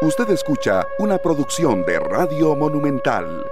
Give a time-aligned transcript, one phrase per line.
[0.00, 3.44] Usted escucha una producción de Radio Monumental.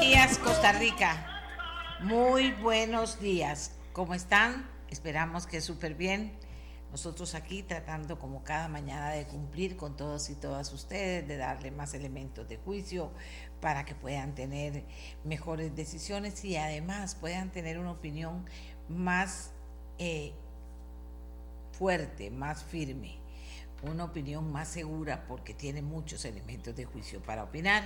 [0.00, 1.42] días, Costa Rica.
[2.00, 3.72] Muy buenos días.
[3.92, 4.66] ¿Cómo están?
[4.88, 6.32] Esperamos que súper bien.
[6.90, 11.70] Nosotros aquí tratando como cada mañana de cumplir con todos y todas ustedes, de darle
[11.70, 13.12] más elementos de juicio
[13.60, 14.84] para que puedan tener
[15.22, 18.46] mejores decisiones y además puedan tener una opinión
[18.88, 19.52] más
[19.98, 20.32] eh,
[21.72, 23.18] fuerte, más firme,
[23.82, 27.84] una opinión más segura porque tiene muchos elementos de juicio para opinar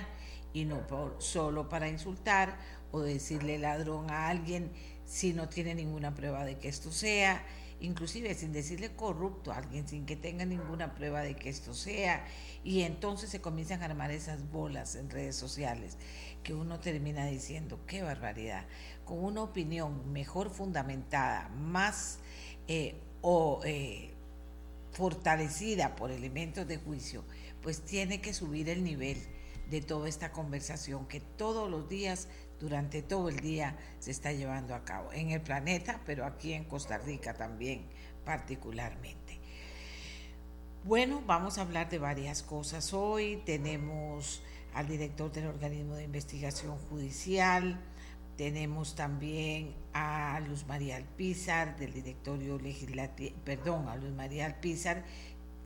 [0.53, 2.57] y no por, solo para insultar
[2.91, 4.71] o decirle ladrón a alguien
[5.05, 7.43] si no tiene ninguna prueba de que esto sea,
[7.81, 12.25] inclusive sin decirle corrupto a alguien, sin que tenga ninguna prueba de que esto sea,
[12.63, 15.97] y entonces se comienzan a armar esas bolas en redes sociales
[16.43, 18.65] que uno termina diciendo, qué barbaridad,
[19.05, 22.19] con una opinión mejor fundamentada, más
[22.67, 24.13] eh, o eh,
[24.91, 27.23] fortalecida por elementos de juicio,
[27.61, 29.17] pues tiene que subir el nivel
[29.69, 32.27] de toda esta conversación que todos los días,
[32.59, 36.65] durante todo el día, se está llevando a cabo en el planeta, pero aquí en
[36.65, 37.85] Costa Rica también
[38.25, 39.39] particularmente.
[40.85, 43.41] Bueno, vamos a hablar de varias cosas hoy.
[43.45, 47.79] Tenemos al director del organismo de investigación judicial,
[48.37, 55.03] tenemos también a Luz María Alpizar del directorio legislativo, perdón, a Luz María Alpizar,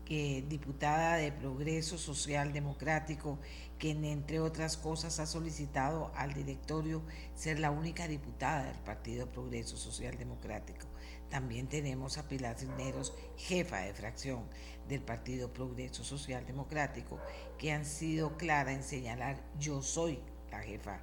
[0.04, 3.40] que diputada de Progreso Social Democrático,
[3.78, 7.02] quien entre otras cosas ha solicitado al directorio
[7.36, 10.88] ser la única diputada del Partido Progreso Social Democrático.
[11.30, 14.44] También tenemos a Pilar Cisneros, jefa de fracción
[14.88, 17.20] del Partido Progreso Social Democrático,
[17.58, 20.20] que han sido clara en señalar yo soy
[20.52, 21.02] la jefa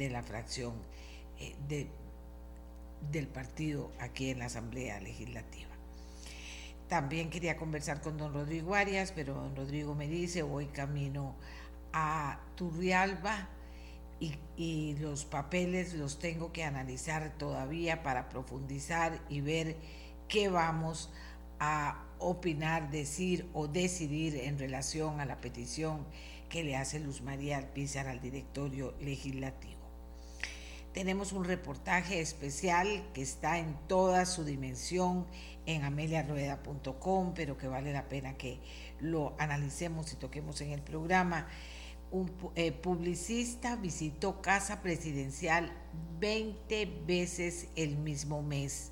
[0.00, 0.72] de la fracción
[1.38, 1.86] eh, de,
[3.12, 5.68] del partido aquí en la Asamblea Legislativa.
[6.88, 11.36] También quería conversar con don Rodrigo Arias, pero don Rodrigo me dice, voy camino
[11.92, 13.48] a Turrialba
[14.18, 19.76] y, y, los papeles los tengo que analizar todavía para profundizar y ver
[20.28, 21.10] qué vamos
[21.58, 26.06] a opinar, decir o decidir en relación a la petición
[26.48, 29.69] que le hace Luz María Alpizar al directorio legislativo.
[30.92, 35.24] Tenemos un reportaje especial que está en toda su dimensión
[35.64, 38.58] en ameliarueda.com, pero que vale la pena que
[38.98, 41.46] lo analicemos y toquemos en el programa.
[42.10, 45.72] Un eh, publicista visitó casa presidencial
[46.18, 48.90] 20 veces el mismo mes.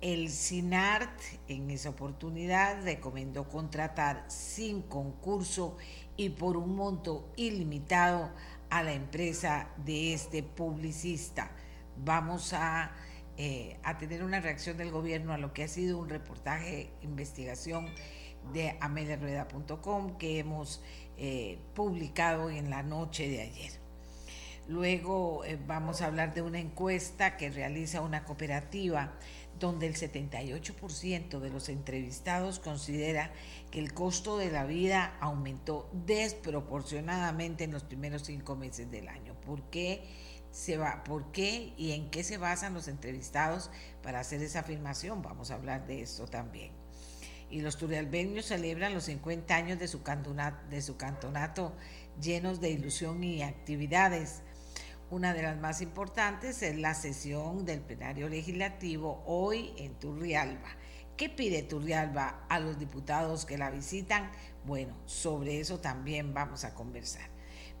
[0.00, 5.76] El SINART en esa oportunidad recomendó contratar sin concurso
[6.16, 8.30] y por un monto ilimitado
[8.72, 11.50] a la empresa de este publicista.
[11.98, 12.90] Vamos a,
[13.36, 17.90] eh, a tener una reacción del gobierno a lo que ha sido un reportaje, investigación
[18.54, 20.82] de ameliarueda.com que hemos
[21.18, 23.72] eh, publicado en la noche de ayer.
[24.68, 29.12] Luego eh, vamos a hablar de una encuesta que realiza una cooperativa
[29.58, 33.32] donde el 78% de los entrevistados considera
[33.72, 39.34] que el costo de la vida aumentó desproporcionadamente en los primeros cinco meses del año.
[39.40, 40.06] ¿Por qué?
[40.52, 43.70] Se va, ¿Por qué y en qué se basan los entrevistados
[44.02, 45.22] para hacer esa afirmación?
[45.22, 46.70] Vamos a hablar de esto también.
[47.50, 51.72] Y los turrialbeños celebran los 50 años de su, cantonato, de su cantonato
[52.20, 54.42] llenos de ilusión y actividades.
[55.10, 60.76] Una de las más importantes es la sesión del plenario legislativo hoy en Turrialba.
[61.16, 64.30] ¿Qué pide Turrialba a los diputados que la visitan?
[64.64, 67.28] Bueno, sobre eso también vamos a conversar.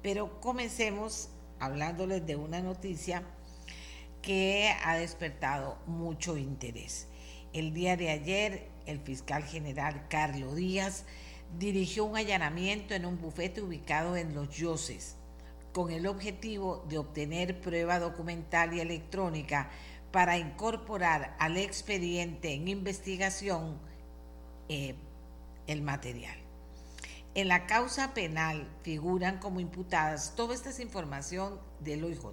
[0.02, 3.22] Pero comencemos hablándoles de una noticia
[4.20, 7.08] que ha despertado mucho interés.
[7.52, 11.04] El día de ayer, el fiscal general Carlos Díaz
[11.58, 15.16] dirigió un allanamiento en un bufete ubicado en Los Yoses
[15.72, 19.70] con el objetivo de obtener prueba documental y electrónica
[20.12, 23.78] para incorporar al expediente en investigación
[24.68, 24.94] eh,
[25.66, 26.36] el material.
[27.34, 32.26] En la causa penal figuran como imputadas, toda esta es información del OIJ,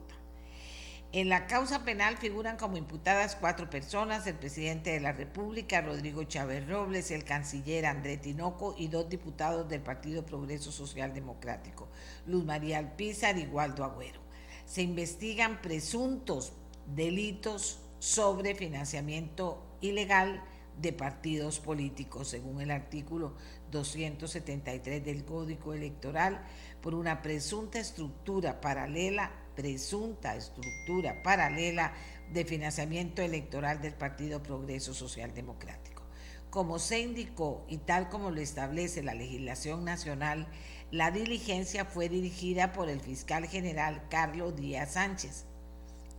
[1.11, 6.23] en la causa penal figuran como imputadas cuatro personas, el presidente de la República, Rodrigo
[6.25, 11.87] Chávez Robles, el canciller André Tinoco y dos diputados del Partido Progreso Social Democrático,
[12.27, 14.21] Luz María Alpizar y Waldo Agüero.
[14.65, 16.53] Se investigan presuntos
[16.95, 20.43] delitos sobre financiamiento ilegal
[20.81, 23.35] de partidos políticos, según el artículo
[23.71, 26.45] 273 del Código Electoral,
[26.81, 31.91] por una presunta estructura paralela presunta estructura paralela
[32.31, 36.03] de financiamiento electoral del Partido Progreso Social Democrático.
[36.49, 40.47] Como se indicó y tal como lo establece la legislación nacional,
[40.91, 45.48] la diligencia fue dirigida por el fiscal general Carlos Díaz Sánchez.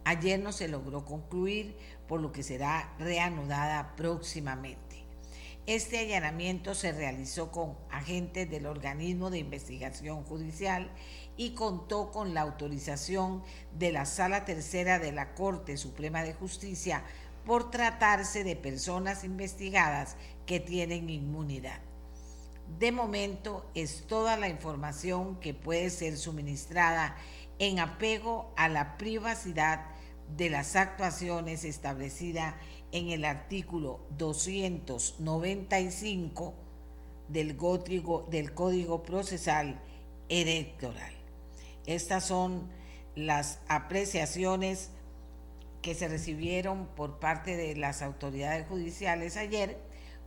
[0.04, 1.76] Ayer no se logró concluir,
[2.08, 4.90] por lo que será reanudada próximamente.
[5.66, 10.90] Este allanamiento se realizó con agentes del organismo de investigación judicial
[11.36, 13.42] y contó con la autorización
[13.78, 17.04] de la Sala Tercera de la Corte Suprema de Justicia
[17.44, 20.16] por tratarse de personas investigadas
[20.46, 21.80] que tienen inmunidad.
[22.78, 27.16] De momento es toda la información que puede ser suministrada
[27.60, 29.86] en apego a la privacidad
[30.36, 32.56] de las actuaciones establecidas
[32.90, 36.54] en el artículo 295
[37.28, 39.80] del Código, del Código Procesal
[40.28, 41.12] Electoral.
[41.86, 42.68] Estas son
[43.14, 44.90] las apreciaciones
[45.82, 49.76] que se recibieron por parte de las autoridades judiciales ayer,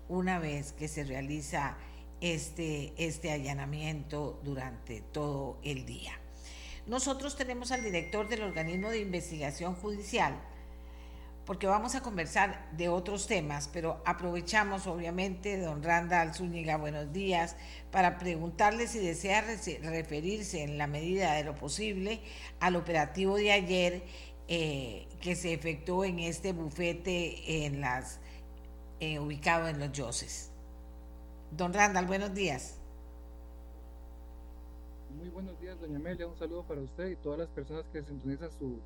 [0.07, 1.77] una vez que se realiza
[2.21, 6.19] este, este allanamiento durante todo el día.
[6.85, 10.35] Nosotros tenemos al director del organismo de investigación judicial,
[11.45, 17.56] porque vamos a conversar de otros temas, pero aprovechamos obviamente, don Randall Zúñiga, buenos días,
[17.89, 19.41] para preguntarle si desea
[19.81, 22.19] referirse en la medida de lo posible
[22.59, 24.03] al operativo de ayer
[24.50, 30.50] eh, que se efectuó en este bufete eh, ubicado en los Yoses.
[31.51, 32.75] Don Randall, buenos días.
[35.33, 36.27] Buenos días, doña Amelia.
[36.27, 38.77] Un saludo para usted y todas las personas que sintonizan su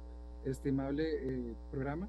[0.45, 2.07] estimable eh, programa.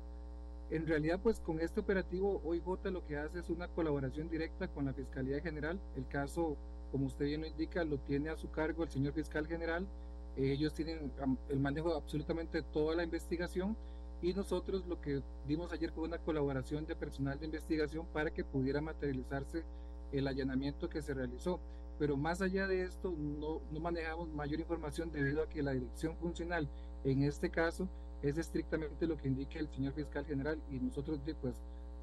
[0.70, 4.84] En realidad, pues con este operativo, OIJ lo que hace es una colaboración directa con
[4.84, 5.80] la Fiscalía General.
[5.96, 6.56] El caso,
[6.92, 9.88] como usted bien lo indica, lo tiene a su cargo el señor fiscal general.
[10.36, 11.10] ellos tienen
[11.48, 13.76] el manejo de absolutamente toda la investigación
[14.22, 18.44] y nosotros lo que dimos ayer fue una colaboración de personal de investigación para que
[18.44, 19.64] pudiera materializarse
[20.12, 21.58] el allanamiento que se realizó.
[21.98, 26.16] Pero más allá de esto, no, no manejamos mayor información debido a que la dirección
[26.16, 26.68] funcional
[27.04, 27.88] en este caso
[28.22, 31.54] es estrictamente lo que indica el señor fiscal general y nosotros pues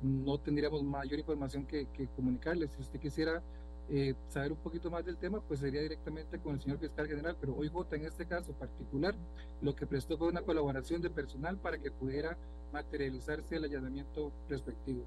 [0.01, 2.71] no tendríamos mayor información que, que comunicarles.
[2.71, 3.42] Si usted quisiera
[3.89, 7.38] eh, saber un poquito más del tema, pues sería directamente con el señor fiscal general,
[7.39, 9.15] pero hoy vota en este caso particular,
[9.62, 12.38] lo que prestó fue una colaboración de personal para que pudiera
[12.74, 15.06] materializarse el allanamiento respectivo.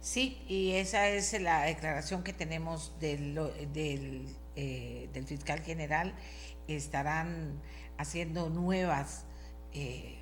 [0.00, 3.34] Sí, y esa es la declaración que tenemos del,
[3.72, 4.26] del,
[4.56, 6.14] eh, del fiscal general.
[6.68, 7.60] Estarán
[7.98, 9.24] haciendo nuevas
[9.72, 10.20] eh,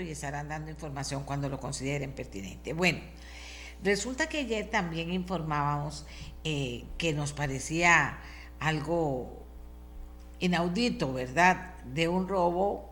[0.00, 2.72] y estarán dando información cuando lo consideren pertinente.
[2.72, 3.00] Bueno,
[3.82, 6.06] resulta que ayer también informábamos
[6.44, 8.18] eh, que nos parecía
[8.58, 9.44] algo
[10.40, 12.90] inaudito, ¿verdad?, de un robo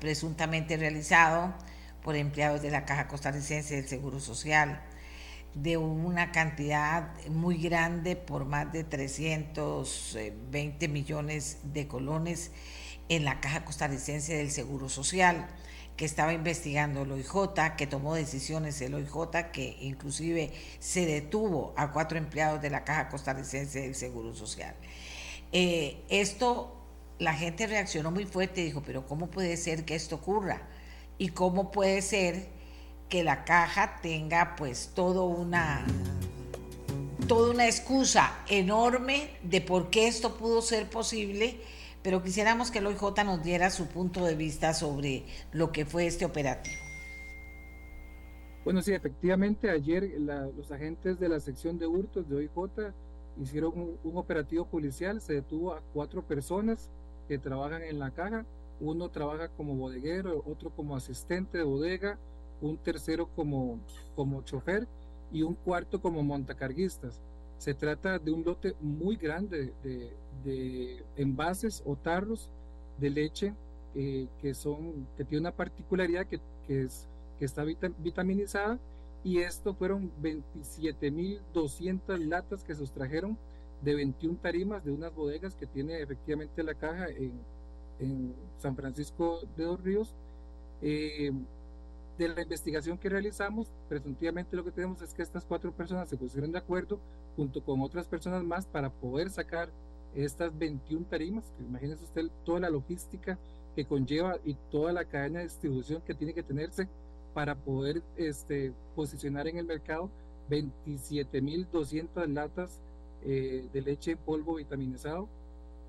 [0.00, 1.54] presuntamente realizado
[2.06, 4.80] por empleados de la Caja Costarricense del Seguro Social
[5.54, 12.52] de una cantidad muy grande por más de 320 millones de colones
[13.08, 15.48] en la Caja Costarricense del Seguro Social,
[15.96, 21.90] que estaba investigando el OIJ, que tomó decisiones el OIJ, que inclusive se detuvo a
[21.90, 24.76] cuatro empleados de la Caja Costarricense del Seguro Social.
[25.50, 26.72] Eh, esto,
[27.18, 30.68] la gente reaccionó muy fuerte y dijo, pero ¿cómo puede ser que esto ocurra?
[31.18, 32.48] ¿Y cómo puede ser
[33.08, 35.86] que la caja tenga pues todo una
[37.28, 41.60] toda una excusa enorme de por qué esto pudo ser posible,
[42.02, 46.06] pero quisiéramos que el OIJ nos diera su punto de vista sobre lo que fue
[46.06, 46.76] este operativo.
[48.64, 52.92] Bueno, sí, efectivamente, ayer los agentes de la sección de hurtos de OIJ
[53.40, 56.90] hicieron un, un, operativo policial, se detuvo a cuatro personas
[57.28, 58.44] que trabajan en la caja,
[58.80, 62.18] uno trabaja como bodeguero, otro como asistente de bodega,
[62.60, 63.78] un tercero como,
[64.14, 64.86] como chofer
[65.32, 67.20] y un cuarto como montacarguistas.
[67.58, 70.12] Se trata de un lote muy grande de,
[70.44, 72.50] de envases o tarros
[72.98, 73.54] de leche
[73.94, 78.78] eh, que, son, que tiene una particularidad que, que, es, que está vitaminizada
[79.24, 83.38] y esto fueron 27.200 latas que se sustrajeron
[83.82, 87.32] de 21 tarimas de unas bodegas que tiene efectivamente la caja en,
[87.98, 90.14] en San Francisco de los Ríos.
[90.82, 91.32] Eh,
[92.18, 96.16] de la investigación que realizamos, presuntivamente lo que tenemos es que estas cuatro personas se
[96.16, 96.98] pusieron de acuerdo
[97.36, 99.68] junto con otras personas más para poder sacar
[100.14, 103.38] estas 21 tarimas, que imagínese usted toda la logística
[103.74, 106.88] que conlleva y toda la cadena de distribución que tiene que tenerse
[107.34, 110.10] para poder este, posicionar en el mercado
[110.48, 112.80] 27.200 latas
[113.24, 115.28] eh, de leche en polvo vitaminizado.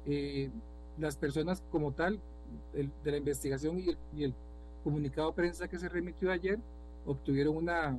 [0.05, 0.49] Eh,
[0.97, 2.19] las personas como tal
[2.73, 3.79] de la investigación
[4.15, 4.33] y el,
[4.83, 6.59] comunicado de prensa que se remitió ayer
[7.05, 7.97] obtuvieron una,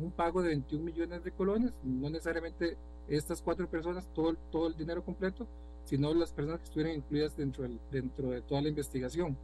[0.00, 2.76] un pago de 21 millones de colones, no necesariamente
[3.08, 5.46] estas cuatro personas, todo, todo el dinero completo,
[5.84, 9.36] sino las personas que estuvieran incluidas dentro, del, dentro de toda la investigación.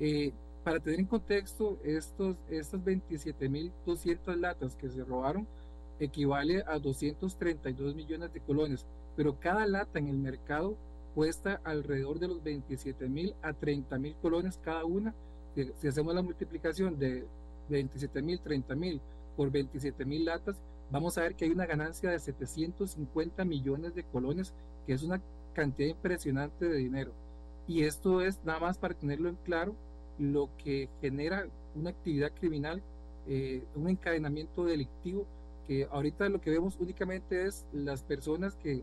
[0.00, 0.32] Eh,
[0.64, 5.46] para tener en contexto, estos, estas 27.200 latas que se robaron
[6.00, 10.76] equivale a 232 millones de colones, pero cada lata en el mercado
[11.14, 15.14] cuesta alrededor de los 27.000 a 30.000 colones cada una.
[15.54, 17.24] Si, si, hacemos la multiplicación de
[17.70, 19.00] 27.000, 30.000
[19.36, 24.52] por 27.000 latas, vamos a ver que hay una ganancia de 750 millones de colones,
[24.86, 25.20] que es una
[25.54, 27.12] cantidad impresionante de dinero.
[27.66, 29.74] Y esto es nada más para tenerlo en claro
[30.18, 32.82] lo que genera una actividad criminal,
[33.26, 35.26] eh, un encadenamiento delictivo,
[35.66, 38.82] que ahorita lo que vemos únicamente es las personas que,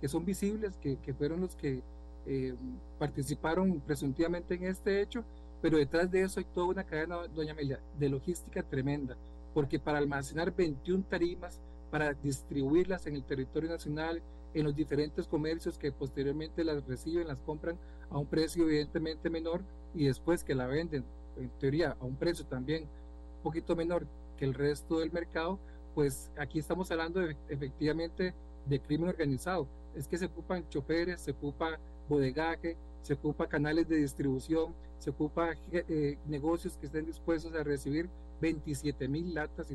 [0.00, 1.82] que son visibles, que, que, fueron los que
[2.26, 2.54] eh,
[2.98, 5.24] participaron presuntivamente en este hecho,
[5.60, 9.16] pero detrás de eso hay toda una cadena, doña Amelia, de logística tremenda,
[9.54, 14.22] porque para almacenar 21 tarimas, para distribuirlas en el territorio nacional,
[14.54, 17.76] en los diferentes comercios que posteriormente las reciben, las compran
[18.10, 19.62] a un precio evidentemente menor
[19.94, 21.04] y después que la venden,
[21.36, 25.58] en teoría, a un precio también un poquito menor que el resto del mercado,
[25.94, 28.34] pues aquí estamos hablando efectivamente
[28.68, 29.66] de crimen organizado.
[29.94, 35.54] Es que se ocupan choferes, se ocupa bodegaje, se ocupa canales de distribución, se ocupa
[35.72, 38.08] eh, negocios que estén dispuestos a recibir
[38.40, 39.68] 27 mil latas.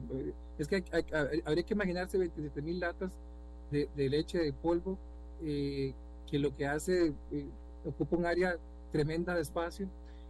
[0.57, 0.83] Es que
[1.45, 3.11] habría que imaginarse 27 mil latas
[3.71, 4.97] de, leche de polvo,
[5.41, 5.93] eh,
[6.29, 7.47] que lo que hace, eh,
[7.85, 8.57] ocupa un área
[8.91, 9.87] tremenda de espacio.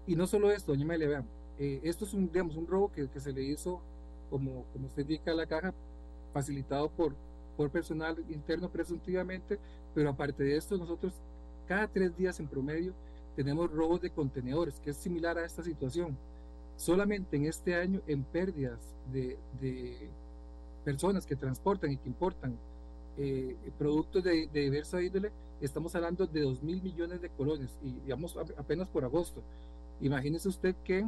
[0.07, 1.25] Y no solo esto, doña Mele, vean,
[1.57, 3.81] esto es un, digamos, un robo que, que, se le hizo,
[4.29, 5.73] como, como usted indica, a la caja,
[6.33, 7.15] facilitado por,
[7.55, 9.59] por personal interno presuntivamente,
[9.93, 11.13] pero aparte de esto, nosotros
[11.67, 12.93] cada tres días en promedio
[13.35, 16.17] tenemos robos de contenedores, que es similar a esta situación.
[16.75, 18.79] Solamente en este año, en pérdidas
[19.11, 20.09] de, de
[20.83, 22.57] personas que transportan y que importan
[23.17, 25.31] eh, productos de, de, diversa índole,
[25.61, 29.41] estamos hablando de 2 mil millones de colones, y digamos apenas por agosto.
[30.01, 31.07] Imagínese usted que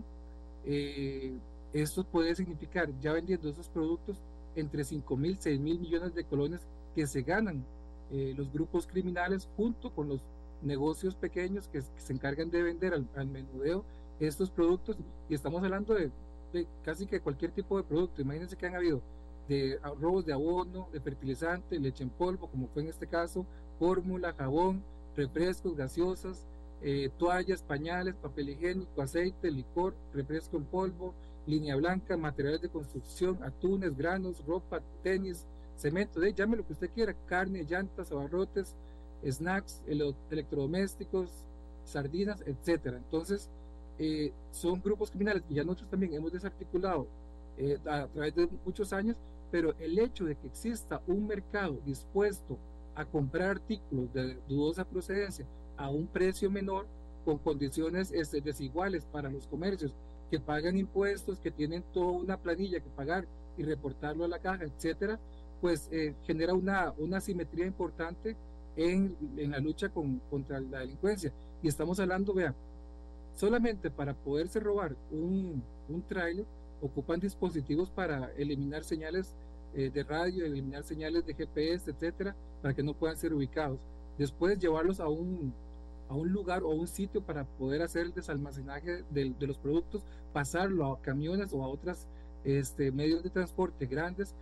[0.65, 1.33] eh,
[1.73, 4.17] esto puede significar, ya vendiendo esos productos,
[4.55, 6.61] entre 5 mil, 6 mil millones de colones
[6.93, 7.65] que se ganan
[8.11, 10.21] eh, los grupos criminales junto con los
[10.61, 13.83] negocios pequeños que, se encargan de vender al, al, menudeo
[14.19, 14.97] estos productos.
[15.29, 16.11] Y estamos hablando de,
[16.53, 18.21] de casi que cualquier tipo de producto.
[18.21, 19.01] Imagínense que han habido
[19.47, 23.45] de robos de abono, de fertilizante, leche en polvo, como fue en este caso,
[23.77, 24.83] fórmula, jabón,
[25.15, 26.45] refrescos, gaseosas,
[26.81, 31.13] eh, toallas, pañales, papel higiénico, aceite, licor, refresco en polvo,
[31.45, 35.45] línea blanca, materiales de construcción, atunes, granos, ropa, tenis,
[35.77, 38.75] cemento, de, llame lo que usted quiera, carne, llantas, abarrotes,
[39.25, 41.29] snacks, electrodomésticos,
[41.85, 42.97] sardinas, etcétera.
[42.97, 43.49] Entonces,
[43.99, 47.07] eh, son grupos criminales y ya nosotros también hemos desarticulado
[47.57, 49.15] eh, a través de muchos años
[49.55, 52.57] pero el hecho de que exista un mercado dispuesto
[52.93, 55.45] a comprar artículos de dudosa procedencia
[55.77, 56.87] a un precio menor,
[57.23, 59.93] con condiciones este, desiguales para los comercios
[60.29, 63.27] que pagan impuestos, que tienen toda una planilla que pagar
[63.57, 65.19] y reportarlo a la caja, etcétera,
[65.61, 68.35] pues eh, genera una, una simetría importante
[68.75, 71.31] en, en la lucha con, contra la delincuencia.
[71.61, 72.55] Y estamos hablando, vean,
[73.35, 76.45] solamente para poderse robar un, un trailer,
[76.81, 79.33] ocupan dispositivos para eliminar señales
[79.73, 83.79] eh, de radio, eliminar señales de GPS, etcétera, para que no puedan ser ubicados.
[84.17, 85.53] Después llevarlos a un,
[86.09, 90.85] a un lugar o un sitio para poder hacer el desalmacenaje de, los productos, pasarlo
[90.85, 92.07] a camiones o a otros
[92.43, 94.33] este, medios de transporte grandes,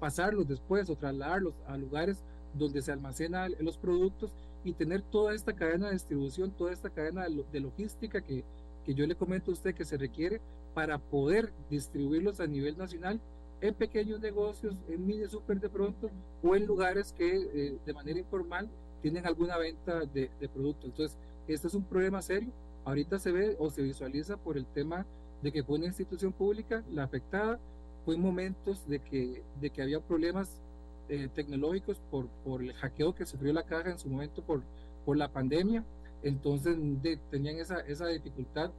[0.00, 2.18] pasarlos después o trasladarlos a lugares
[2.54, 4.32] donde se almacenan los productos
[4.64, 8.44] y tener toda esta cadena de distribución, toda esta cadena de logística que,
[8.84, 10.40] que yo le comento a usted que se requiere
[10.74, 13.20] para poder distribuirlos a nivel nacional
[13.60, 16.10] en pequeños negocios, en mini super de pronto,
[16.42, 18.68] o en lugares que eh, de manera informal
[19.02, 20.86] tienen alguna venta de, de, productos.
[20.86, 21.18] Entonces,
[21.48, 22.50] este es un problema serio.
[22.84, 25.04] Ahorita se ve o se visualiza por el tema
[25.42, 27.58] de que fue una institución pública la afectada,
[28.04, 30.60] fue en momentos de que, de que había problemas
[31.08, 34.62] eh, tecnológicos por, por el hackeo que sufrió la caja en su momento por,
[35.04, 35.84] por la pandemia.
[36.22, 38.70] Entonces, de, tenían esa, esa dificultad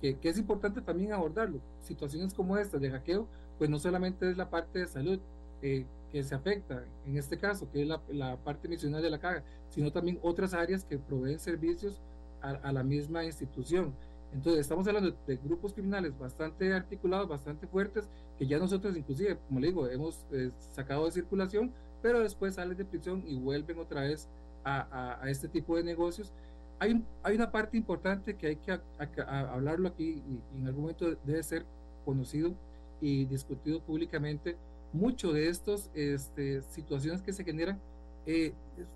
[0.00, 1.60] que, que, es importante también abordarlo.
[1.82, 3.26] Situaciones como estas de hackeo,
[3.58, 5.20] pues no solamente es la parte de salud
[5.62, 9.18] eh, que se afecta, en este caso, que es la, la, parte misional de la
[9.18, 12.00] caja, sino también otras áreas que proveen servicios
[12.42, 13.94] a, a, la misma institución.
[14.32, 19.60] Entonces, estamos hablando de grupos criminales bastante articulados, bastante fuertes, que ya nosotros inclusive, como
[19.60, 24.02] le digo, hemos eh, sacado de circulación, pero después salen de prisión y vuelven otra
[24.02, 24.28] vez
[24.64, 26.32] a, a, a este tipo de negocios
[26.80, 28.80] hay, hay una parte importante que hay que
[29.22, 31.66] hablarlo aquí y, en algún momento debe ser
[32.04, 32.54] conocido
[33.00, 34.56] y discutido públicamente.
[34.92, 37.80] Mucho de estas este, situaciones que se generan
[38.26, 38.52] eh,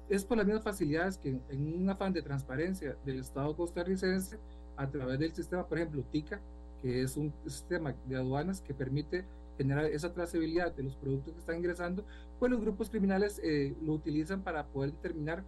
[0.09, 4.39] es por las mismas facilidades que en un afán de transparencia del Estado costarricense
[4.77, 6.41] a través del sistema, por ejemplo, TICA,
[6.83, 9.25] que es un sistema de aduanas que permite
[9.57, 12.05] generar esa trazabilidad de los productos que están ingresando,
[12.39, 15.45] pues los grupos criminales eh, lo utilizan para poder determinar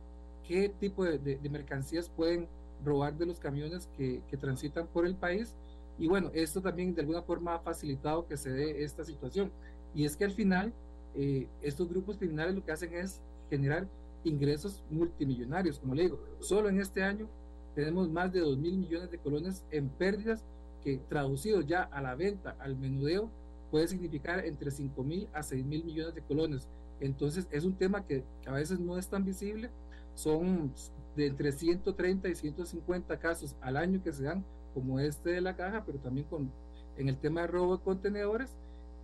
[0.46, 2.48] qué tipo de, mercancías pueden
[2.84, 5.54] robar de los camiones que, que, transitan por el país.
[5.98, 9.50] Y bueno, esto también de alguna forma ha facilitado que se dé esta situación.
[9.96, 10.74] Y es que al final,
[11.14, 13.88] eh, estos grupos criminales lo que hacen es generar
[14.24, 17.28] ingresos multimillonarios, como le digo, solo en este año
[17.74, 20.44] tenemos más de 2 mil millones de colones en pérdidas
[20.84, 23.30] que traducido ya a la venta, al menudeo,
[23.70, 26.68] puede significar entre 5 mil a 6 mil millones de colones.
[27.00, 29.70] Entonces es un tema que a veces no es tan visible,
[30.14, 30.72] son
[31.16, 35.56] de entre 130 y 150 casos al año que se dan, como este de la
[35.56, 36.52] caja, pero también con,
[36.98, 38.54] en el tema de robo de contenedores.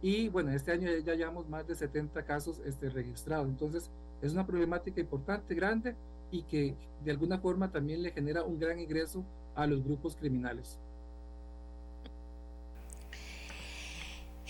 [0.02, 3.49] Y bueno, este año ya llevamos más de 70 casos este, registrados.
[3.49, 3.90] Entonces
[4.21, 5.94] es una problemática importante, grande
[6.32, 10.80] y que de alguna forma también le genera un gran ingreso a los grupos criminales.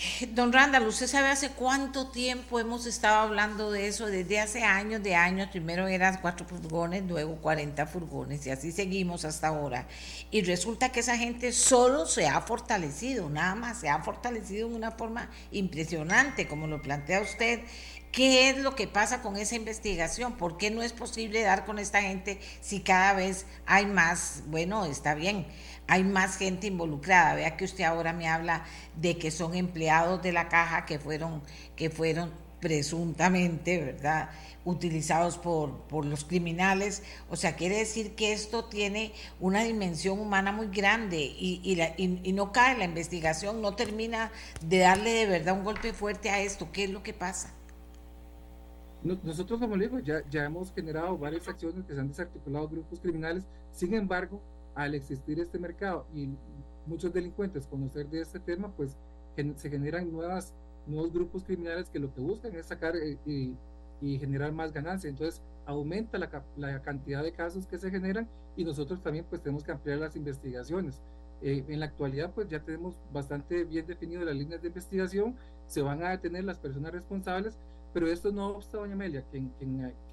[0.35, 4.07] Don Randall, ¿usted sabe hace cuánto tiempo hemos estado hablando de eso?
[4.07, 9.25] Desde hace años de años, primero eran cuatro furgones, luego 40 furgones y así seguimos
[9.25, 9.87] hasta ahora.
[10.31, 14.75] Y resulta que esa gente solo se ha fortalecido, nada más, se ha fortalecido de
[14.75, 17.61] una forma impresionante, como lo plantea usted.
[18.11, 20.35] ¿Qué es lo que pasa con esa investigación?
[20.35, 24.43] ¿Por qué no es posible dar con esta gente si cada vez hay más?
[24.49, 25.47] Bueno, está bien
[25.93, 27.35] hay más gente involucrada.
[27.35, 28.65] Vea que usted ahora me habla
[28.97, 31.43] de que son empleados de la caja que fueron,
[31.77, 32.31] que fueron
[32.61, 34.31] presuntamente, ¿verdad?,
[34.65, 37.03] utilizados por, por los criminales.
[37.29, 42.53] O sea, quiere decir que esto tiene una dimensión humana muy grande y, y, no
[42.53, 44.33] cae la investigación, no termina
[44.65, 46.69] de darle de verdad un golpe fuerte a esto.
[46.73, 47.53] ¿Qué es lo que pasa?
[49.03, 52.99] Nosotros, como le digo, ya, ya hemos generado varias acciones que se han desarticulado grupos
[52.99, 53.45] criminales.
[53.73, 54.41] Sin embargo,
[54.75, 56.29] al existir este mercado y
[56.87, 58.97] muchos delincuentes conocer de este tema, pues
[59.57, 60.55] se generan nuevas,
[60.87, 63.57] nuevos grupos criminales que lo que buscan es sacar eh, y,
[64.01, 65.09] y generar más ganancia.
[65.09, 69.65] Entonces aumenta la, la, cantidad de casos que se generan y nosotros también pues tenemos
[69.65, 71.01] que ampliar las investigaciones.
[71.41, 75.83] Eh, en la actualidad pues ya tenemos bastante bien definido las líneas de investigación, se
[75.83, 77.59] van a detener las personas responsables,
[77.93, 79.65] pero esto no obsta, doña Amelia, que en, que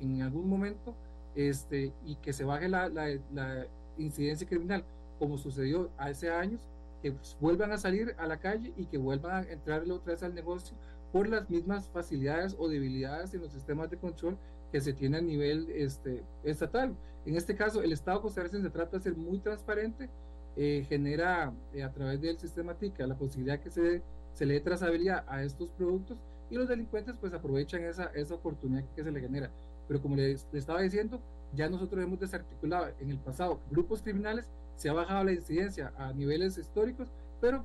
[0.02, 0.96] en, algún momento
[1.36, 3.68] este, y que se baje la, la, la
[4.00, 4.84] incidencia criminal,
[5.18, 6.62] como sucedió hace años,
[7.02, 10.24] que pues, vuelvan a salir a la calle y que vuelvan a entrar otra vez
[10.24, 10.76] al negocio
[11.12, 14.38] por las mismas facilidades o debilidades en los sistemas de control
[14.72, 16.96] que se tiene a nivel este, estatal.
[17.26, 20.10] En este caso, el Estado costarricense se trata de ser muy transparente,
[20.56, 24.02] eh, genera eh, a través del sistema TICA la posibilidad que se,
[24.34, 26.18] se le dé trazabilidad a estos productos
[26.50, 29.50] y los delincuentes pues aprovechan esa, esa oportunidad que se le genera.
[29.88, 31.22] Pero como le estaba diciendo,
[31.56, 36.14] ya nosotros hemos desarticulado en el pasado grupos criminales, se ha bajado la incidencia a
[36.14, 37.10] niveles históricos,
[37.42, 37.64] pero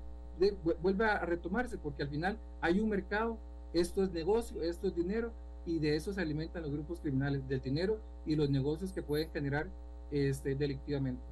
[0.83, 3.39] vuelve a retomarse porque al final hay un mercado,
[3.73, 5.33] esto es negocio, esto es dinero
[5.67, 9.31] y de eso se alimentan los grupos criminales, del dinero y los negocios que pueden
[9.31, 9.67] generar
[10.11, 11.23] este, delictivamente.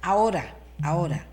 [0.00, 1.26] Ahora, ahora,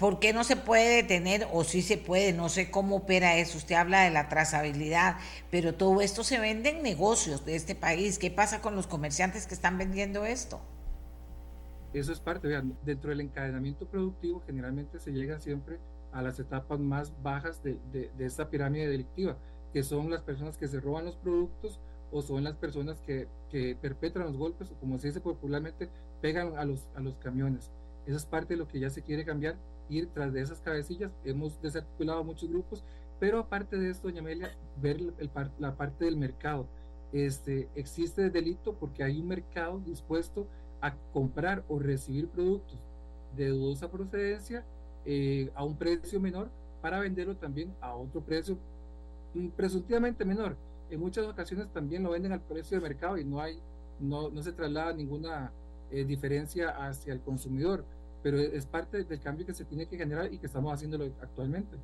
[0.00, 2.32] ¿Por qué no se puede detener o sí se puede?
[2.32, 3.58] No sé cómo opera eso.
[3.58, 5.18] Usted habla de la trazabilidad,
[5.50, 8.18] pero todo esto se vende en negocios de este país.
[8.18, 10.62] ¿Qué pasa con los comerciantes que están vendiendo esto?
[11.92, 15.78] Eso es parte, vean, dentro del encadenamiento productivo generalmente se llega siempre
[16.12, 19.36] a las etapas más bajas de, esta pirámide delictiva,
[19.70, 21.78] que son las personas que se roban los productos
[22.10, 23.28] o son las personas que,
[23.82, 25.90] perpetran los golpes o como se dice popularmente,
[26.22, 27.70] pegan a los, a los camiones.
[28.06, 29.56] Eso es parte de lo que ya se quiere cambiar
[29.90, 31.12] ir tras de esas cabecillas.
[31.24, 32.84] Hemos desarticulado muchos grupos,
[33.18, 36.66] pero aparte de esto, doña Amelia, ver el, la parte del mercado.
[37.12, 40.46] Este, existe delito porque hay un mercado dispuesto
[40.80, 42.78] a comprar o recibir productos
[43.36, 44.64] de dudosa procedencia
[45.04, 46.50] eh, a un precio menor
[46.80, 48.56] para venderlo también a otro precio
[49.34, 50.56] mm, presuntivamente menor.
[50.88, 53.60] En muchas ocasiones también lo venden al precio de mercado y no hay,
[53.98, 55.52] no, no se traslada ninguna
[55.90, 57.84] eh, diferencia hacia el consumidor
[58.22, 61.76] pero es parte del cambio que se tiene que generar y que estamos haciéndolo actualmente.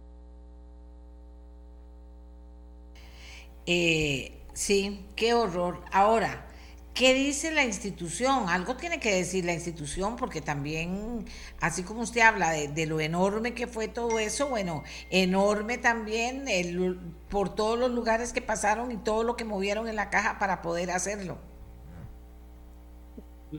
[3.67, 5.83] Eh, sí, qué horror.
[5.93, 6.47] Ahora,
[6.95, 8.49] ¿qué dice la institución?
[8.49, 11.25] Algo tiene que decir la institución porque también,
[11.61, 16.99] así como usted habla de, lo enorme que fue todo eso, bueno, enorme también el,
[17.29, 20.63] por todos los lugares que pasaron y todo lo que movieron en la caja para
[20.63, 21.39] poder hacerlo.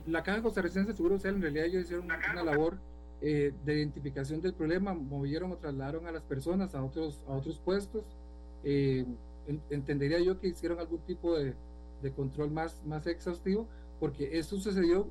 [0.05, 2.77] La Caja Costarricense de Seguro Social en realidad ellos hicieron una, labor
[3.21, 7.59] eh, de identificación del problema, movieron o trasladaron a las personas a otros, a otros
[7.59, 8.03] puestos.
[8.63, 9.05] Eh,
[9.69, 11.53] entendería yo que hicieron algún tipo de,
[12.01, 13.67] de, control más, más exhaustivo,
[13.99, 15.09] porque esto sucedió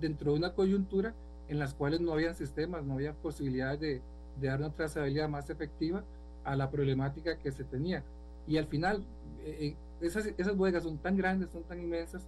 [0.00, 1.14] dentro de una coyuntura
[1.48, 4.00] en las cuales no había sistemas, no había posibilidad de,
[4.40, 6.02] de, dar una trazabilidad más efectiva
[6.44, 8.02] a la problemática que se tenía.
[8.46, 9.04] Y al final,
[9.44, 12.26] eh, esas, esas bodegas son tan grandes, son tan inmensas,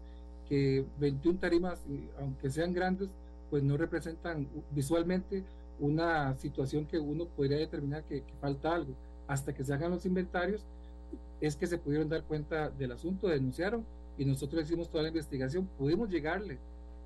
[0.48, 1.84] que 21 tarimas,
[2.18, 3.08] aunque sean grandes,
[3.50, 5.44] pues no representan visualmente
[5.78, 8.94] una situación que uno podría determinar que, falta algo.
[9.26, 10.64] Hasta que se hagan los inventarios,
[11.40, 13.84] es que se pudieron dar cuenta del asunto, denunciaron
[14.16, 16.58] y nosotros hicimos toda la investigación, pudimos llegarle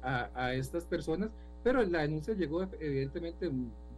[0.02, 1.30] a, a estas personas,
[1.64, 3.50] pero la denuncia llegó evidentemente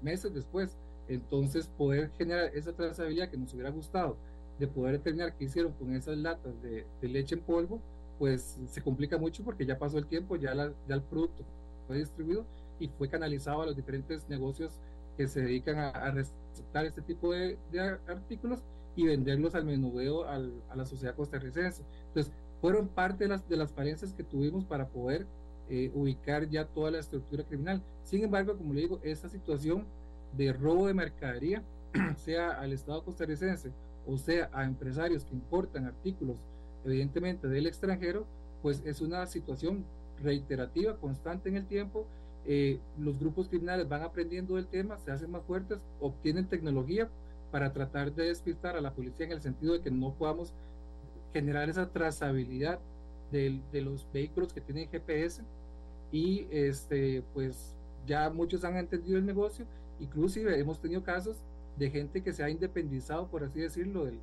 [0.02, 0.76] meses después.
[1.09, 4.16] Entonces, poder generar esa trazabilidad que nos hubiera gustado
[4.59, 7.81] de poder determinar qué hicieron con esas latas de, de leche en polvo,
[8.22, 11.42] pues se complica mucho porque ya pasó el tiempo, ya, el producto
[11.88, 12.46] fue distribuido
[12.78, 14.78] y fue canalizado a los diferentes negocios
[15.16, 17.58] que se dedican a, a receptar este tipo de,
[18.06, 18.62] artículos
[18.94, 21.82] y venderlos al menudeo al, a la sociedad costarricense.
[22.06, 25.26] Entonces, fueron parte de las, de las falencias que tuvimos para poder
[25.68, 27.82] eh, ubicar ya toda la estructura criminal.
[28.04, 29.85] Sin embargo, como le digo, esta situación
[30.37, 31.64] de robo de mercadería,
[32.18, 33.72] sea al Estado costarricense
[34.06, 36.37] o sea a empresarios que importan artículos
[36.85, 38.27] evidentemente del extranjero,
[38.62, 39.85] pues es una situación
[40.23, 42.07] reiterativa, constante en el tiempo.
[42.45, 47.09] Eh, los grupos criminales van aprendiendo del tema, se hacen más fuertes, obtienen tecnología
[47.51, 50.53] para tratar de despistar a la policía en el sentido de que no podamos
[51.33, 52.81] generar esa trazabilidad
[53.31, 55.42] de, de los vehículos que tienen GPS
[56.11, 57.75] y este pues
[58.07, 59.64] ya muchos han entendido el negocio,
[60.01, 61.37] inclusive hemos tenido casos
[61.79, 64.18] de gente que se ha independizado, por así decirlo, del,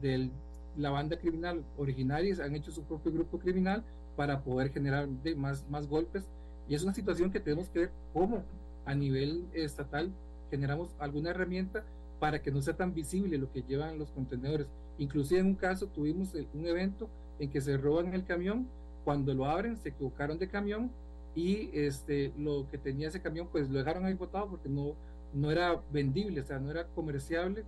[0.00, 0.30] del
[0.76, 3.84] la banda criminal originaria han hecho su propio grupo criminal
[4.16, 6.28] para poder generar más, más golpes.
[6.68, 8.42] Y es una situación que tenemos que ver cómo
[8.84, 10.10] a nivel estatal
[10.50, 11.84] generamos alguna herramienta
[12.20, 14.66] para que no sea tan visible lo que llevan los contenedores.
[14.98, 17.08] Inclusive en un caso tuvimos un evento
[17.38, 18.68] en que se roban el camión,
[19.04, 20.90] cuando lo abren se equivocaron de camión
[21.34, 24.94] y este, lo que tenía ese camión pues lo dejaron ahí botado porque no,
[25.34, 27.64] no era vendible, o sea, no era comerciable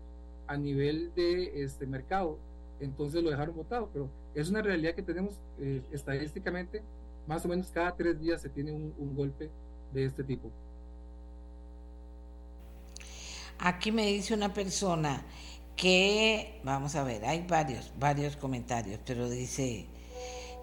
[0.46, 2.38] a nivel de este mercado
[2.80, 6.82] entonces lo dejaron votado, pero es una realidad que tenemos eh, estadísticamente,
[7.26, 9.50] más o menos cada tres días se tiene un, golpe
[9.92, 10.50] de este tipo.
[13.58, 15.24] Aquí me dice una persona
[15.76, 19.86] que, vamos a ver, hay varios, varios comentarios, pero dice,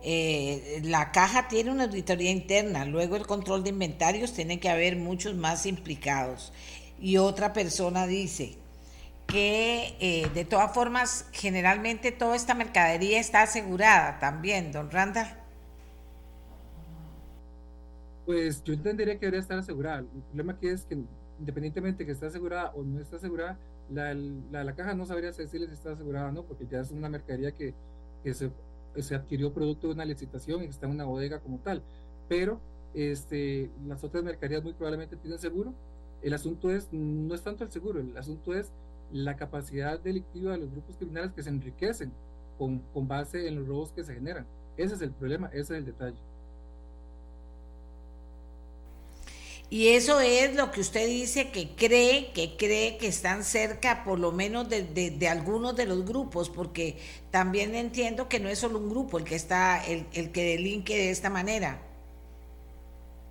[0.04, 4.98] eh, la caja tiene una auditoría interna, luego el control de inventarios tiene que haber
[4.98, 6.52] muchos más implicados.
[7.00, 8.61] Y otra persona dice,
[9.32, 15.28] que eh, de todas formas, generalmente toda esta mercadería está asegurada también, don Randall.
[18.26, 20.00] Pues yo entendería que debería estar asegurada.
[20.00, 20.98] El problema aquí es que
[21.40, 23.58] independientemente que esté asegurada o no esté asegurada,
[23.90, 27.10] la, la, caja no sabría decirle si está asegurada o no, porque ya es una
[27.10, 27.74] mercadería que,
[28.24, 28.52] que se,
[29.00, 31.82] se, adquirió producto de una licitación y está en una bodega como tal.
[32.30, 32.62] Pero
[32.94, 35.74] este, las otras mercaderías muy probablemente tienen seguro.
[36.22, 38.72] El asunto es, no es tanto el seguro, el asunto es
[39.12, 42.12] la capacidad delictiva de los grupos criminales que se enriquecen
[42.58, 44.46] con, con base en los robos que se generan.
[44.78, 46.18] Ese es el problema, ese es el detalle.
[49.72, 54.20] Y eso es lo que usted dice que cree, que cree que están cerca por
[54.20, 56.98] lo menos de, de, algunos de los grupos, porque
[57.32, 60.98] también entiendo que no es solo un grupo el que está, el, el que delinque
[60.98, 61.82] de esta manera.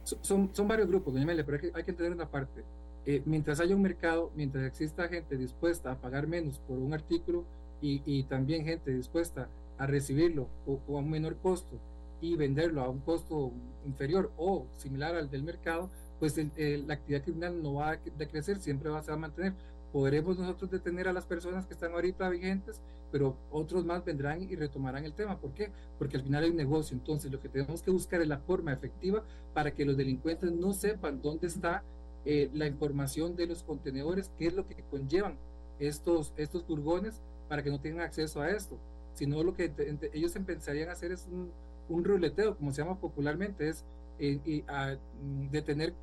[0.02, 2.64] Son, son varios grupos, doña Amelia, pero hay que, hay que entender una parte.
[3.06, 7.44] Eh, mientras haya un mercado, mientras exista gente dispuesta a pagar menos por un artículo
[7.82, 11.78] y, también gente dispuesta a recibirlo o, a un menor costo
[12.20, 13.52] y venderlo a un costo
[13.86, 18.90] inferior o similar al del mercado, pues la actividad criminal no va a decrecer, siempre
[18.90, 19.54] va, a mantener.
[19.90, 24.54] Podremos nosotros detener a las personas que están ahorita vigentes, pero otros más vendrán y
[24.54, 25.40] retomarán el tema.
[25.40, 25.72] ¿Por qué?
[25.98, 26.94] Porque al final hay un negocio.
[26.94, 30.74] Entonces, lo que tenemos que buscar es la forma efectiva para que los delincuentes no
[30.74, 31.82] sepan dónde está
[32.24, 35.38] eh, la información de los contenedores, qué es lo que conllevan
[35.78, 38.78] estos, estos furgones para que no tengan acceso a esto.
[39.14, 39.72] Sino lo que
[40.12, 41.50] ellos empezarían a hacer es un,
[41.88, 43.84] un ruleteo, como se llama popularmente, es
[44.18, 45.94] eh, a, mm, detener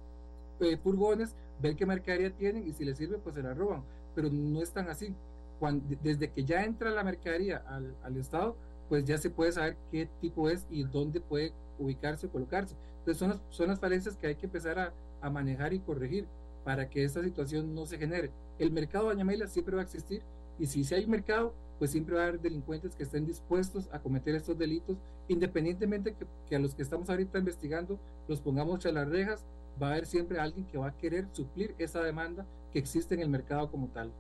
[0.60, 3.84] eh, furgones, ver qué mercadería tienen y si les sirve, pues se la roban.
[4.16, 5.14] Pero no es tan así.
[5.60, 8.56] Cuando, desde que ya entra la mercadería al, al Estado,
[8.90, 12.76] pues ya se puede saber qué tipo es y dónde puede ubicarse o colocarse.
[13.00, 16.28] Entonces son las, son las falencias que hay que empezar a, a manejar y corregir
[16.64, 18.32] para que esta situación no se genere.
[18.60, 20.22] El mercado de Añamela siempre va a existir
[20.60, 24.00] Y si, si hay mercado, pues siempre va a haber delincuentes que estén dispuestos a
[24.00, 28.92] cometer estos delitos, independientemente que, que a los que estamos ahorita investigando los pongamos a
[28.92, 29.46] las rejas,
[29.82, 33.22] va a haber siempre alguien que va a querer suplir esa demanda que existe en
[33.22, 34.12] el mercado como tal.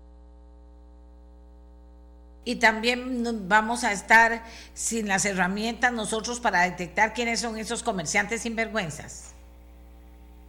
[2.45, 4.41] Y también vamos a estar
[4.73, 9.33] sin las herramientas nosotros para detectar quiénes son esos comerciantes sinvergüenzas.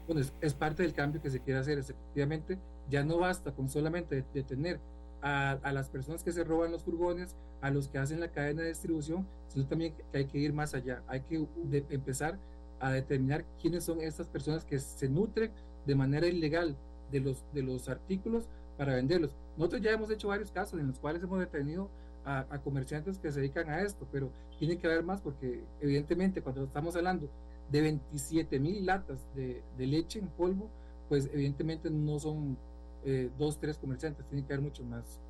[0.08, 1.78] Bueno, es, parte del cambio que se quiere hacer.
[1.78, 2.58] Efectivamente,
[2.90, 4.80] ya no basta con solamente detener
[5.22, 8.62] a, a, las personas que se roban los furgones, a los que hacen la cadena
[8.62, 11.02] de distribución, sino también que hay que ir más allá.
[11.06, 11.46] Hay que
[11.90, 12.38] empezar
[12.80, 15.52] a determinar quiénes son estas personas que se nutren
[15.86, 16.76] de manera ilegal
[17.10, 19.34] de los, de los artículos para venderlos.
[19.56, 21.90] Nosotros ya hemos hecho varios casos en los cuales hemos detenido
[22.24, 26.64] a, comerciantes que se dedican a esto, pero tiene que haber más porque evidentemente cuando
[26.64, 27.30] estamos hablando
[27.70, 30.68] de 27 mil latas de, leche en polvo,
[31.09, 32.57] pues evidentemente no son
[33.04, 35.20] eh, dos, tres comerciantes, tiene que haber mucho más.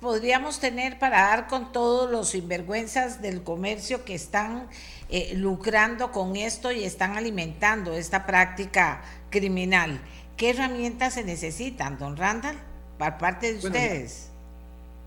[0.00, 4.68] podríamos tener para dar con todos los sinvergüenzas del comercio que están
[5.10, 10.00] eh, lucrando con esto y están alimentando esta práctica criminal?
[10.36, 12.56] ¿Qué herramientas se necesitan, don Randall,
[12.98, 14.30] por parte de ustedes?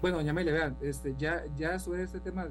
[0.01, 2.47] Bueno, doña Amelia, vean, este, ya, ya sobre este tema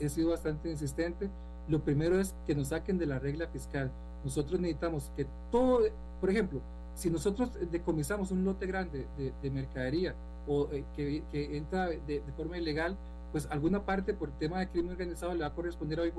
[0.00, 1.30] he sido bastante insistente.
[1.68, 3.90] Lo primero es que nos saquen de la regla fiscal.
[4.24, 5.80] Nosotros necesitamos que todo,
[6.20, 6.60] por ejemplo,
[6.94, 10.14] si nosotros decomisamos un lote grande de, mercadería
[10.48, 12.96] o eh, que, que, entra de, forma ilegal,
[13.30, 16.14] pues alguna parte por tema de crimen organizado le va a corresponder a OIJ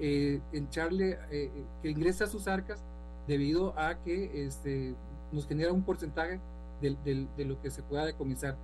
[0.00, 2.82] eh, echarle, eh, que ingrese a sus arcas
[3.26, 4.94] debido a que este,
[5.30, 6.40] nos genera un porcentaje
[6.82, 8.56] de, de, lo que se pueda decomisar.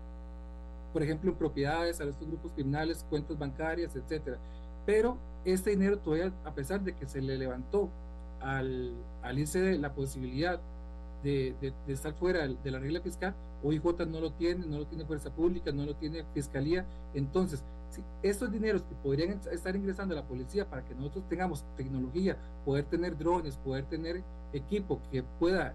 [0.93, 4.39] Por ejemplo, en propiedades, a estos grupos criminales, cuentas bancarias, etcétera.
[4.87, 7.91] Pero este dinero todavía, a pesar de que se le levantó
[8.41, 10.61] al, al ICD la posibilidad
[11.23, 15.05] de, de, estar fuera de la regla fiscal, OIJ no lo tiene, no lo tiene
[15.05, 16.85] Fuerza Pública, no lo tiene Fiscalía.
[17.15, 21.65] Entonces, si estos dineros que podrían estar ingresando a la policía para que nosotros tengamos
[21.77, 24.23] tecnología, poder tener drones, poder tener
[24.53, 25.75] equipo que pueda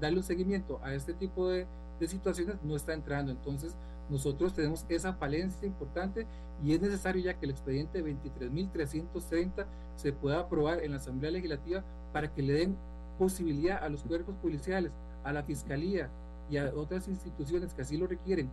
[0.00, 1.66] darle un seguimiento a este tipo de,
[2.00, 3.30] de situaciones, no está entrando.
[3.32, 3.74] Entonces,
[4.10, 6.26] nosotros tenemos esa falencia importante
[6.62, 11.82] y es necesario ya que el expediente 23.330 se pueda aprobar en la Asamblea Legislativa
[12.12, 12.76] para que le den
[13.18, 14.92] posibilidad a los cuerpos policiales,
[15.24, 16.10] a la Fiscalía
[16.50, 18.50] y a otras instituciones que así lo requieren,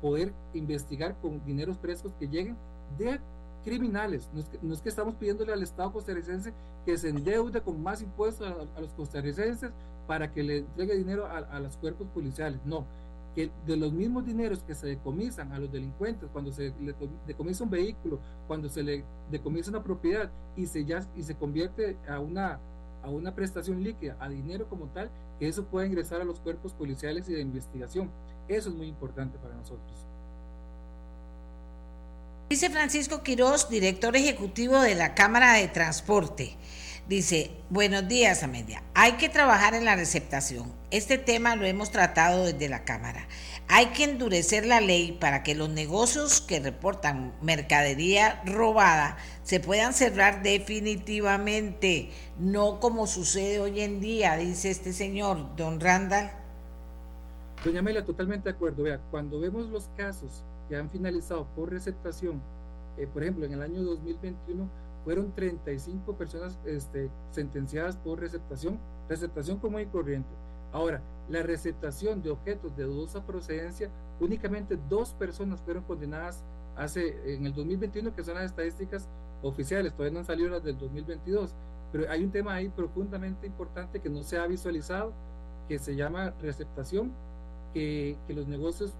[0.00, 2.56] poder investigar con dineros frescos que lleguen
[2.98, 3.20] de
[3.64, 4.28] criminales.
[4.32, 6.52] No es, que, no es que estamos pidiéndole al Estado costarricense
[6.84, 9.70] que se endeude con más impuestos a, los costarricenses
[10.06, 12.60] para que le entregue dinero a, a, los cuerpos policiales.
[12.64, 12.84] No,
[13.34, 16.94] que de los mismos dineros que se decomisan a los delincuentes, cuando se le
[17.26, 21.96] decomisa un vehículo, cuando se le decomisa una propiedad y se, ya, y se convierte
[22.08, 22.60] a una,
[23.02, 26.72] a una prestación líquida, a dinero como tal, que eso pueda ingresar a los cuerpos
[26.72, 28.10] policiales y de investigación.
[28.48, 30.06] Eso es muy importante para nosotros.
[32.50, 36.56] Dice Francisco Quiroz, director ejecutivo de la Cámara de Transporte.
[37.08, 40.72] Dice, buenos días Amelia, hay que trabajar en la receptación.
[40.90, 43.28] Este tema lo hemos tratado desde la Cámara.
[43.68, 49.92] Hay que endurecer la ley para que los negocios que reportan mercadería robada se puedan
[49.92, 56.30] cerrar definitivamente, no como sucede hoy en día, dice este señor, don Randall.
[57.66, 58.82] Doña Amelia, totalmente de acuerdo.
[58.82, 62.40] Vea, cuando vemos los casos que han finalizado por receptación,
[62.96, 69.58] eh, por ejemplo, en el año 2021 fueron 35 personas este, sentenciadas por receptación, receptación
[69.58, 70.30] común y corriente.
[70.72, 76.42] Ahora, la receptación de objetos de dudosa procedencia, únicamente dos personas fueron condenadas
[76.76, 79.08] hace en el 2021, que son las estadísticas
[79.42, 81.54] oficiales, todavía no han salido las del 2022,
[81.92, 85.12] pero hay un tema ahí profundamente importante que no se ha visualizado,
[85.68, 87.12] que se llama receptación,
[87.72, 88.90] que, que los negocios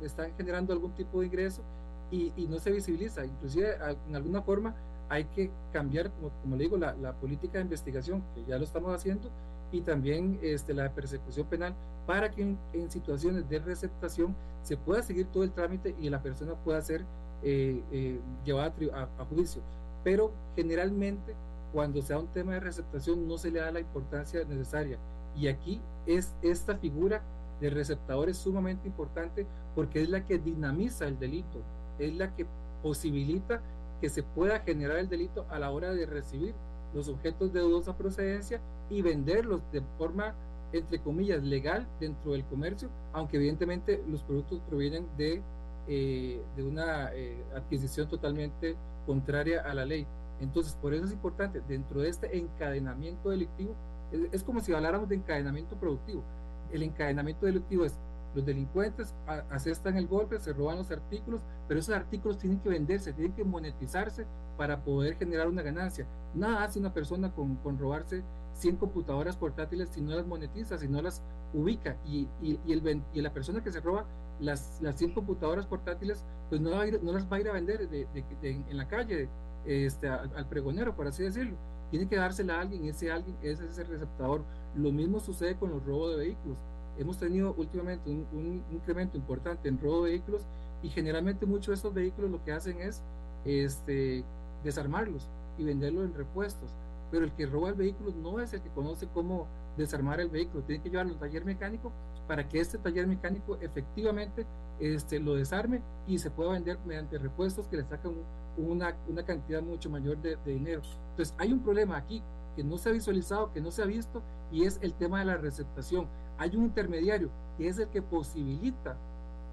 [0.00, 1.62] mm, están generando algún tipo de ingreso
[2.10, 3.24] y, y, no se visibiliza.
[3.24, 3.76] Inclusive,
[4.08, 4.74] en alguna forma,
[5.12, 6.10] hay que cambiar,
[6.42, 9.28] como, le digo, la, la, política de investigación, que ya lo estamos haciendo,
[9.70, 11.74] y también este, la persecución penal,
[12.06, 16.54] para que en, situaciones de receptación se pueda seguir todo el trámite y la persona
[16.54, 17.04] pueda ser
[17.42, 19.60] eh, eh, llevada a, a, juicio.
[20.02, 21.34] Pero generalmente,
[21.74, 24.96] cuando se da un tema de receptación, no se le da la importancia necesaria.
[25.36, 27.22] Y aquí es esta figura
[27.60, 31.60] de receptador es sumamente importante porque es la que dinamiza el delito,
[31.98, 32.46] es la que
[32.82, 33.60] posibilita
[34.02, 36.54] que se pueda generar el delito a la hora de recibir
[36.92, 38.60] los objetos de dudosa procedencia
[38.90, 40.34] y venderlos de forma,
[40.72, 45.40] entre comillas, legal dentro del comercio, aunque evidentemente los productos provienen de,
[45.86, 50.04] eh, de una eh, adquisición totalmente contraria a la ley.
[50.40, 53.76] Entonces, por eso es importante, dentro de este encadenamiento delictivo,
[54.10, 56.24] es, es como si habláramos de encadenamiento productivo
[56.72, 57.94] el encadenamiento delictivo es
[58.34, 59.14] los delincuentes
[59.50, 63.44] asestan el golpe, se roban los artículos, pero esos artículos tienen que venderse, tienen que
[63.44, 66.06] monetizarse para poder generar una ganancia.
[66.34, 68.22] Nada hace una persona con, con robarse
[68.54, 71.96] 100 computadoras portátiles si no las monetiza, si no las ubica.
[72.06, 74.06] Y, y, el, y la persona que se roba
[74.40, 78.06] las, las 100 computadoras portátiles, pues no, no las va a ir a vender de,
[78.42, 79.28] en la calle
[79.66, 81.56] este, al, pregonero, por así decirlo.
[81.90, 84.42] Tiene que dársela a alguien, ese alguien ese es el receptador.
[84.74, 86.56] Lo mismo sucede con los robos de vehículos.
[86.98, 90.42] Hemos tenido últimamente un, un incremento importante en robo de vehículos
[90.82, 93.02] y generalmente muchos de estos vehículos lo que hacen es
[93.44, 94.24] este,
[94.64, 95.28] desarmarlos
[95.58, 96.70] y venderlos en repuestos.
[97.10, 100.62] Pero el que roba el vehículo no es el que conoce cómo desarmar el vehículo,
[100.64, 101.92] tiene que llevarlo al taller mecánico
[102.26, 104.46] para que este taller mecánico efectivamente
[104.80, 108.12] este, lo desarme y se pueda vender mediante repuestos que le sacan
[108.56, 110.82] una, una cantidad mucho mayor de, dinero.
[111.10, 112.22] Entonces hay un problema aquí
[112.56, 115.24] que no se ha visualizado, que no se ha visto, y es el tema de
[115.24, 116.06] la receptación.
[116.38, 118.96] Hay un intermediario que es el que posibilita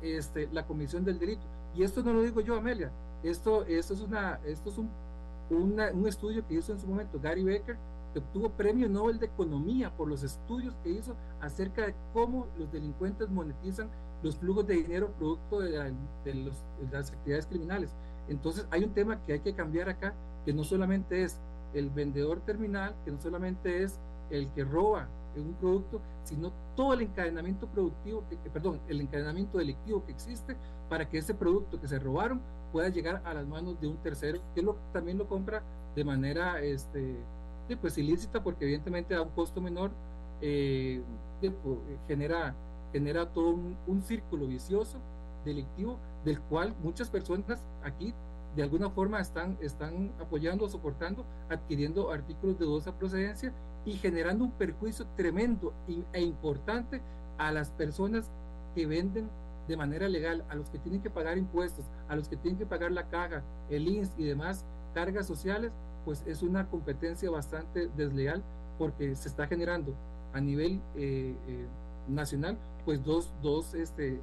[0.02, 1.44] este, la comisión del delito.
[1.76, 2.92] Y esto no lo digo yo, Amelia,
[3.24, 4.90] esto, esto es, una, esto es un,
[5.50, 7.78] un estudio que hizo en su momento Gary Becker,
[8.14, 12.72] que obtuvo premio Nobel de Economía por los estudios que hizo acerca de cómo los
[12.72, 13.90] delincuentes monetizan
[14.24, 15.94] los flujos de dinero producto de,
[16.92, 17.92] las actividades criminales.
[18.28, 20.14] Entonces hay un tema que hay que cambiar acá,
[20.46, 21.40] que no solamente es
[21.74, 27.02] el vendedor terminal, que no solamente es el que roba un producto, sino todo el
[27.02, 30.56] encadenamiento productivo, que, perdón, el encadenamiento delictivo que existe
[30.90, 34.40] para que ese producto que se robaron pueda llegar a las manos de un tercero
[34.54, 35.64] que lo, también lo compra
[35.96, 37.16] de manera este,
[37.76, 39.92] pues ilícita porque evidentemente da un costo menor,
[40.42, 41.02] eh,
[41.42, 42.56] pues, genera,
[42.92, 43.50] genera todo
[43.88, 44.98] un, círculo vicioso
[45.46, 48.14] delictivo del cual muchas personas aquí
[48.56, 53.54] de alguna forma están, están apoyando soportando, adquiriendo artículos de dudosa procedencia
[53.86, 55.74] y generando un perjuicio tremendo
[56.14, 57.02] e importante
[57.38, 58.30] a las personas
[58.76, 59.30] que venden
[59.68, 62.66] de manera legal, a los que tienen que pagar impuestos, a los que tienen que
[62.66, 65.72] pagar la caja, el INS y demás cargas sociales,
[66.06, 68.44] pues es una competencia bastante desleal
[68.78, 69.94] porque se está generando
[70.34, 71.68] a nivel eh, eh,
[72.08, 74.20] nacional pues dos, dos este,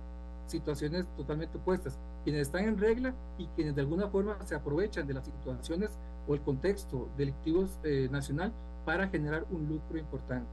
[0.46, 1.98] situaciones totalmente opuestas.
[2.24, 5.90] Quienes están en regla y quienes de alguna forma se aprovechan de las situaciones
[6.26, 8.52] o el contexto delictivo eh, nacional
[8.86, 10.48] para generar un lucro importante.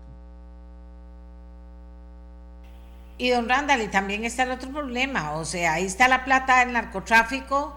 [3.17, 6.59] Y don Randall, y también está el otro problema, o sea, ahí está la plata
[6.59, 7.75] del narcotráfico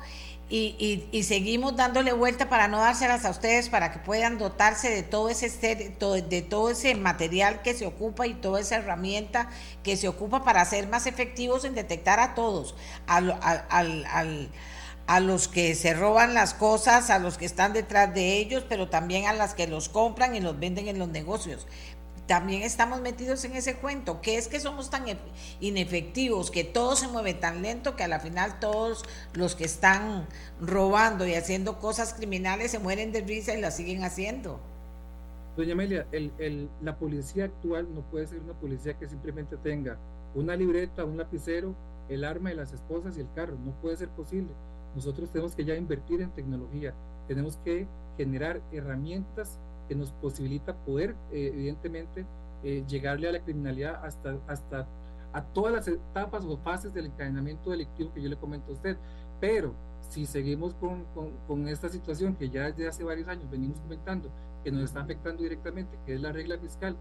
[0.48, 5.02] y, y, seguimos dándole vuelta para no dárselas a ustedes para que puedan dotarse de
[5.02, 9.50] todo ese de todo ese material que se ocupa y toda esa herramienta
[9.82, 12.76] que se ocupa para ser más efectivos en detectar a todos,
[13.08, 14.48] al, al,
[15.06, 18.88] a los que se roban las cosas, a los que están detrás de ellos, pero
[18.88, 21.66] también a las que los compran y los venden en los negocios
[22.26, 25.04] también estamos metidos en ese cuento, que es que somos tan
[25.60, 30.26] inefectivos, que todo se mueve tan lento que a la final todos los que están
[30.60, 34.60] robando y haciendo cosas criminales se mueren de risa y las siguen haciendo.
[35.56, 39.96] Doña Amelia, el, la policía actual no puede ser una policía que simplemente tenga
[40.34, 41.74] una libreta, un lapicero,
[42.08, 43.56] el arma de las esposas y el carro.
[43.64, 44.50] No puede ser posible.
[44.96, 46.94] Nosotros tenemos que ya invertir en tecnología,
[47.28, 52.26] tenemos que generar herramientas que nos posibilita poder, eh, evidentemente,
[52.64, 54.88] eh, llegarle a la criminalidad hasta, hasta
[55.32, 58.96] a todas las etapas o fases del encadenamiento delictivo que yo le comento a usted.
[59.38, 59.74] Pero
[60.08, 61.04] si seguimos con,
[61.46, 64.30] con, esta situación que ya desde hace varios años venimos comentando,
[64.64, 66.96] que nos está afectando directamente, que es la regla fiscal,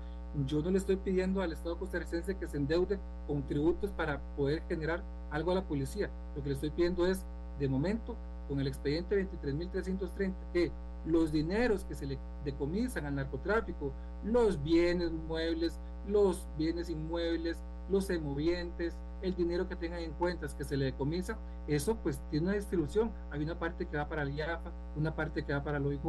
[0.45, 4.61] yo no le estoy pidiendo al Estado costarricense que se endeude con tributos para poder
[4.67, 6.09] generar algo a la policía.
[6.35, 7.25] Lo que le estoy pidiendo es,
[7.59, 8.15] de momento,
[8.47, 10.71] con el expediente 23.330, que
[11.05, 13.91] los dineros que se le decomisan al narcotráfico,
[14.23, 17.57] los bienes muebles, los bienes inmuebles,
[17.89, 21.37] los semovientes, el dinero que tengan en cuentas que se le decomisa,
[21.67, 23.11] eso pues tiene una distribución.
[23.31, 26.05] Hay una parte que va para el IAFA, una parte que va para la OIJ,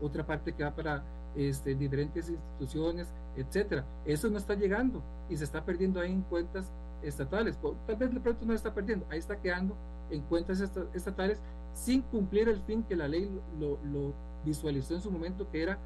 [0.00, 1.02] otra parte que va para
[1.34, 3.84] este, diferentes instituciones, etcétera.
[4.04, 6.70] Eso no está llegando y se está perdiendo ahí en cuentas
[7.02, 7.58] estatales.
[7.86, 9.76] Tal vez de pronto no está perdiendo, ahí está quedando
[10.12, 10.60] en cuentas
[10.94, 11.40] estatales
[11.74, 14.12] sin cumplir el fin que la ley lo, lo
[14.44, 15.78] visualizó en su momento que era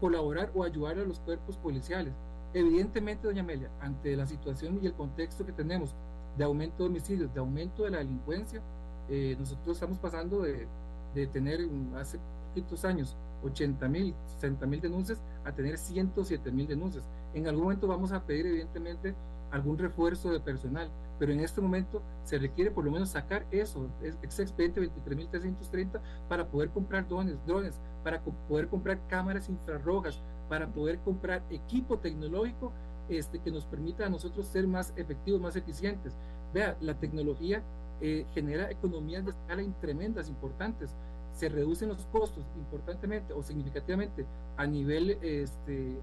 [0.00, 2.12] colaborar o ayudar a los cuerpos policiales.
[2.52, 5.94] Evidentemente, doña Amelia, ante la situación y el contexto que tenemos
[6.36, 8.60] de aumento de homicidios, de aumento de la delincuencia,
[9.08, 10.66] eh, nosotros estamos pasando de,
[11.14, 11.60] de tener
[11.96, 17.04] hace poquitos años 80 mil, 60 mil denuncias a tener 107 mil denuncias.
[17.34, 19.14] En algún momento vamos a pedir, evidentemente,
[19.54, 23.88] algún refuerzo de personal, pero en este momento se requiere por lo menos sacar eso,
[24.02, 30.98] ese expediente 23.330 para poder comprar drones, drones, para poder comprar cámaras infrarrojas, para poder
[30.98, 32.72] comprar equipo tecnológico
[33.08, 36.16] este, que nos permita a nosotros ser más efectivos, más eficientes.
[36.52, 37.62] Vea, la tecnología
[38.00, 40.96] eh, genera economías de escala tremendas, importantes.
[41.32, 44.26] Se reducen los costos importantemente o significativamente
[44.56, 46.00] a nivel este,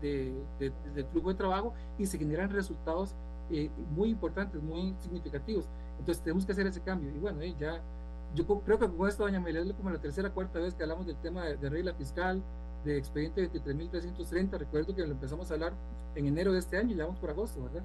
[0.00, 3.14] de, de, flujo de trabajo y se generan resultados
[3.50, 5.64] eh, muy importantes, muy significativos.
[5.98, 7.10] Entonces tenemos que hacer ese cambio.
[7.10, 7.80] Y bueno, eh, ya
[8.34, 11.16] yo creo que con esto, doña es como la tercera cuarta vez que hablamos del
[11.16, 12.42] tema de, regla fiscal,
[12.84, 14.58] de expediente 23.330.
[14.58, 15.72] Recuerdo que lo empezamos a hablar
[16.14, 17.82] en enero de este año y ya vamos por agosto, ¿verdad?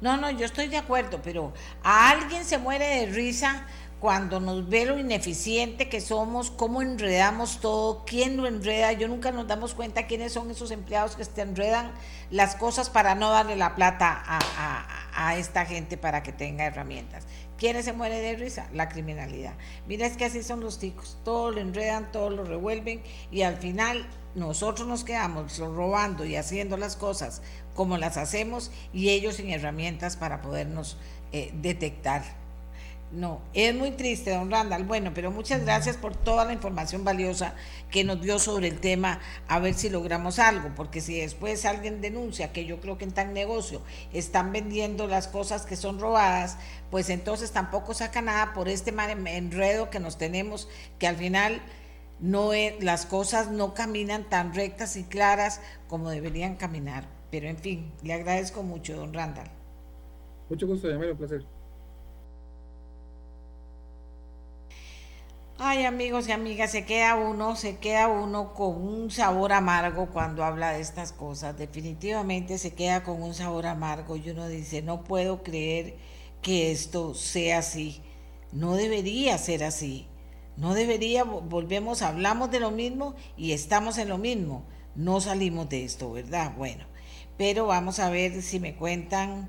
[0.00, 1.52] No, no, yo estoy de acuerdo, pero
[1.82, 3.66] a alguien se muere de risa
[4.04, 8.92] cuando nos ve lo ineficiente que somos, cómo enredamos todo, quién lo enreda.
[8.92, 11.90] Yo nunca nos damos cuenta quiénes son esos empleados que te enredan
[12.30, 17.24] las cosas para no darle la plata a, esta gente para que tenga herramientas.
[17.56, 18.68] ¿Quién se muere de risa?
[18.74, 19.54] La criminalidad.
[19.88, 21.16] Mira, es que así son los ticos.
[21.24, 26.76] Todo lo enredan, todo lo revuelven y al final nosotros nos quedamos robando y haciendo
[26.76, 27.40] las cosas
[27.72, 30.98] como las hacemos y ellos sin herramientas para podernos
[31.32, 32.43] eh, detectar
[33.14, 34.84] no, es muy triste, don Randall.
[34.84, 37.54] Bueno, pero muchas gracias por toda la información valiosa
[37.90, 42.00] que nos dio sobre el tema, a ver si logramos algo, porque si después alguien
[42.00, 46.58] denuncia que yo creo que en tan negocio están vendiendo las cosas que son robadas,
[46.90, 48.92] pues entonces tampoco saca nada por este
[49.26, 51.62] enredo que nos tenemos, que al final
[52.20, 52.50] no
[52.80, 57.08] las cosas no caminan tan rectas y claras como deberían caminar.
[57.30, 59.48] Pero en fin, le agradezco mucho, don Randall.
[60.48, 61.44] Mucho gusto, llamar, un placer.
[65.56, 70.42] Ay, amigos y amigas, se queda uno, se queda uno con un sabor amargo cuando
[70.42, 71.56] habla de estas cosas.
[71.56, 75.94] Definitivamente se queda con un sabor amargo y uno dice, no puedo creer
[76.42, 78.02] que esto sea así.
[78.50, 80.08] No debería ser así.
[80.56, 84.64] No debería, volvemos, hablamos de lo mismo y estamos en lo mismo.
[84.96, 86.52] No salimos de esto, ¿verdad?
[86.56, 86.84] Bueno,
[87.36, 89.48] pero vamos a ver si me cuentan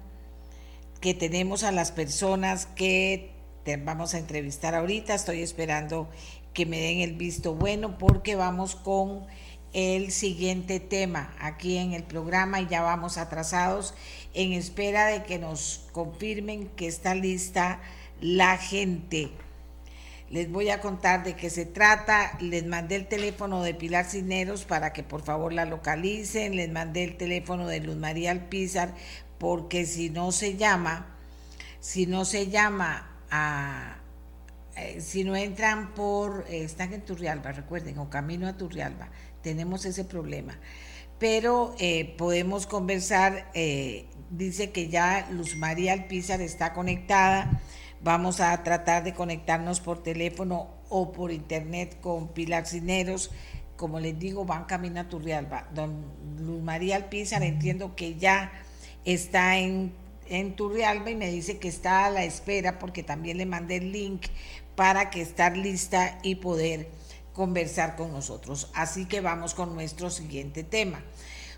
[1.02, 3.35] que tenemos a las personas que
[3.84, 5.16] vamos a entrevistar ahorita.
[5.16, 6.08] Estoy esperando
[6.54, 9.26] que me den el visto bueno porque vamos con
[9.74, 13.94] el siguiente tema aquí en el programa y ya vamos atrasados
[14.34, 17.82] en espera de que nos confirmen que está lista
[18.22, 19.32] la gente.
[20.30, 22.38] Les voy a contar de qué se trata.
[22.40, 26.56] Les mandé el teléfono de Pilar Cineros para que por favor la localicen.
[26.56, 28.94] Les mandé el teléfono de Luz María Alpizar
[29.38, 31.16] porque si no se llama,
[31.80, 38.10] si no se llama eh, si no entran por, eh, están en Turrialba, recuerden, o
[38.10, 39.10] camino a Turrialba,
[39.42, 40.58] tenemos ese problema.
[41.20, 43.50] Pero eh, podemos conversar,
[44.30, 47.62] dice que ya Luz María Alpizar está conectada,
[48.02, 53.32] vamos a tratar de conectarnos por teléfono o por internet con Pilar Cineros,
[53.78, 55.70] como les digo, van camino a Turrialba.
[55.74, 56.04] Don
[56.38, 58.52] Luz María Alpizar entiendo que ya
[59.06, 59.94] está en
[60.28, 63.92] en Turrialba y me dice que está a la espera porque también le mandé el
[63.92, 64.28] link
[64.76, 66.90] para que estar lista y poder
[67.34, 68.70] conversar con nosotros.
[68.74, 71.04] Así que vamos con nuestro siguiente tema.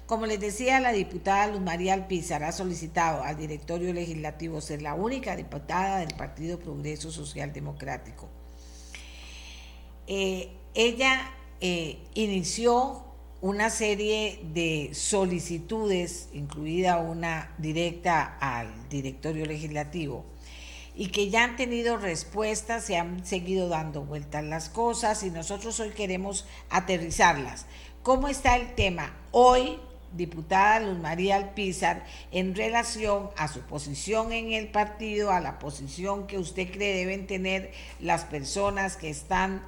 [0.07, 4.93] Como les decía, la diputada Luz María Alpizar ha solicitado al directorio legislativo ser la
[4.93, 8.29] única diputada del Partido Progreso Social Democrático.
[10.07, 13.03] Eh, ella eh, inició
[13.41, 20.25] una serie de solicitudes, incluida una directa al directorio legislativo,
[20.95, 25.79] y que ya han tenido respuestas, se han seguido dando vueltas las cosas y nosotros
[25.79, 27.67] hoy queremos aterrizarlas.
[28.01, 29.79] ¿Cómo está el tema hoy,
[30.13, 36.25] diputada Luz María Alpizar, en relación a su posición en el partido, a la posición
[36.25, 39.61] que usted cree deben tener las personas que están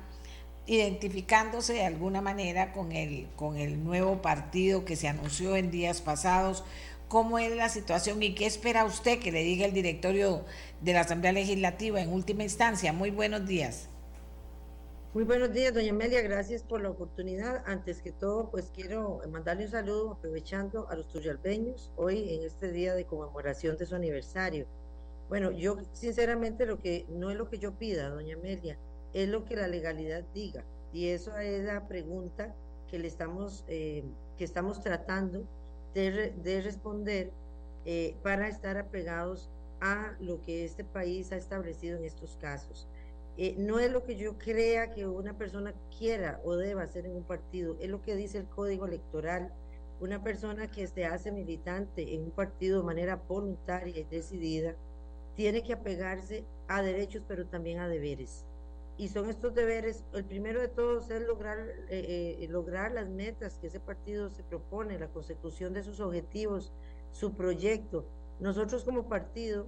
[0.69, 5.99] identificándose de alguna manera con el, con el nuevo partido que se anunció en días
[5.99, 6.63] pasados.
[7.07, 10.45] ¿Cómo es la situación y qué espera usted que le diga el directorio
[10.81, 12.93] de la Asamblea Legislativa en última instancia?
[12.93, 13.89] Muy buenos días.
[15.15, 17.63] Muy buenos días, doña Amelia, gracias por la oportunidad.
[17.65, 22.71] Antes que todo, pues quiero mandarle un saludo aprovechando a los tuyalbeños hoy en este
[22.71, 24.67] día de conmemoración de su aniversario.
[25.29, 28.77] Bueno, yo sinceramente lo que no es lo que yo pida, doña Amelia,
[29.13, 30.63] es lo que la legalidad diga.
[30.91, 32.55] Y eso es la pregunta
[32.89, 34.03] que le estamos, eh,
[34.37, 35.45] que estamos tratando
[35.93, 37.31] de, responder
[37.85, 39.49] eh, para estar apegados
[39.81, 42.87] a lo que este país ha establecido en estos casos.
[43.37, 47.15] Eh, no es lo que yo crea que una persona quiera o deba hacer en
[47.15, 49.53] un partido, es lo que dice el código electoral.
[50.01, 54.75] Una persona que se hace militante en un partido de manera voluntaria y decidida
[55.35, 58.45] tiene que apegarse a derechos, pero también a deberes
[58.99, 60.03] y son estos deberes.
[60.13, 61.57] El primero de todos es lograr,
[61.89, 66.73] eh, eh, lograr las metas que ese partido se propone, la consecución de sus objetivos,
[67.13, 68.05] su proyecto.
[68.41, 69.67] Nosotros como partido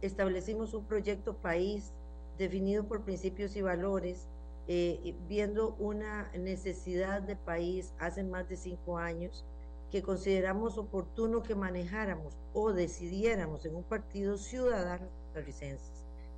[0.00, 1.92] establecimos un proyecto país
[2.38, 4.26] definido por principios y valores,
[4.68, 9.44] eh, viendo una necesidad de país hace más de cinco años
[9.90, 15.91] que consideramos oportuno que manejáramos o decidiéramos en un partido ciudadano costarricenses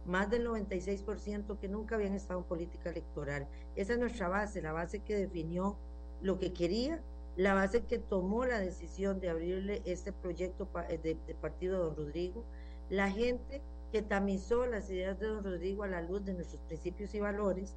[0.07, 3.49] más del 96% que nunca habían estado en política electoral.
[3.77, 5.77] Esa es nuestra base, la base que definió
[6.21, 7.03] lo que quería,
[7.37, 11.97] la base que tomó la decisión de abrirle este proyecto eh, de, partido de don
[11.97, 12.45] Rodrigo,
[12.91, 17.15] la gente que tamizó las ideas de don Rodrigo a la luz de nuestros principios
[17.15, 17.75] y valores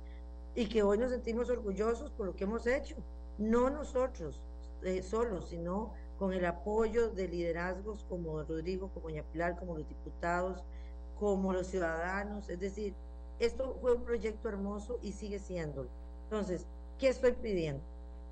[0.55, 2.95] y que hoy nos sentimos orgullosos por lo que hemos hecho,
[3.38, 4.41] no nosotros
[4.84, 9.78] eh, solos, sino con el apoyo de liderazgos como don Rodrigo, como doña Pilar, como
[9.78, 10.63] los diputados,
[11.20, 12.49] como los ciudadanos.
[12.49, 12.93] Es decir,
[13.39, 15.88] esto fue un proyecto hermoso y sigue siendo.
[16.24, 16.65] Entonces,
[16.97, 17.82] ¿qué estoy pidiendo?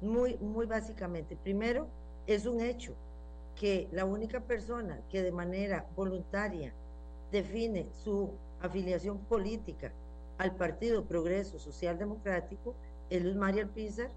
[0.01, 1.87] Muy, muy básicamente, primero,
[2.27, 2.93] es un hecho
[3.55, 6.73] que la única persona que de manera voluntaria
[7.31, 8.31] define su
[8.61, 9.91] afiliación política
[10.37, 12.75] al Partido Progreso Social Democrático
[13.09, 14.09] es Luz María Alpizar,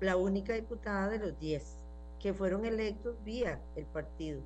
[0.00, 1.76] la única diputada de los 10
[2.20, 4.40] que fueron electos vía el partido.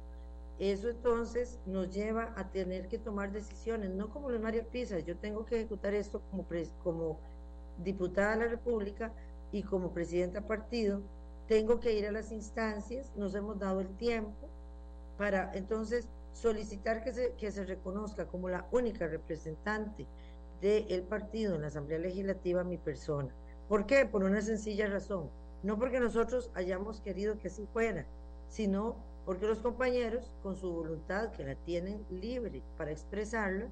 [0.62, 5.16] Eso entonces nos lleva a tener que tomar decisiones, no como los Mario Pisa, yo
[5.16, 6.46] tengo que ejecutar esto como,
[6.84, 7.18] como
[7.78, 9.12] diputada de la República
[9.50, 11.02] y como presidenta partido,
[11.48, 14.48] tengo que ir a las instancias, nos hemos dado el tiempo
[15.18, 20.06] para entonces solicitar que se, que se reconozca como la única representante
[20.60, 23.34] del partido en la Asamblea Legislativa mi persona.
[23.68, 24.06] ¿Por qué?
[24.06, 25.28] Por una sencilla razón.
[25.64, 28.06] No porque nosotros hayamos querido que así fuera,
[28.46, 33.68] sino porque los compañeros, con su voluntad, que la tienen libre para expresarla,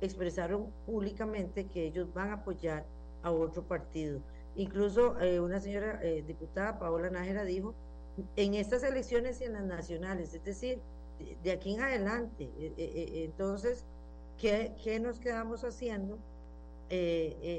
[0.00, 2.84] expresaron públicamente que ellos van a apoyar
[3.22, 4.20] a otro partido.
[4.56, 7.74] Incluso eh, una señora eh, diputada, Paola Nájera, dijo,
[8.36, 10.80] en estas elecciones y en las nacionales, es decir,
[11.42, 13.84] de, aquí en adelante, eh, entonces,
[14.38, 16.18] ¿qué, ¿qué, nos quedamos haciendo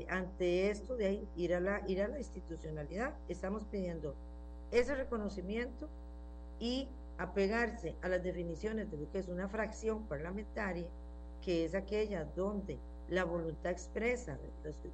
[0.10, 3.14] ante esto de ahí, ir a, la, ir a la institucionalidad?
[3.30, 4.14] Estamos pidiendo
[4.72, 5.88] ese reconocimiento
[6.60, 6.90] y
[7.22, 10.88] apegarse a las definiciones de lo que es una fracción parlamentaria,
[11.42, 14.40] que es aquella donde la voluntad expresa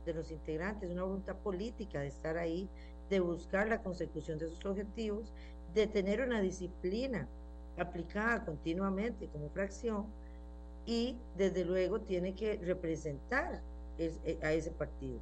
[0.05, 2.69] de los, integrantes, una voluntad política de estar ahí,
[3.09, 5.31] de buscar la consecución de sus objetivos,
[5.73, 7.29] de tener una disciplina
[7.77, 10.07] aplicada continuamente como fracción
[10.85, 13.61] y desde luego tiene que representar
[13.99, 15.19] eh, a ese partido.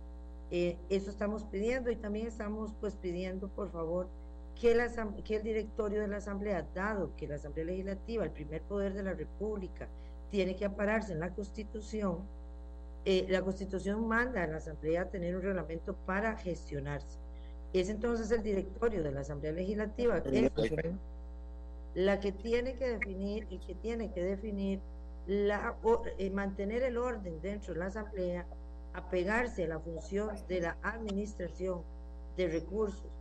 [0.49, 4.07] Eh, eso estamos pidiendo y también estamos pues pidiendo por favor
[4.59, 4.71] que,
[5.35, 9.13] el directorio de la Asamblea, dado que la Asamblea Legislativa, el primer poder de la
[9.13, 9.87] República,
[10.31, 12.19] tiene que apararse en la Constitución,
[13.05, 17.19] eh, la Constitución manda a la Asamblea a tener un reglamento para gestionarse.
[17.73, 20.21] Es entonces el directorio de la Asamblea Legislativa
[21.93, 24.81] la que tiene que definir y que tiene que definir
[25.27, 25.75] la,
[26.17, 28.45] eh, mantener el orden dentro de la Asamblea,
[28.93, 31.81] apegarse a la función de la administración
[32.35, 33.14] de recursos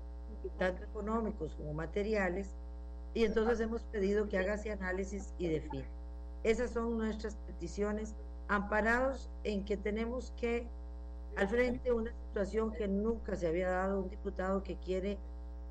[0.51, 2.55] tanto económicos como materiales,
[3.15, 5.87] y entonces hemos pedido que haga ese análisis y define.
[6.43, 8.15] Esas son nuestras peticiones,
[8.49, 10.67] amparados en que tenemos que,
[11.37, 15.17] al frente, una situación que nunca se había dado, un diputado que quiere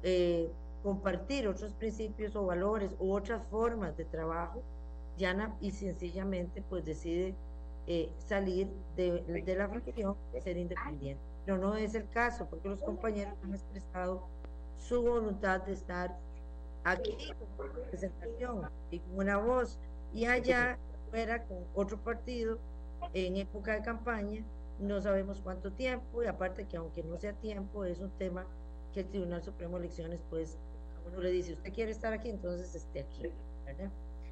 [0.04, 0.50] eh,
[0.82, 4.62] compartir otros principios o valores u otras formas de trabajo,
[5.18, 7.36] llana y sencillamente pues decide
[7.86, 11.22] eh, salir de, de la fracción, ser independiente.
[11.46, 14.24] Pero no es el caso, porque los compañeros han expresado
[14.84, 16.18] su voluntad de estar
[16.84, 17.18] aquí
[17.58, 19.80] con representación y con una voz.
[20.14, 20.78] Y allá
[21.10, 22.60] fuera con otro partido
[23.14, 24.44] en época de campaña
[24.80, 28.46] no sabemos cuánto tiempo y aparte que aunque no sea tiempo es un tema
[28.94, 30.58] que el Tribunal Supremo de Elecciones pues
[30.96, 33.30] a uno le dice usted quiere estar aquí entonces esté aquí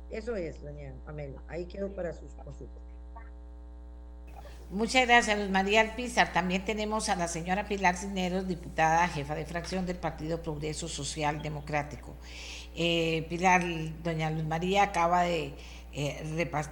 [0.09, 2.90] eso es doña Amelia ahí quedo para sus consultas
[4.71, 6.31] Muchas gracias, Luz María Alpizar.
[6.31, 11.41] También tenemos a la señora Pilar Cisneros, diputada jefa de fracción del Partido Progreso Social
[11.41, 12.15] Democrático.
[12.73, 13.65] Eh, Pilar,
[14.01, 15.55] doña Luz María acaba de,
[15.91, 16.23] eh,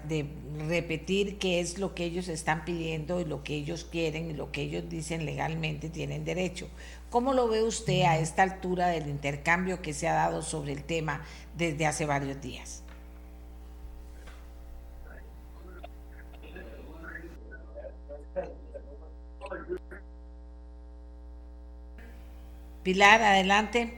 [0.08, 0.30] de
[0.70, 4.50] repetir qué es lo que ellos están pidiendo y lo que ellos quieren y lo
[4.54, 6.70] que ellos dicen legalmente tienen derecho.
[7.10, 10.86] ¿Cómo lo ve usted a esta altura del intercambio que se ha dado sobre el
[10.86, 11.26] tema
[11.58, 12.82] desde hace varios días?
[22.90, 23.94] Pilar, adelante.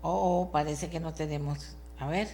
[0.00, 1.76] Oh, oh, parece que no tenemos.
[1.98, 2.28] A ver.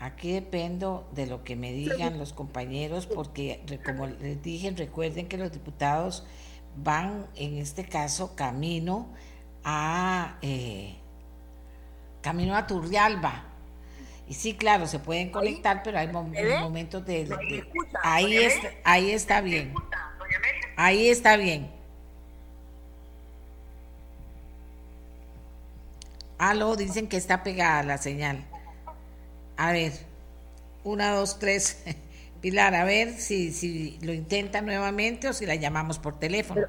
[0.00, 5.38] Aquí dependo de lo que me digan los compañeros, porque como les dije, recuerden que
[5.38, 6.26] los diputados
[6.76, 9.08] van, en este caso, camino
[9.64, 10.94] a eh,
[12.20, 13.44] camino a Turrialba.
[14.28, 17.34] Y sí, claro, se pueden conectar, pero hay momentos de,
[18.02, 19.72] ahí está, ahí está bien.
[20.76, 21.70] Ahí está bien.
[26.38, 28.44] Aló, dicen que está pegada la señal.
[29.56, 29.92] A ver,
[30.84, 31.84] una, dos, tres.
[32.40, 36.66] Pilar, a ver si, si lo intenta nuevamente o si la llamamos por teléfono.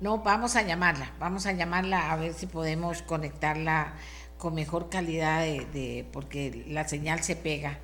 [0.00, 3.92] No, vamos a llamarla, vamos a llamarla a ver si podemos conectarla
[4.38, 7.78] con mejor calidad de, porque la señal se pega.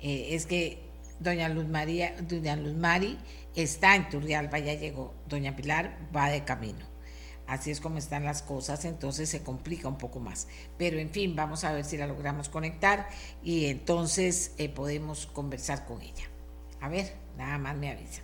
[0.00, 0.82] Eh, es que
[1.20, 3.16] doña Luz María, doña Mari
[3.54, 5.14] está en Turrialba, ya llegó.
[5.28, 6.84] Doña Pilar va de camino.
[7.46, 10.48] Así es como están las cosas, entonces se complica un poco más.
[10.78, 13.08] Pero en fin, vamos a ver si la logramos conectar
[13.40, 16.24] y entonces eh, podemos conversar con ella.
[16.80, 18.22] A ver, nada más me avisa.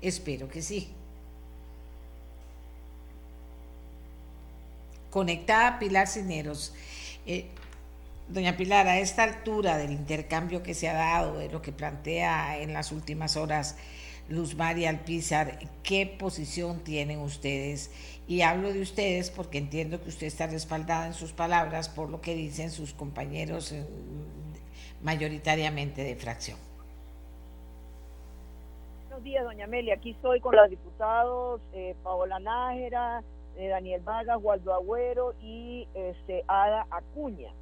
[0.00, 0.92] Espero que sí.
[5.10, 6.74] Conectada Pilar Cineros.
[7.26, 7.46] Eh,
[8.28, 12.58] doña Pilar, a esta altura del intercambio que se ha dado, de lo que plantea
[12.58, 13.76] en las últimas horas
[14.28, 17.92] Luz María Alpizar, ¿qué posición tienen ustedes?
[18.26, 22.20] Y hablo de ustedes porque entiendo que usted está respaldada en sus palabras por lo
[22.20, 23.86] que dicen sus compañeros eh,
[25.00, 26.58] mayoritariamente de fracción.
[29.04, 29.94] Buenos días, doña Amelia.
[29.94, 33.22] Aquí estoy con los diputados eh, Paola Nájera,
[33.56, 37.52] eh, Daniel Vargas, Waldo Agüero y este, Ada Acuña.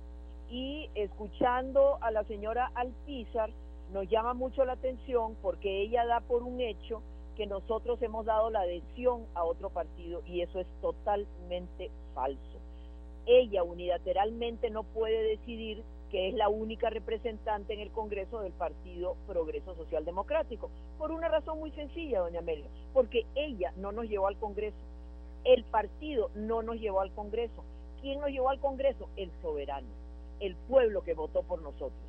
[0.50, 3.50] Y escuchando a la señora Alpizar,
[3.92, 7.02] nos llama mucho la atención porque ella da por un hecho
[7.36, 12.58] que nosotros hemos dado la adhesión a otro partido y eso es totalmente falso.
[13.26, 19.16] Ella unilateralmente no puede decidir que es la única representante en el Congreso del Partido
[19.26, 24.28] Progreso Social Democrático, por una razón muy sencilla, doña Amelia, porque ella no nos llevó
[24.28, 24.76] al Congreso,
[25.44, 27.64] el partido no nos llevó al Congreso.
[28.00, 29.08] ¿Quién nos llevó al Congreso?
[29.16, 29.88] El soberano,
[30.40, 32.02] el pueblo que votó por nosotros.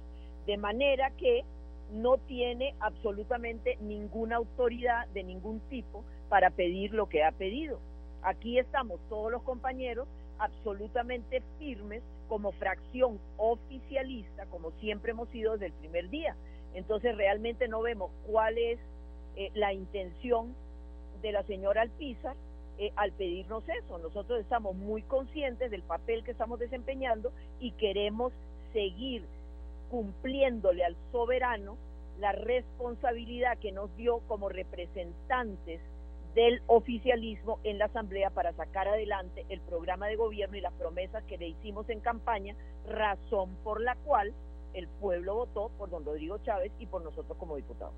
[0.46, 1.44] De manera que
[1.92, 7.80] no tiene absolutamente ninguna autoridad de ningún tipo para pedir lo que ha pedido.
[8.24, 10.08] Aquí estamos todos los compañeros
[10.40, 16.36] absolutamente firmes como fracción oficialista, como siempre hemos sido desde el primer día.
[16.74, 18.80] Entonces realmente no vemos cuál es
[19.36, 20.56] eh, la intención
[21.22, 22.36] de la señora Alpizar
[22.78, 23.98] eh, al pedirnos eso.
[24.00, 28.34] Nosotros estamos muy conscientes del papel que estamos desempeñando y queremos
[28.74, 29.24] seguir
[29.90, 31.78] cumpliéndole al soberano
[32.20, 35.82] la responsabilidad que nos dio como representantes
[36.34, 41.24] del oficialismo en la Asamblea para sacar adelante el programa de gobierno y las promesas
[41.24, 42.56] que le hicimos en campaña,
[42.90, 44.34] razón por la cual
[44.74, 47.96] el pueblo votó por don Rodrigo Chávez y por nosotros como diputados.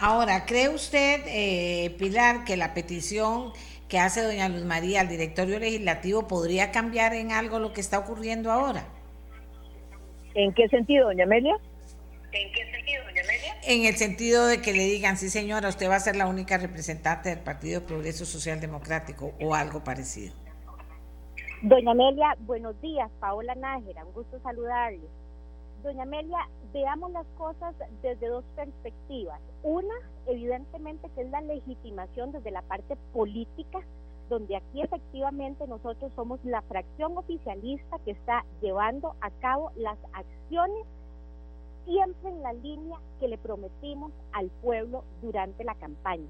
[0.00, 3.52] Ahora, ¿cree usted, eh, Pilar, que la petición
[3.86, 7.98] que hace doña Luz María al directorio legislativo podría cambiar en algo lo que está
[7.98, 8.86] ocurriendo ahora?
[10.34, 11.54] ¿En qué sentido, doña Amelia?
[12.32, 13.56] ¿En qué sentido, doña Amelia?
[13.62, 16.56] En el sentido de que le digan, sí señora, usted va a ser la única
[16.56, 20.32] representante del Partido Progreso Social Democrático o algo parecido.
[21.60, 23.10] Doña Amelia, buenos días.
[23.20, 25.19] Paola Nájera, un gusto saludarle.
[25.82, 29.40] Doña Amelia, veamos las cosas desde dos perspectivas.
[29.62, 29.94] Una,
[30.26, 33.80] evidentemente, que es la legitimación desde la parte política,
[34.28, 40.86] donde aquí efectivamente nosotros somos la fracción oficialista que está llevando a cabo las acciones
[41.84, 46.28] siempre en la línea que le prometimos al pueblo durante la campaña.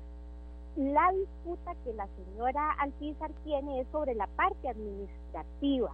[0.77, 5.91] La disputa que la señora Alpizar tiene es sobre la parte administrativa,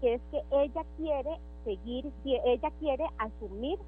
[0.00, 3.78] que es que ella quiere seguir, ella quiere asumir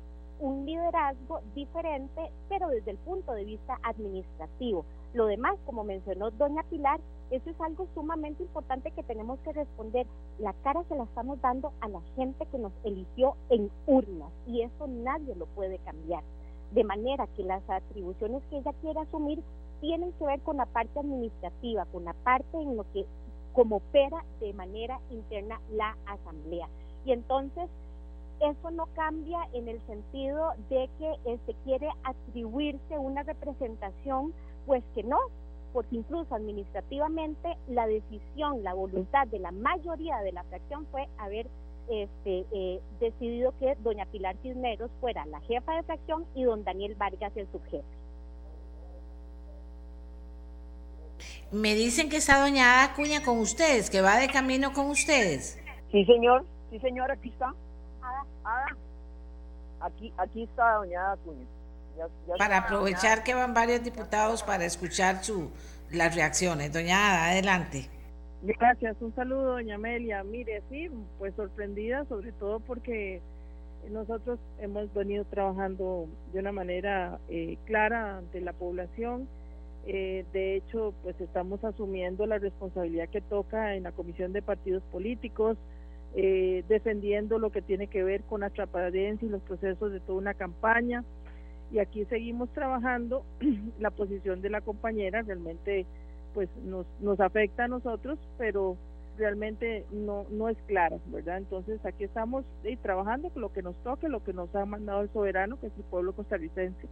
[0.41, 4.85] un liderazgo diferente, pero desde el punto de vista administrativo.
[5.15, 7.01] Lo demás, como mencionó doña Pilar,
[7.31, 10.07] eso es algo sumamente importante que tenemos que responder.
[10.39, 14.63] La cara se la estamos dando a la gente que nos eligió en urnas y
[14.63, 16.23] eso nadie lo puede cambiar.
[16.73, 19.43] De manera que las atribuciones que ella quiere asumir
[19.81, 23.07] tienen que ver con la parte administrativa, con la parte en lo que
[23.59, 26.69] como opera de manera interna la asamblea.
[27.05, 27.69] Y entonces
[28.39, 34.33] eso no cambia en el sentido de que se este, quiere atribuirse una representación,
[34.65, 35.19] pues que no,
[35.73, 41.49] porque incluso administrativamente la decisión, la voluntad de la mayoría de la fracción fue haber
[41.89, 46.95] este, eh, decidido que doña Pilar Cisneros fuera la jefa de fracción y don Daniel
[46.95, 47.83] Vargas el subjefe.
[51.51, 55.59] Me dicen que está doña Acuña con ustedes, que va de camino con ustedes.
[55.91, 56.45] Sí, señor.
[56.71, 57.55] Sí, señor, aquí está.
[58.45, 58.77] Ada.
[59.81, 61.47] Aquí, aquí está doña Acuña.
[62.39, 65.51] para aprovechar que van varios diputados para escuchar su,
[65.91, 66.73] las reacciones.
[66.73, 67.89] Doña Ada, adelante.
[68.43, 70.23] Gracias, un saludo, doña Amelia.
[70.23, 70.89] Mire, sí,
[71.19, 73.21] pues sorprendida, sobre todo porque
[73.91, 79.29] nosotros hemos venido trabajando de una manera eh, clara ante la población
[79.91, 84.83] eh, de hecho, pues estamos asumiendo la responsabilidad que toca en la Comisión de Partidos
[84.93, 85.57] Políticos,
[86.15, 90.19] eh, defendiendo lo que tiene que ver con la transparencia y los procesos de toda
[90.19, 91.05] una campaña.
[91.73, 93.25] Y aquí seguimos trabajando.
[93.81, 95.87] la posición de la compañera realmente
[96.35, 98.77] pues nos, nos afecta a nosotros, pero
[99.17, 101.39] realmente no, no es clara, ¿verdad?
[101.39, 105.01] Entonces aquí estamos eh, trabajando con lo que nos toque, lo que nos ha mandado
[105.01, 106.89] el soberano, que es el pueblo costarricense.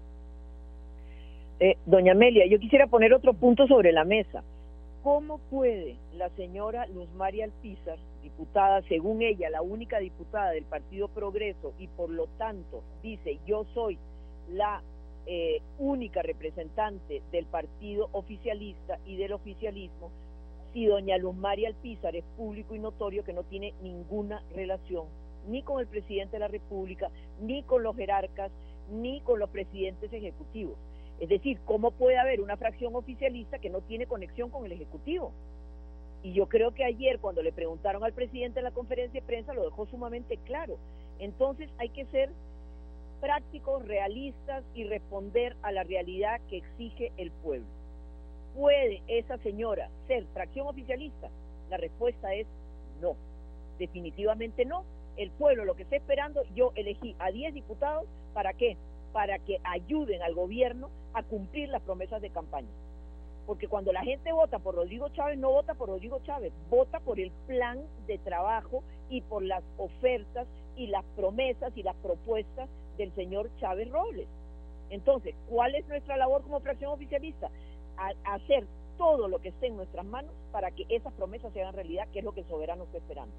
[1.59, 4.45] Eh, doña Amelia, yo quisiera poner otro punto sobre la mesa.
[5.03, 11.09] ¿Cómo puede la señora Luz María Alpizar, diputada, según ella, la única diputada del Partido
[11.09, 13.99] Progreso y por lo tanto dice yo soy
[14.51, 14.83] la
[15.27, 20.11] eh, única representante del partido oficialista y del oficialismo,
[20.73, 25.07] si doña Luz María Alpizar es público y notorio que no tiene ninguna relación
[25.49, 27.09] ni con el presidente de la República,
[27.41, 28.51] ni con los jerarcas,
[28.91, 30.77] ni con los presidentes ejecutivos.
[31.21, 35.33] Es decir, ¿cómo puede haber una fracción oficialista que no tiene conexión con el Ejecutivo?
[36.23, 39.55] Y yo creo que ayer cuando le preguntaron al presidente en la conferencia de prensa
[39.55, 40.77] lo dejó sumamente claro.
[41.19, 42.31] Entonces hay que ser
[43.21, 47.67] prácticos, realistas y responder a la realidad que exige el pueblo.
[48.55, 51.29] ¿Puede esa señora ser fracción oficialista?
[51.71, 52.47] La respuesta es
[53.01, 53.17] no.
[53.79, 54.85] Definitivamente no.
[55.17, 58.77] El pueblo lo que está esperando, yo elegí a 10 diputados, ¿para qué?
[59.17, 62.69] Para que ayuden al gobierno a cumplir las promesas de campaña.
[63.47, 67.19] Porque cuando la gente vota por Rodrigo Chávez, no vota por Rodrigo Chávez, vota por
[67.19, 70.47] el plan de trabajo y por las ofertas
[70.77, 74.29] y las promesas y las propuestas del señor Chávez Robles.
[74.91, 77.49] Entonces, ¿cuál es nuestra labor como fracción oficialista?
[78.25, 78.67] hacer
[78.99, 82.19] todo lo que esté en nuestras manos para que esas promesas se hagan realidad, que
[82.19, 83.35] es lo que el soberano está esperando.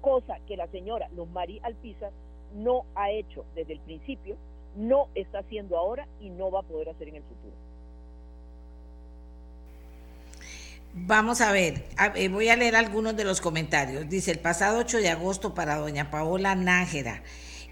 [0.00, 2.10] Cosa que la señora Luz María Alpizar
[2.56, 4.36] no ha hecho desde el principio
[4.76, 7.54] no está haciendo ahora y no va a poder hacer en el futuro.
[10.94, 14.08] Vamos a ver, eh, voy a leer algunos de los comentarios.
[14.08, 17.22] Dice, el pasado 8 de agosto para doña Paola Nájera,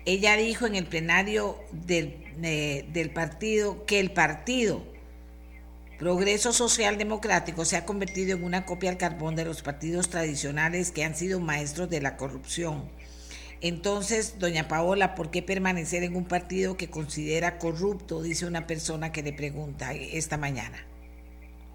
[0.04, 4.82] ella dijo en el plenario del, eh, del partido que el partido
[5.98, 10.92] Progreso Social Democrático se ha convertido en una copia al carbón de los partidos tradicionales
[10.92, 12.90] que han sido maestros de la corrupción
[13.60, 18.22] entonces, doña Paola, ¿por qué permanecer en un partido que considera corrupto?
[18.22, 20.78] Dice una persona que le pregunta esta mañana.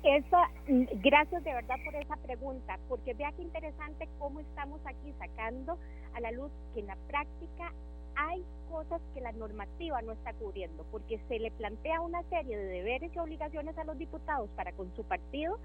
[0.03, 5.77] Esa, gracias de verdad por esa pregunta, porque vea qué interesante cómo estamos aquí sacando
[6.15, 7.71] a la luz que en la práctica
[8.15, 12.65] hay cosas que la normativa no está cubriendo, porque se le plantea una serie de
[12.65, 15.59] deberes y obligaciones a los diputados para con su partido,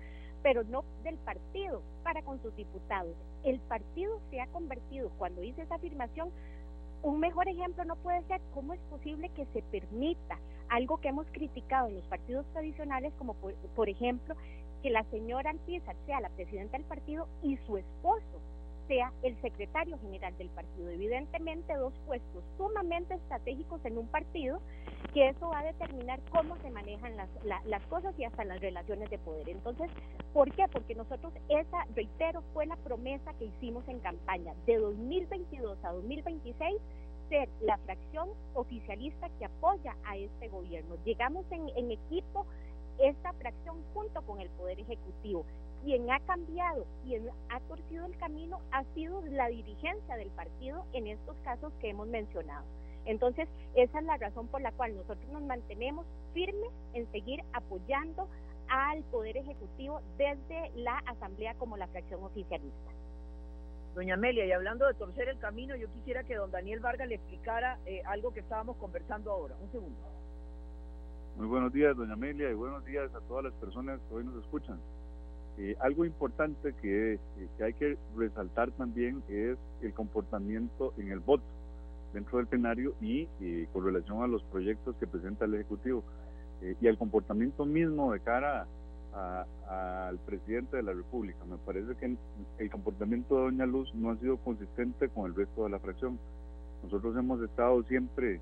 [0.46, 3.16] pero no del partido para con sus diputados.
[3.42, 6.30] El partido se ha convertido, cuando hice esa afirmación,
[7.02, 10.38] un mejor ejemplo no puede ser cómo es posible que se permita
[10.68, 14.36] algo que hemos criticado en los partidos tradicionales, como por, ejemplo
[14.84, 18.40] que la señora Alpizar sea la presidenta del partido y su esposo
[18.88, 20.90] sea el secretario general del partido.
[20.90, 24.60] Evidentemente, dos puestos sumamente estratégicos en un partido,
[25.12, 27.28] que eso va a determinar cómo se manejan las,
[27.64, 29.48] las cosas y hasta las relaciones de poder.
[29.48, 29.90] Entonces,
[30.32, 30.66] ¿por qué?
[30.72, 36.76] Porque nosotros, esa, reitero, fue la promesa que hicimos en campaña de 2022 a 2026
[37.28, 40.96] ser la fracción oficialista que apoya a este gobierno.
[41.04, 42.46] Llegamos en, en equipo
[42.98, 45.44] esta fracción junto con el Poder Ejecutivo
[45.86, 51.06] quien ha cambiado, quien ha torcido el camino ha sido la dirigencia del partido en
[51.06, 52.64] estos casos que hemos mencionado.
[53.04, 58.28] Entonces, esa es la razón por la cual nosotros nos mantenemos firmes en seguir apoyando
[58.68, 62.90] al Poder Ejecutivo desde la Asamblea como la fracción oficialista.
[63.94, 67.14] Doña Amelia, y hablando de torcer el camino, yo quisiera que don Daniel Vargas le
[67.14, 69.54] explicara eh, algo que estábamos conversando ahora.
[69.62, 70.00] Un segundo.
[71.36, 74.42] Muy buenos días, doña Amelia, y buenos días a todas las personas que hoy nos
[74.42, 74.80] escuchan.
[75.58, 77.18] Eh, algo importante eh,
[77.56, 81.44] que, hay que resaltar también es el comportamiento en el voto
[82.12, 86.04] dentro del plenario y eh, con relación a los proyectos que presenta el Ejecutivo
[86.80, 88.66] y el comportamiento mismo de cara
[89.68, 91.44] al presidente de la República.
[91.44, 92.16] Me parece que
[92.58, 96.18] el comportamiento de Doña Luz no ha sido consistente con el resto de la fracción.
[96.82, 98.40] Nosotros hemos estado siempre,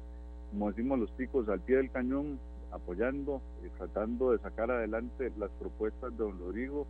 [0.52, 2.38] como decimos los picos, al pie del cañón,
[2.70, 6.86] apoyando, y tratando de sacar adelante las propuestas de don Rodrigo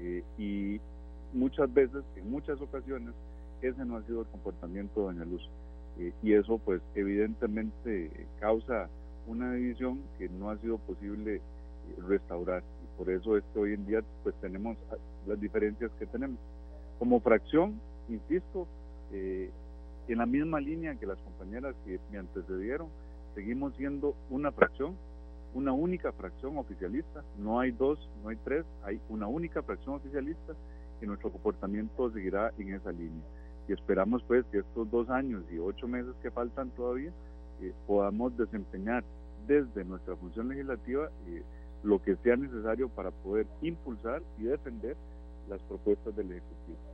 [0.00, 0.80] eh, y
[1.32, 3.14] muchas veces, en muchas ocasiones,
[3.62, 5.48] ese no ha sido el comportamiento de Doña Luz.
[5.98, 8.88] Eh, y eso pues evidentemente causa
[9.26, 11.40] una división que no ha sido posible eh,
[12.06, 14.76] restaurar y por eso es que hoy en día pues tenemos
[15.26, 16.38] las diferencias que tenemos
[17.00, 18.68] como fracción insisto
[19.12, 19.50] eh,
[20.06, 22.88] en la misma línea que las compañeras que me antecedieron
[23.34, 24.96] seguimos siendo una fracción
[25.54, 30.54] una única fracción oficialista no hay dos no hay tres hay una única fracción oficialista
[31.00, 33.22] y nuestro comportamiento seguirá en esa línea
[33.68, 37.12] y esperamos pues que estos dos años y ocho meses que faltan todavía
[37.60, 39.04] eh, podamos desempeñar
[39.46, 41.42] desde nuestra función legislativa eh,
[41.82, 44.96] lo que sea necesario para poder impulsar y defender
[45.48, 46.87] las propuestas del Ejecutivo.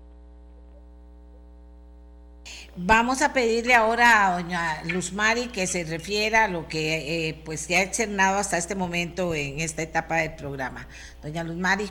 [2.77, 7.43] Vamos a pedirle ahora a doña Luz Mari que se refiera a lo que eh,
[7.45, 10.89] pues se ha externado hasta este momento en esta etapa del programa.
[11.23, 11.89] Doña Luz Mari.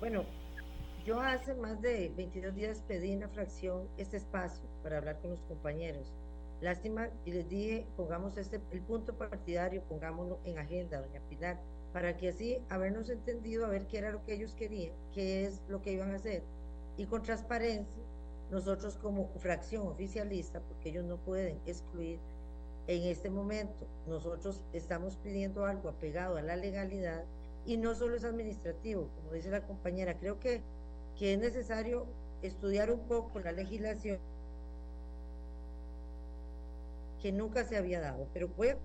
[0.00, 0.24] bueno,
[1.04, 5.32] yo hace más de 22 días pedí en la fracción este espacio para hablar con
[5.32, 6.10] los compañeros.
[6.62, 11.60] Lástima, y les dije, pongamos este, el punto partidario, pongámoslo en agenda, doña Pilar,
[11.92, 15.60] para que así habernos entendido, a ver qué era lo que ellos querían, qué es
[15.68, 16.42] lo que iban a hacer.
[16.96, 18.03] Y con transparencia,
[18.50, 22.18] nosotros como fracción oficialista, porque ellos no pueden excluir
[22.86, 27.24] en este momento, nosotros estamos pidiendo algo apegado a la legalidad
[27.64, 30.60] y no solo es administrativo, como dice la compañera, creo que
[31.18, 32.06] que es necesario
[32.42, 34.18] estudiar un poco la legislación
[37.22, 38.26] que nunca se había dado.
[38.32, 38.76] Pero pues,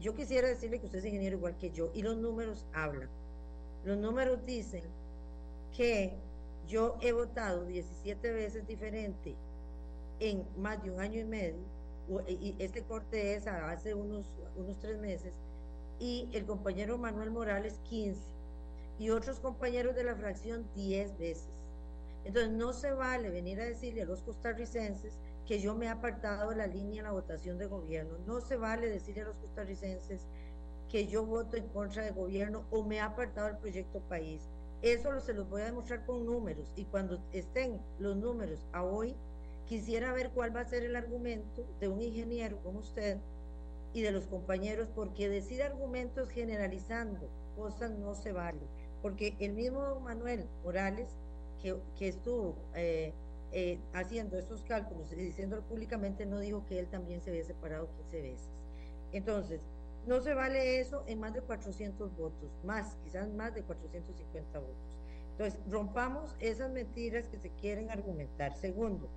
[0.00, 3.08] yo quisiera decirle que usted es ingeniero igual que yo y los números hablan.
[3.84, 4.84] Los números dicen
[5.76, 6.14] que
[6.66, 9.34] yo he votado 17 veces diferente
[10.20, 11.62] en más de un año y medio,
[12.28, 15.34] y este corte es hace unos, unos tres meses,
[15.98, 18.20] y el compañero Manuel Morales 15
[18.98, 21.48] y otros compañeros de la fracción 10 veces.
[22.24, 26.50] Entonces no se vale venir a decirle a los costarricenses que yo me he apartado
[26.50, 28.16] de la línea en la votación de gobierno.
[28.26, 30.26] No se vale decirle a los costarricenses
[30.88, 34.42] que yo voto en contra del gobierno o me he apartado del proyecto país.
[34.84, 39.16] Eso se los voy a demostrar con números y cuando estén los números a hoy,
[39.66, 43.16] quisiera ver cuál va a ser el argumento de un ingeniero como usted
[43.94, 48.60] y de los compañeros, porque decir argumentos generalizando cosas no se vale
[49.04, 51.10] porque el mismo Manuel Morales,
[51.60, 53.12] que, que estuvo eh,
[53.52, 57.86] eh, haciendo estos cálculos y diciéndolo públicamente, no dijo que él también se había separado
[57.98, 58.48] 15 veces.
[59.12, 59.60] Entonces,
[60.06, 64.76] no se vale eso en más de 400 votos, más, quizás más de 450 votos.
[65.32, 68.54] Entonces, rompamos esas mentiras que se quieren argumentar.
[68.56, 69.08] Segundo,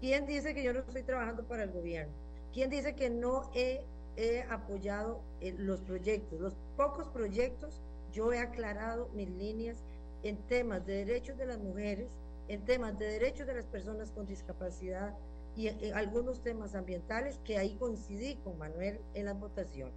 [0.00, 2.12] ¿quién dice que yo no estoy trabajando para el gobierno?
[2.54, 3.84] ¿Quién dice que no he,
[4.16, 6.40] he apoyado eh, los proyectos?
[6.40, 7.82] Los pocos proyectos
[8.12, 9.82] yo he aclarado mis líneas
[10.22, 12.08] en temas de derechos de las mujeres,
[12.48, 15.14] en temas de derechos de las personas con discapacidad
[15.56, 19.94] y en, algunos temas ambientales que ahí coincidí con Manuel en las votaciones.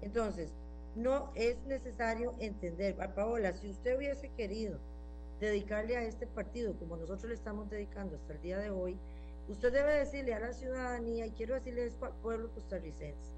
[0.00, 0.52] Entonces,
[0.94, 4.78] no es necesario entender, Paola, si usted hubiese querido
[5.40, 8.96] dedicarle a este partido como nosotros le estamos dedicando hasta el día de hoy,
[9.48, 13.34] usted debe decirle a la ciudadanía, y quiero decirle esto al pueblo costarricense,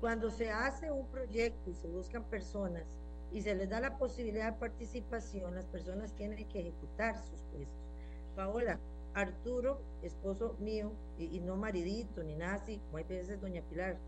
[0.00, 2.84] cuando se hace un proyecto y se buscan personas
[3.32, 7.84] y se les da la posibilidad de participación, las personas tienen que ejecutar sus puestos.
[8.36, 8.78] Paola,
[9.14, 13.98] Arturo, esposo mío, y, no maridito ni nada así, como hay veces doña Pilar,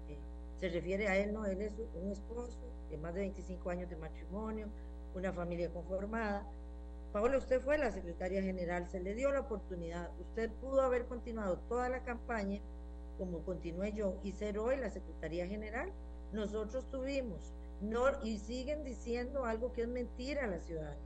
[0.57, 2.59] se refiere a él, no, él es un esposo
[2.91, 4.69] de más de 25 años de matrimonio,
[5.15, 6.47] una familia conformada.
[7.13, 11.59] Paola, usted fue la secretaria general, se le dio la oportunidad, usted pudo haber continuado
[11.69, 12.61] toda la campaña
[13.19, 15.93] como continué yo y ser hoy la secretaría general.
[16.33, 21.06] Nosotros tuvimos no, y siguen diciendo algo que es mentira a la ciudadanía.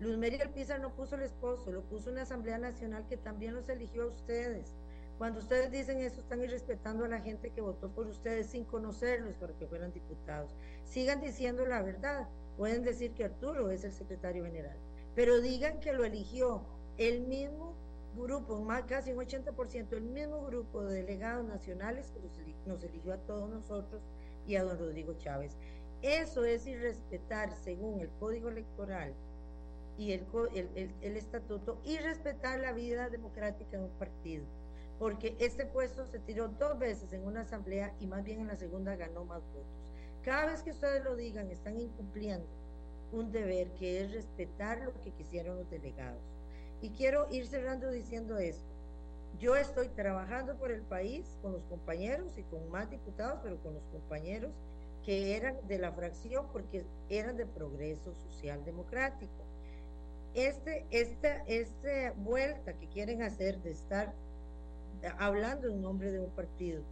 [0.00, 3.68] Luz Mary Alpizar no puso el esposo, lo puso una Asamblea Nacional que también los
[3.68, 4.76] eligió a ustedes.
[5.18, 9.36] Cuando ustedes dicen eso, están irrespetando a la gente que votó por ustedes sin conocerlos
[9.36, 10.54] para que fueran diputados.
[10.84, 12.28] Sigan diciendo la verdad.
[12.56, 14.76] Pueden decir que Arturo es el secretario general,
[15.14, 16.62] pero digan que lo eligió
[16.96, 17.76] el mismo
[18.16, 22.20] grupo, más casi un 80%, el mismo grupo de delegados nacionales que
[22.66, 24.02] nos eligió a todos nosotros
[24.46, 25.56] y a don Rodrigo Chávez.
[26.02, 29.14] Eso es irrespetar, según el Código Electoral
[29.98, 30.24] y el,
[31.02, 34.44] el, estatuto, y respetar la vida democrática de un partido.
[34.98, 38.56] porque este puesto se tiró dos veces en una asamblea y más bien en la
[38.56, 39.92] segunda ganó más votos.
[40.22, 42.46] Cada vez que ustedes lo digan, están incumpliendo
[43.12, 46.22] un deber que es respetar lo que quisieron los delegados.
[46.80, 48.72] Y quiero ir cerrando diciendo esto.
[49.38, 53.74] Yo estoy trabajando por el país con los compañeros y con más diputados, pero con
[53.74, 54.52] los compañeros
[55.04, 59.47] que eran de la fracción porque eran de progreso social democrático.
[60.34, 64.14] Este, esta, esta vuelta que quieren hacer de estar
[65.18, 66.82] hablando en nombre de un partido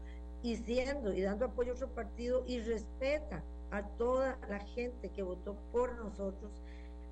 [0.42, 5.22] y siendo y dando apoyo a otro partido y respeta a toda la gente que
[5.22, 6.62] votó por nosotros,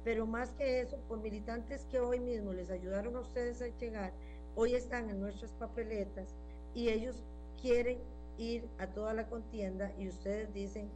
[0.04, 4.12] pero más que eso, por militantes que hoy mismo les ayudaron a ustedes a llegar,
[4.54, 6.36] hoy están en nuestras papeletas
[6.74, 7.24] y ellos
[7.60, 7.98] quieren
[8.38, 10.88] ir a toda la contienda y ustedes dicen,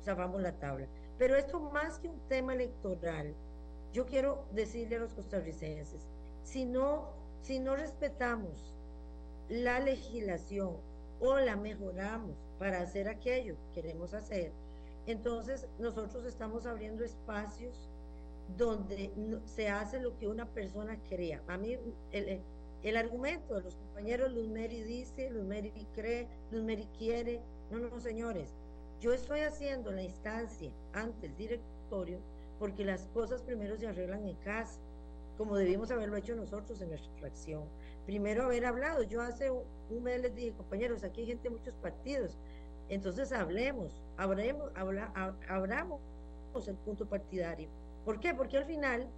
[0.00, 0.86] salvamos la tabla.
[1.18, 3.34] Pero esto más que un tema electoral,
[3.92, 6.00] yo quiero decirle a los costarricenses,
[6.44, 7.08] si no,
[7.42, 8.74] si no respetamos
[9.48, 10.76] la legislación
[11.20, 14.52] o la mejoramos para hacer aquello que queremos hacer,
[15.06, 17.88] entonces nosotros estamos abriendo espacios
[18.56, 19.10] donde
[19.44, 21.42] se hace lo que una persona crea.
[21.48, 21.76] A mí
[22.12, 22.40] el,
[22.82, 27.40] el argumento de los compañeros Luz Meri dice, Luz Meri cree, Luz Meri quiere.
[27.70, 28.54] No, no, señores.
[29.00, 32.18] Yo estoy haciendo la instancia ante el directorio
[32.60, 34.78] porque las cosas primero se arreglan en casa,
[35.38, 37.64] como debimos haberlo hecho nosotros en nuestra fracción.
[38.04, 39.02] Primero haber hablado.
[39.02, 42.36] Yo hace un mes les dije, compañeros, aquí hay gente de muchos partidos.
[42.90, 46.00] Entonces hablemos, abramos
[46.68, 47.70] el punto partidario.
[48.04, 48.34] ¿Por qué?
[48.34, 49.08] Porque al final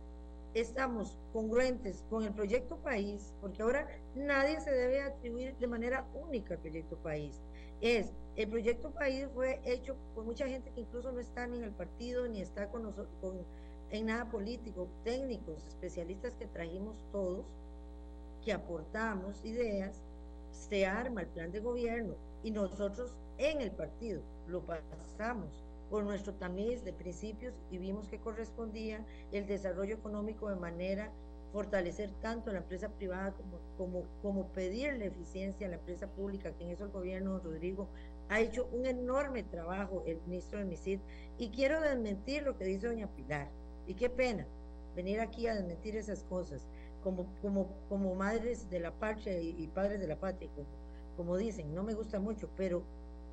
[0.55, 6.55] estamos congruentes con el proyecto país, porque ahora nadie se debe atribuir de manera única
[6.55, 7.43] al proyecto país.
[7.83, 11.65] Es, el proyecto país fue hecho por mucha gente que incluso no está ni en
[11.65, 13.45] el partido, ni está con nosotros, con,
[13.91, 17.45] en nada político, técnicos, especialistas que trajimos todos,
[18.45, 20.01] que aportamos ideas,
[20.53, 22.15] se arma el plan de gobierno
[22.45, 28.21] y nosotros en el partido lo pasamos por nuestro tamiz de principios y vimos que
[28.21, 31.11] correspondía el desarrollo económico de manera
[31.53, 36.53] fortalecer tanto a la empresa privada como, como, como pedirle eficiencia a la empresa pública,
[36.53, 37.89] que en eso el gobierno, Rodrigo,
[38.29, 41.01] ha hecho un enorme trabajo, el ministro de MISID,
[41.39, 43.51] y quiero desmentir lo que dice doña Pilar,
[43.87, 44.47] y qué pena
[44.97, 46.67] venir aquí a desmentir esas cosas,
[47.03, 50.69] como, como, como madres de la patria y, padres de la patria, como,
[51.17, 52.83] como dicen, no me gusta mucho, pero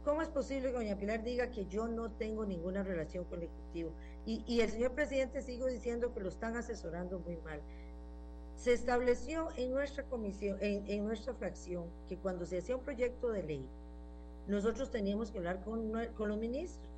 [0.04, 3.50] ¿Cómo es posible que doña Pilar diga que yo no tengo ninguna relación con el
[3.50, 3.92] Ejecutivo?
[4.26, 7.62] Y, el señor presidente sigo diciendo que lo están asesorando muy mal.
[8.60, 13.44] Se estableció en nuestra comisión, en, nuestra fracción, que cuando se hacía un proyecto de
[13.44, 13.66] ley,
[14.48, 16.90] nosotros teníamos que hablar con, con los ministros.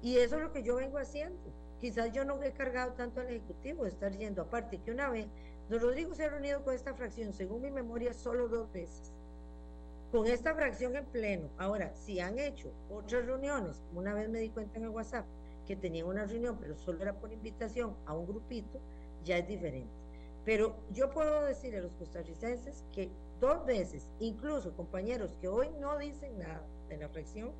[0.00, 1.40] Y eso es lo que yo vengo haciendo.
[1.80, 4.42] Quizás yo no he cargado tanto al Ejecutivo de estar yendo.
[4.42, 5.26] Aparte que una vez,
[5.68, 9.12] don Rodrigo se ha reunido con esta fracción, según mi memoria, solo dos veces
[10.12, 11.50] con esta fracción en pleno.
[11.58, 15.26] Ahora, si han hecho otras reuniones, una vez me di cuenta en el WhatsApp
[15.66, 18.80] que tenían una reunión, pero solo era por invitación a un grupito,
[19.24, 20.07] ya es diferente.
[20.48, 25.98] Pero yo puedo decir a los costarricenses que dos veces, incluso compañeros que hoy no
[25.98, 27.52] dicen nada de la fracción,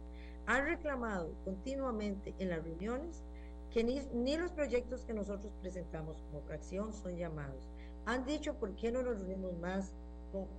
[0.47, 3.23] han reclamado continuamente en las reuniones
[3.71, 7.69] que ni, ni los proyectos que nosotros presentamos como fracción son llamados.
[8.07, 9.93] Han dicho por qué no nos reunimos más,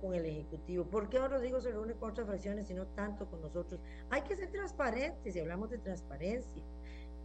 [0.00, 0.84] con, el Ejecutivo.
[0.84, 3.80] ¿Por qué digo se reúne con otras fracciones y no tanto con nosotros?
[4.08, 6.62] Hay que ser transparentes y hablamos de transparencia.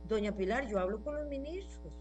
[0.08, 1.94] Doña Pilar, yo hablo con los ministros.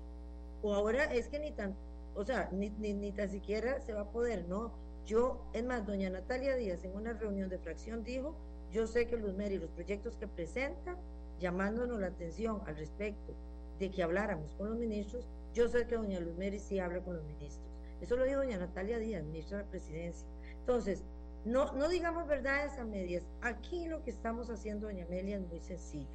[0.63, 1.77] O ahora es que ni tan,
[2.15, 4.73] o sea, ni, ni, tan siquiera se va a poder, ¿no?
[5.07, 8.35] Yo, es más, doña Natalia Díaz en una reunión de fracción dijo,
[8.73, 10.97] yo sé que Luz Meri, los proyectos que presenta,
[11.41, 13.35] llamándonos la atención al respecto
[13.79, 17.17] de que habláramos con los ministros, yo sé que doña Luz Meri sí habla con
[17.17, 17.69] los ministros.
[18.01, 20.27] Eso lo dijo doña Natalia Díaz, ministra de la Presidencia.
[20.61, 21.05] Entonces,
[21.45, 23.25] no, no digamos verdades a medias.
[23.43, 26.09] Aquí lo que estamos haciendo, doña Amelia, es muy sencillo.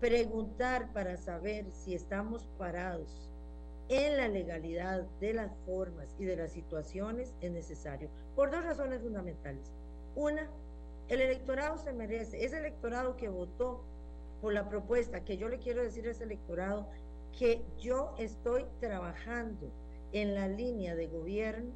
[0.00, 3.28] Preguntar para saber si estamos parados
[3.88, 9.00] en la legalidad de las formas y de las situaciones es necesario, por dos razones
[9.00, 9.72] fundamentales.
[10.14, 10.50] Una,
[11.08, 13.82] el electorado se merece, ese electorado que votó
[14.40, 16.88] por la propuesta, que yo le quiero decir a ese electorado
[17.38, 19.72] que yo estoy trabajando
[20.12, 21.72] en la línea de gobierno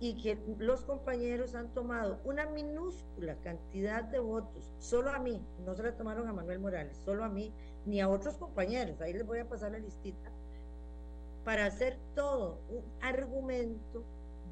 [0.00, 5.76] y que los compañeros han tomado una minúscula cantidad de votos, solo a mí, no
[5.76, 7.52] se la tomaron a Manuel Morales, solo a mí,
[7.86, 10.32] ni a otros compañeros, ahí les voy a pasar la listita,
[11.44, 14.04] para hacer todo un argumento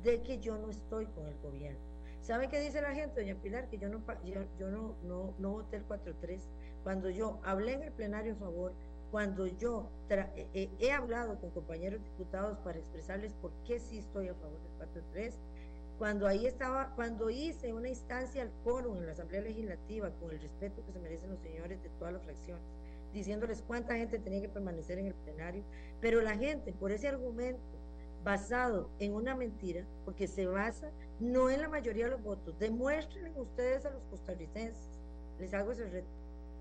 [0.03, 1.81] de que yo no estoy con el gobierno.
[2.21, 3.69] ¿Saben qué dice la gente, doña Pilar?
[3.69, 4.97] Que yo no, yo, yo no,
[5.39, 6.41] no, voté el 4-3.
[6.83, 8.73] Cuando yo hablé en el plenario a favor,
[9.11, 14.29] cuando yo eh, eh, he hablado con compañeros diputados para expresarles por qué sí estoy
[14.29, 15.33] a favor del 4-3,
[15.99, 20.41] cuando ahí estaba, cuando hice una instancia al quórum en la Asamblea Legislativa, con el
[20.41, 22.65] respeto que se merecen los señores de todas las fracciones,
[23.13, 25.65] diciéndoles cuánta gente tenía que permanecer en el plenario,
[26.01, 27.81] pero la gente, por ese argumento
[28.23, 33.33] basado en una mentira, porque se basa no en la mayoría de los votos, demuéstrenle
[33.41, 35.01] ustedes a los costarricenses,
[35.39, 36.09] les hago ese reto,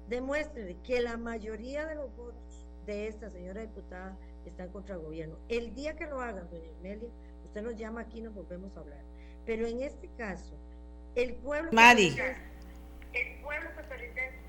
[0.08, 5.38] demuéstrenle que la mayoría de los votos de esta señora diputada están contra el gobierno.
[5.50, 7.10] El día que lo hagan, doña Emilia,
[7.46, 9.04] usted nos llama aquí y nos volvemos a hablar.
[9.46, 10.56] Pero en este caso,
[11.16, 11.72] el pueblo...
[11.72, 12.16] Mari.
[13.14, 14.49] El pueblo costarricense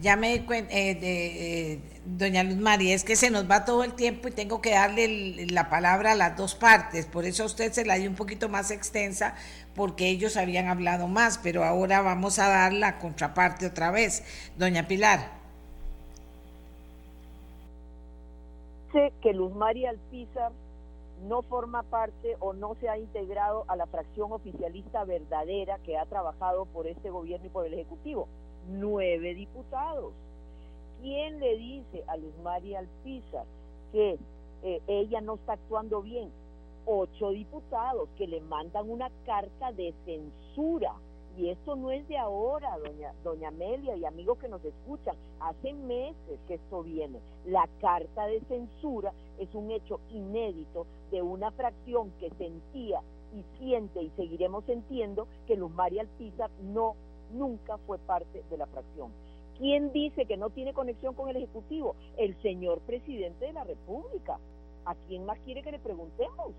[0.00, 3.64] ya me di cuenta, eh, de, eh, doña Luz María, es que se nos va
[3.64, 7.24] todo el tiempo y tengo que darle el, la palabra a las dos partes, por
[7.24, 9.34] eso a usted se la di un poquito más extensa,
[9.74, 14.24] porque ellos habían hablado más, pero ahora vamos a dar la contraparte otra vez.
[14.56, 15.44] Doña Pilar.
[19.20, 20.52] Que Luz María Alpizar
[21.22, 26.06] no forma parte o no se ha integrado a la fracción oficialista verdadera que ha
[26.06, 28.28] trabajado por este gobierno y por el Ejecutivo.
[28.68, 30.12] Nueve diputados.
[31.00, 33.44] ¿Quién le dice a Luz María Alpizar
[33.92, 34.18] que
[34.62, 36.30] eh, ella no está actuando bien?
[36.86, 40.94] Ocho diputados que le mandan una carta de censura
[41.36, 45.72] y esto no es de ahora, doña, doña Amelia y amigos que nos escuchan, hace
[45.72, 47.18] meses que esto viene.
[47.44, 53.00] La carta de censura es un hecho inédito de una fracción que sentía
[53.34, 56.94] y siente y seguiremos sintiendo que Luz María Alpizar no,
[57.34, 59.12] nunca fue parte de la fracción.
[59.58, 61.94] ¿Quién dice que no tiene conexión con el Ejecutivo?
[62.16, 64.38] El señor presidente de la República.
[64.84, 66.52] ¿A quién más quiere que le preguntemos?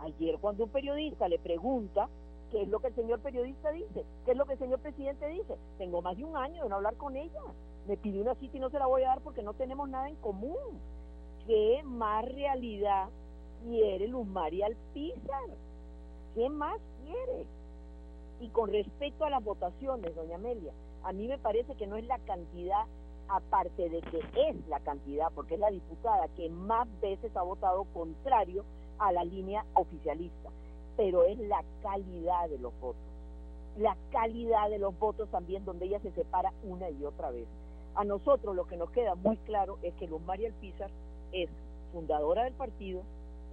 [0.00, 2.08] Ayer cuando un periodista le pregunta
[2.50, 4.04] ¿Qué es lo que el señor periodista dice?
[4.24, 5.56] ¿Qué es lo que el señor presidente dice?
[5.78, 7.42] Tengo más de un año de no hablar con ella.
[7.88, 10.08] Me pidió una cita y no se la voy a dar porque no tenemos nada
[10.08, 10.80] en común.
[11.46, 13.08] ¿Qué más realidad
[13.64, 15.50] quiere Luz María Alpizar?
[16.34, 17.46] ¿Qué más quiere?
[18.40, 20.72] Y con respecto a las votaciones, doña Amelia,
[21.04, 22.84] a mí me parece que no es la cantidad,
[23.28, 27.84] aparte de que es la cantidad, porque es la diputada que más veces ha votado
[27.92, 28.64] contrario
[28.98, 30.50] a la línea oficialista
[30.96, 33.02] pero es la calidad de los votos.
[33.78, 37.46] La calidad de los votos también donde ella se separa una y otra vez.
[37.94, 40.90] A nosotros lo que nos queda muy claro es que Luz María Alpizar
[41.32, 41.50] es
[41.92, 43.02] fundadora del partido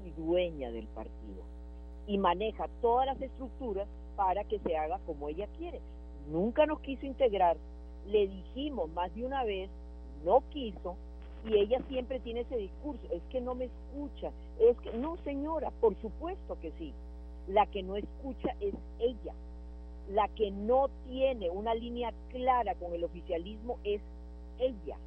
[0.05, 1.43] y dueña del partido.
[2.07, 5.79] Y maneja todas las estructuras para que se haga como ella quiere.
[6.29, 7.57] Nunca nos quiso integrar.
[8.07, 9.69] Le dijimos más de una vez,
[10.25, 10.95] no quiso,
[11.45, 15.71] y ella siempre tiene ese discurso, es que no me escucha, es que no señora,
[15.81, 16.93] por supuesto que sí,
[17.47, 19.33] la que no escucha es ella.
[20.09, 24.01] La que no tiene una línea clara con el oficialismo es
[24.59, 24.97] ella.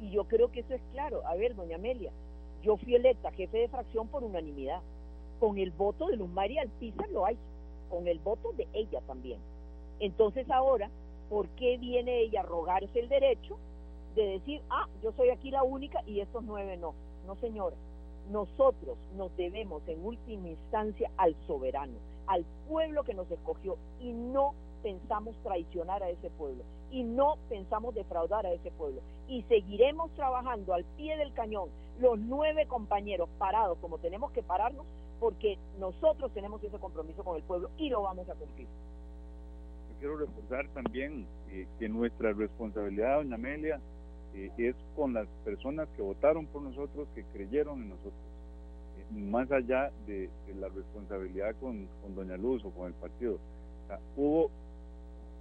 [0.00, 1.24] Y yo creo que eso es claro.
[1.26, 2.10] A ver, doña Amelia,
[2.62, 4.80] yo fui electa jefe de fracción por unanimidad.
[5.38, 7.36] Con el voto de Luz María Alpizar lo hay.
[7.92, 9.38] Con el voto de ella también.
[10.00, 10.90] Entonces ahora,
[11.28, 13.56] ¿por qué viene ella a rogarse el derecho
[14.16, 16.94] de decir, ah, yo soy aquí la única y estos nueve no?
[17.26, 17.76] No, señora
[18.30, 21.94] nosotros nos debemos en última instancia al soberano,
[22.26, 27.94] al pueblo que nos escogió y no pensamos traicionar a ese pueblo y no pensamos
[27.94, 31.68] defraudar a ese pueblo y seguiremos trabajando al pie del cañón
[32.00, 34.84] los nueve compañeros parados como tenemos que pararnos
[35.22, 38.66] porque nosotros tenemos ese compromiso con el pueblo y lo vamos a cumplir.
[38.66, 43.80] Yo quiero reforzar también eh, que nuestra responsabilidad, doña Amelia,
[44.34, 48.14] eh, es con las personas que votaron por nosotros, que creyeron en nosotros,
[48.98, 50.28] eh, más allá de,
[50.58, 53.38] la responsabilidad con, Doña Luz o con el partido.
[54.16, 54.50] hubo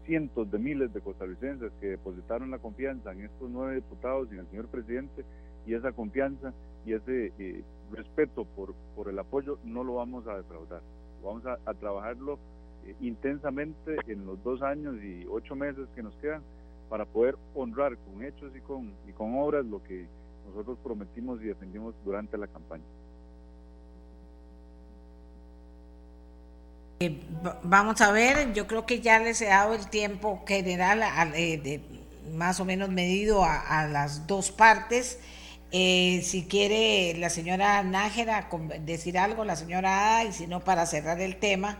[0.05, 4.41] cientos de miles de costarricenses que depositaron la confianza en estos nueve diputados y en
[4.41, 5.23] el señor presidente
[5.65, 6.53] y esa confianza
[6.85, 10.81] y ese eh, respeto por, por el apoyo no lo vamos a defraudar.
[11.23, 12.39] Vamos a, trabajarlo
[12.99, 16.41] intensamente en los dos años y ocho meses que nos quedan
[16.89, 20.07] para poder honrar con hechos y con, y con obras lo que
[20.47, 22.83] nosotros prometimos y defendimos durante la campaña.
[27.03, 27.19] Eh,
[27.63, 31.01] vamos a ver, yo creo que ya les he dado el tiempo general,
[31.33, 31.81] eh, de,
[32.35, 35.19] más o menos medido a, las dos partes.
[35.71, 38.47] Eh, si quiere la señora Nájera
[38.81, 41.79] decir algo, la señora A, y si no, para cerrar el tema.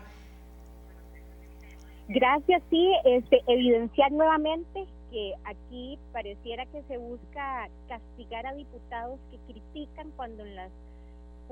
[2.08, 9.38] Gracias, sí, este, evidenciar nuevamente que aquí pareciera que se busca castigar a diputados que
[9.52, 10.72] critican cuando en las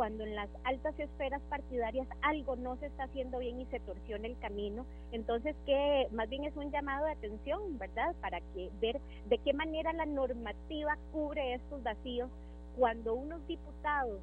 [0.00, 4.28] cuando en las altas esferas partidarias algo no se está haciendo bien y se torsiona
[4.28, 8.14] el camino, entonces que más bien es un llamado de atención, ¿verdad?
[8.22, 8.98] Para que ver
[9.28, 12.30] de qué manera la normativa cubre estos vacíos
[12.78, 14.22] cuando unos diputados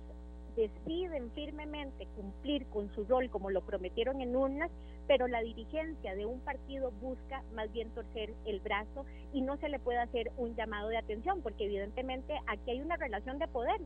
[0.55, 4.71] deciden firmemente cumplir con su rol como lo prometieron en urnas,
[5.05, 9.69] pero la dirigencia de un partido busca más bien torcer el brazo y no se
[9.69, 13.79] le puede hacer un llamado de atención, porque evidentemente aquí hay una relación de poder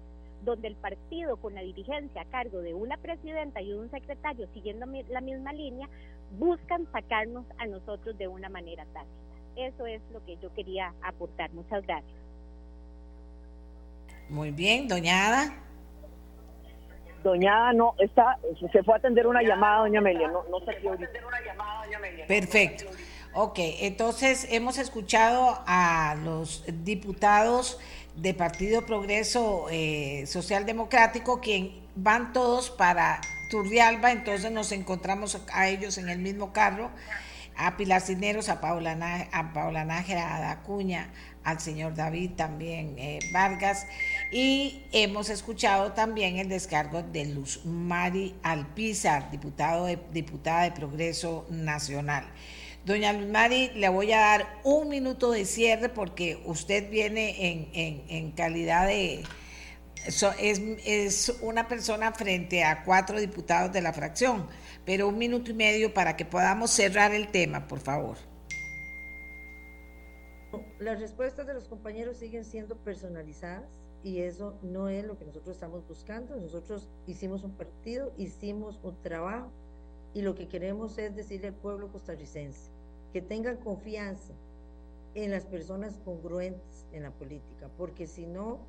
[0.43, 4.85] donde el partido con la dirigencia a cargo de una presidenta y un secretario siguiendo
[5.09, 5.88] la misma línea,
[6.38, 9.11] buscan sacarnos a nosotros de una manera tácita.
[9.55, 11.51] Eso es lo que yo quería aportar.
[11.51, 12.15] Muchas gracias.
[14.30, 15.53] Muy bien, doñada.
[17.23, 18.39] Doñada no, está,
[18.72, 21.09] se fue a atender una llamada, doña Amelia, no, no se ahorita.
[22.27, 22.85] Perfecto.
[23.34, 27.80] Ok, entonces hemos escuchado a los diputados
[28.15, 35.67] de Partido Progreso eh, Social Democrático, quien van todos para Turrialba, entonces nos encontramos a
[35.67, 36.89] ellos en el mismo carro,
[37.57, 41.11] a Pilar Cineros, a Paula, a Paula Nájera, a Dacuña,
[41.43, 43.88] al señor David también eh, Vargas,
[44.31, 52.25] y hemos escuchado también el descargo de Luz Mari Alpizar, diputado diputada de Progreso Nacional.
[52.85, 57.69] Doña Luz Mari, le voy a dar un minuto de cierre porque usted viene
[58.09, 59.23] en, calidad de...
[60.39, 64.47] es, es una persona frente a cuatro diputados de la fracción,
[64.83, 68.17] pero un minuto y medio para que podamos cerrar el tema, por favor.
[70.79, 75.55] Las respuestas de los compañeros siguen siendo personalizadas y eso no es lo que nosotros
[75.55, 76.35] estamos buscando.
[76.35, 79.51] Nosotros hicimos un partido, hicimos un trabajo
[80.13, 82.71] y lo que queremos es decirle al pueblo costarricense
[83.13, 84.33] que tengan confianza
[85.15, 88.59] en las personas congruentes en la política, porque si no,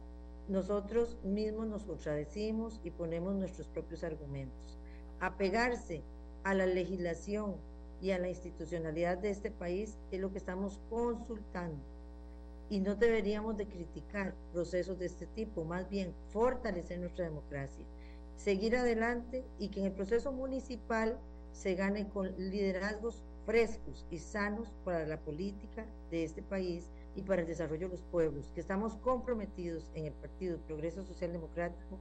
[0.48, 4.78] nosotros mismos nos contradecimos y ponemos nuestros propios argumentos.
[5.20, 6.02] Apegarse
[6.42, 7.54] a la legislación
[8.00, 11.80] y a la institucionalidad de este país es lo que estamos consultando.
[12.68, 17.84] Y no deberíamos de criticar procesos de este tipo, más bien fortalecer nuestra democracia,
[18.36, 21.20] seguir adelante y que en el proceso municipal
[21.52, 27.42] se gane con liderazgos frescos y sanos para la política de este país y para
[27.42, 31.98] el desarrollo de los pueblos, que estamos comprometidos en el Partido Progreso Social Democrático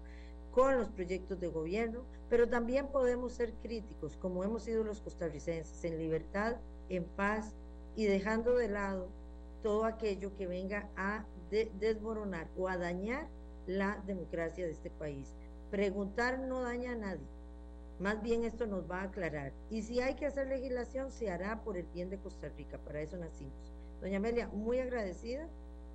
[0.52, 5.84] con los proyectos de gobierno, pero también podemos ser críticos, como hemos sido los costarricenses,
[5.84, 6.58] en libertad,
[6.90, 7.56] en paz
[7.96, 9.10] y dejando de lado
[9.64, 11.26] todo aquello que venga a
[11.80, 13.28] desmoronar o a dañar
[13.66, 15.36] la democracia de este país.
[15.70, 17.41] Preguntar no daña a nadie
[18.02, 19.54] más bien esto nos va a aclarar.
[19.70, 22.78] Y si hay que hacer legislación, se hará por el bien de Costa Rica.
[22.80, 23.74] Para eso nacimos.
[24.02, 25.48] Doña Amelia, muy agradecida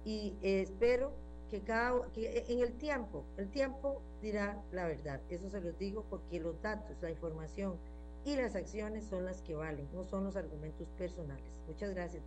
[0.04, 1.12] y espero
[1.50, 5.20] que cada que en el tiempo, el tiempo dirá la verdad.
[5.28, 7.76] Eso se los digo porque los datos, la información
[8.24, 11.60] y las acciones son las que valen, no son los argumentos personales.
[11.66, 12.22] Muchas gracias.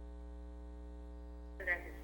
[1.58, 1.99] Gracias.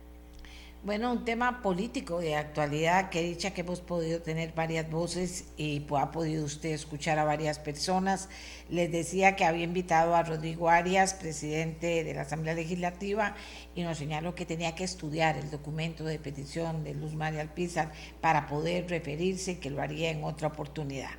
[0.85, 5.83] Bueno, un tema político de actualidad que dicha que hemos podido tener varias voces y
[5.97, 8.29] ha podido usted escuchar a varias personas.
[8.69, 13.33] Les decía que había invitado a Rodrigo Arias, presidente de la Asamblea Legislativa,
[13.73, 17.91] y nos señaló que tenía que estudiar el documento de petición de Luz María Alpizar
[18.21, 21.09] para poder referirse, que lo haría en otra oportunidad.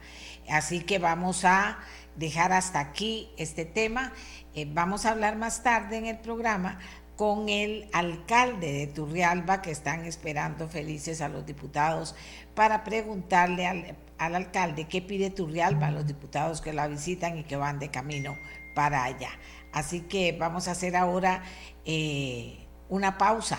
[0.49, 1.81] Así que vamos a
[2.15, 4.13] dejar hasta aquí este tema.
[4.55, 6.79] Eh, vamos a hablar más tarde en el programa
[7.17, 12.15] con el alcalde de Turrialba, que están esperando felices a los diputados
[12.55, 17.57] para preguntarle al, alcalde qué pide Turrialba a los diputados que la visitan y que
[17.57, 18.37] van de camino
[18.75, 19.31] para allá.
[19.73, 21.43] Así que vamos a hacer ahora
[21.85, 23.59] eh, una pausa.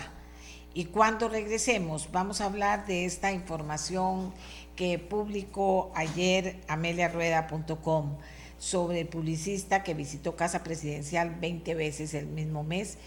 [0.74, 4.32] Y cuando regresemos, vamos a hablar de esta información
[4.76, 8.16] que publicó ayer ameliarueda.com
[8.58, 12.98] sobre el publicista que visitó Casa Presidencial 20 veces el mismo mes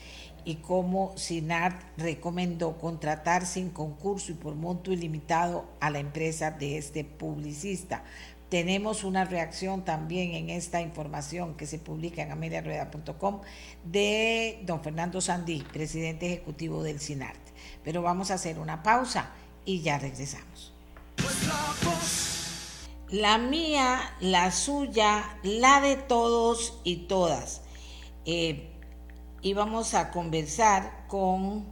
[0.46, 6.78] y cómo SINART recomendó contratar sin concurso y por monto ilimitado a la empresa de
[6.78, 8.04] este publicista.
[8.50, 13.40] Tenemos una reacción también en esta información que se publica en ameliarueda.com
[13.86, 17.40] de don Fernando Sandí, presidente ejecutivo del SINART.
[17.84, 19.32] Pero vamos a hacer una pausa
[19.64, 20.74] y ya regresamos.
[23.10, 27.62] La mía, la suya, la de todos y todas.
[28.26, 28.71] Eh,
[29.42, 31.66] y vamos a conversar con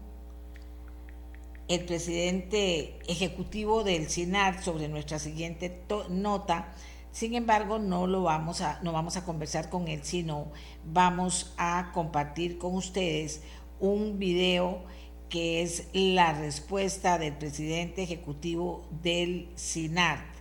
[1.67, 6.73] el presidente ejecutivo del CINAR sobre nuestra siguiente nota.
[7.11, 10.51] Sin embargo, no lo vamos a no vamos a conversar con él, sino
[10.83, 13.41] vamos a compartir con ustedes
[13.79, 14.83] un video
[15.29, 20.38] que es la respuesta del presidente ejecutivo del CINAR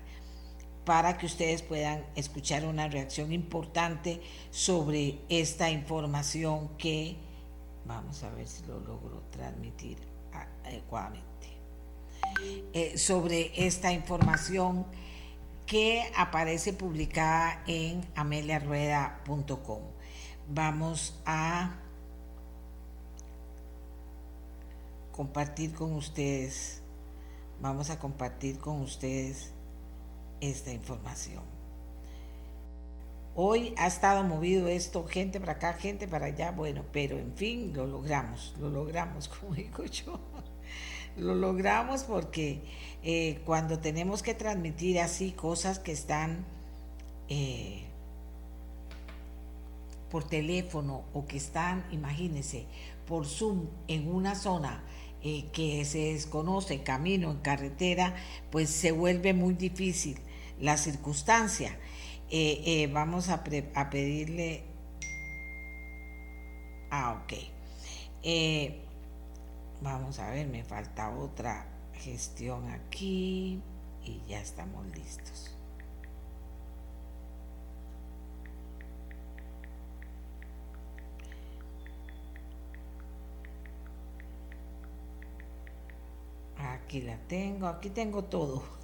[0.89, 7.15] para que ustedes puedan escuchar una reacción importante sobre esta información que
[7.85, 9.99] vamos a ver si lo logro transmitir
[10.65, 11.27] adecuadamente.
[12.73, 14.87] Eh, sobre esta información
[15.67, 19.83] que aparece publicada en ameliarueda.com.
[20.49, 21.77] Vamos a
[25.13, 26.81] compartir con ustedes,
[27.61, 29.53] vamos a compartir con ustedes
[30.41, 31.43] esta información.
[33.41, 37.73] Hoy ha estado movido esto, gente para acá, gente para allá, bueno, pero en fin,
[37.73, 40.19] lo logramos, lo logramos, como digo yo.
[41.17, 42.63] Lo logramos porque
[43.05, 46.45] eh, cuando tenemos que transmitir así cosas que están
[47.29, 47.85] eh,
[50.11, 52.67] por teléfono o que están, imagínense,
[53.07, 54.83] por Zoom en una zona
[55.23, 58.17] eh, que se desconoce, camino, en carretera,
[58.51, 60.19] pues se vuelve muy difícil
[60.61, 61.79] la circunstancia.
[62.93, 63.43] vamos a,
[63.75, 64.65] a, pedirle...
[66.91, 67.33] Ah, ok.
[69.81, 71.65] Vamos a ver, me falta otra
[71.95, 73.63] gestión aquí
[74.05, 75.55] y ya estamos listos.
[86.57, 88.78] Aquí la tengo, aquí tengo todo.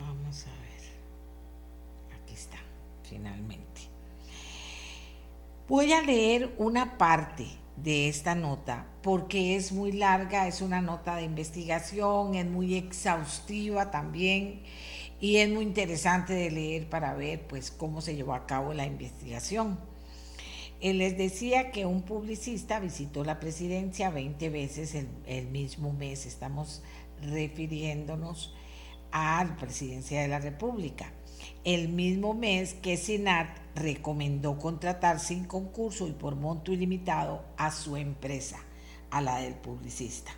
[0.00, 2.20] Vamos a ver.
[2.20, 2.58] Aquí está,
[3.02, 3.82] finalmente.
[5.68, 7.46] Voy a leer una parte
[7.76, 13.90] de esta nota porque es muy larga, es una nota de investigación, es muy exhaustiva
[13.90, 14.62] también
[15.20, 18.86] y es muy interesante de leer para ver pues cómo se llevó a cabo la
[18.86, 19.78] investigación.
[20.80, 26.24] Él les decía que un publicista visitó la presidencia 20 veces el, el mismo mes,
[26.24, 26.82] estamos
[27.22, 28.54] refiriéndonos
[29.12, 31.12] a la presidencia de la República
[31.64, 37.96] el mismo mes que Sinat recomendó contratar sin concurso y por monto ilimitado a su
[37.96, 38.58] empresa,
[39.10, 40.32] a la del publicista.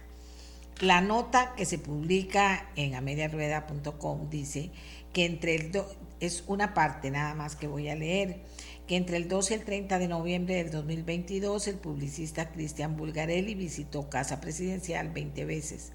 [0.81, 4.70] La nota que se publica en amediarueda.com dice
[5.12, 5.73] que entre el
[6.19, 8.40] es una parte nada más que voy a leer,
[8.86, 13.55] que entre el 12 y el 30 de noviembre del 2022 el publicista Cristian Bulgarelli
[13.55, 15.93] visitó Casa Presidencial 20 veces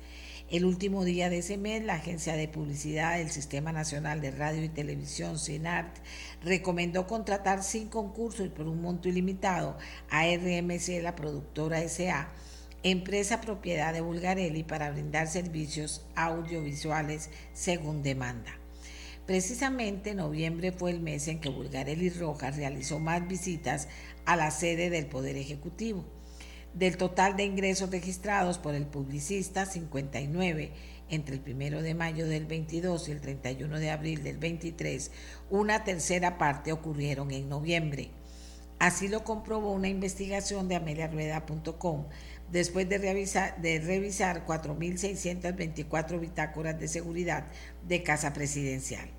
[0.49, 4.63] el último día de ese mes, la Agencia de Publicidad del Sistema Nacional de Radio
[4.63, 5.97] y Televisión, CINART,
[6.41, 9.77] recomendó contratar sin concurso y por un monto ilimitado
[10.09, 12.29] a RMC, la productora SA,
[12.83, 18.57] empresa propiedad de Bulgarelli, para brindar servicios audiovisuales según demanda.
[19.25, 23.89] Precisamente noviembre fue el mes en que Bulgarelli Rojas realizó más visitas
[24.23, 26.05] a la sede del Poder Ejecutivo.
[26.77, 30.73] Del total de ingresos registrados por el publicista, 59
[31.09, 35.09] entre el 1 de mayo del 22 y el 31 de abril del 23,
[35.49, 38.11] una tercera parte ocurrieron en noviembre.
[38.77, 42.05] Así lo comprobó una investigación de ameliarueda.com
[42.51, 47.47] después de revisar, de revisar 4.624 bitácoras de seguridad
[47.87, 49.16] de Casa Presidencial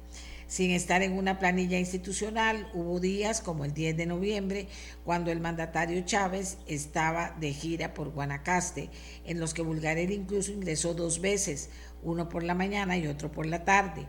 [0.49, 2.69] sin estar en una planilla institucional.
[2.75, 4.67] Hubo días como el 10 de noviembre,
[5.05, 8.91] cuando el mandatario Chávez estaba de gira por Guanacaste,
[9.25, 11.71] en los que Bulgarelli incluso ingresó dos veces,
[12.03, 14.07] uno por la mañana y otro por la tarde.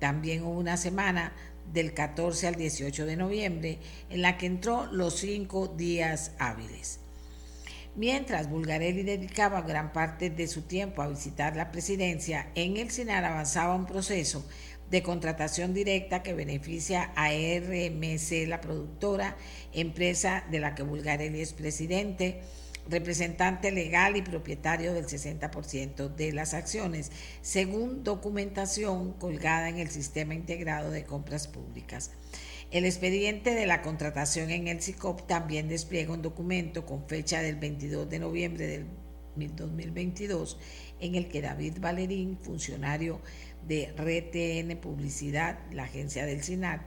[0.00, 1.32] También hubo una semana
[1.72, 3.78] del 14 al 18 de noviembre,
[4.10, 6.98] en la que entró los cinco días hábiles.
[7.94, 13.22] Mientras Bulgarelli dedicaba gran parte de su tiempo a visitar la presidencia, en el Senar
[13.22, 14.46] avanzaba un proceso
[14.92, 19.38] de contratación directa que beneficia a RMC, la productora,
[19.72, 22.42] empresa de la que Bulgarelli es presidente,
[22.90, 27.10] representante legal y propietario del 60% de las acciones,
[27.40, 32.10] según documentación colgada en el Sistema Integrado de Compras Públicas.
[32.70, 37.56] El expediente de la contratación en el SICOP también despliega un documento con fecha del
[37.56, 38.86] 22 de noviembre del
[39.36, 40.58] 2022
[41.00, 43.20] en el que David Valerín, funcionario
[43.66, 46.82] de RTN Publicidad, la agencia del SINAT,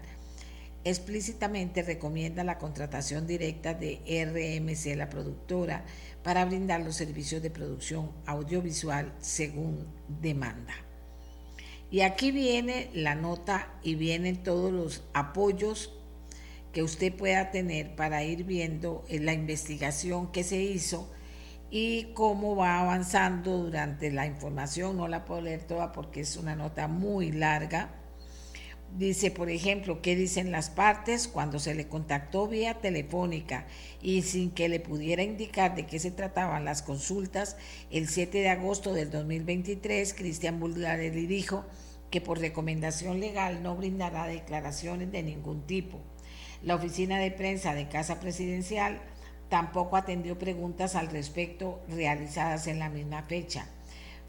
[0.83, 5.85] explícitamente recomienda la contratación directa de RMC, la productora,
[6.23, 9.87] para brindar los servicios de producción audiovisual según
[10.21, 10.73] demanda.
[11.91, 15.91] Y aquí viene la nota y vienen todos los apoyos
[16.71, 21.09] que usted pueda tener para ir viendo la investigación que se hizo
[21.77, 24.95] y cómo va avanzando durante la información.
[24.95, 27.89] No la puedo leer toda porque es una nota muy larga.
[28.97, 33.67] Dice, por ejemplo, qué dicen las partes cuando se le contactó vía telefónica
[34.01, 37.57] y sin que le pudiera indicar de qué se trataban las consultas,
[37.91, 41.65] el 7 de agosto del 2023, Cristian Bulgarelli dijo
[42.09, 45.99] que por recomendación legal no brindará declaraciones de ningún tipo.
[46.63, 49.01] La oficina de prensa de Casa Presidencial
[49.49, 53.67] Tampoco atendió preguntas al respecto realizadas en la misma fecha.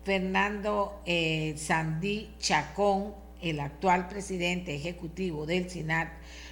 [0.05, 6.09] Fernando eh, Sandí Chacón, el actual presidente ejecutivo del SINAT,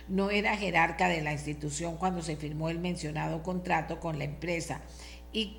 [0.08, 4.80] no era jerarca de la institución cuando se firmó el mencionado contrato con la empresa
[5.32, 5.58] y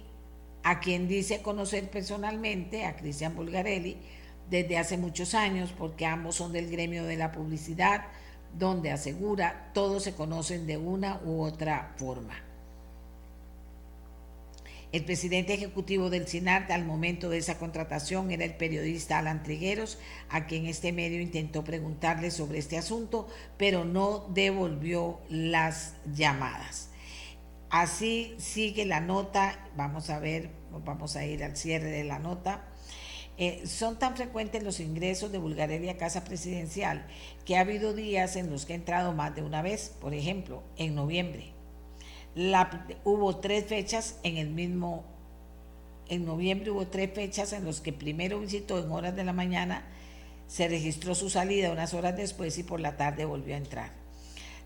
[0.64, 3.98] a quien dice conocer personalmente, a Cristian Bulgarelli,
[4.50, 8.06] desde hace muchos años, porque ambos son del gremio de la publicidad,
[8.58, 12.45] donde asegura todos se conocen de una u otra forma.
[14.96, 20.00] El presidente ejecutivo del SINART al momento de esa contratación era el periodista Alan Trigueros,
[20.30, 23.28] a quien este medio intentó preguntarle sobre este asunto,
[23.58, 26.92] pero no devolvió las llamadas.
[27.70, 30.52] Así sigue la nota, vamos a ver,
[30.86, 32.64] vamos a ir al cierre de la nota.
[33.38, 37.06] Eh, son tan frecuentes los ingresos de Bulgaria a Casa Presidencial
[37.44, 40.64] que ha habido días en los que ha entrado más de una vez, por ejemplo,
[40.78, 41.55] en noviembre
[42.36, 45.06] hubo tres fechas en el mismo,
[46.08, 49.86] en noviembre hubo tres fechas en los que primero visitó en horas de la mañana,
[50.48, 53.92] se registró su salida unas horas después y por la tarde volvió a entrar.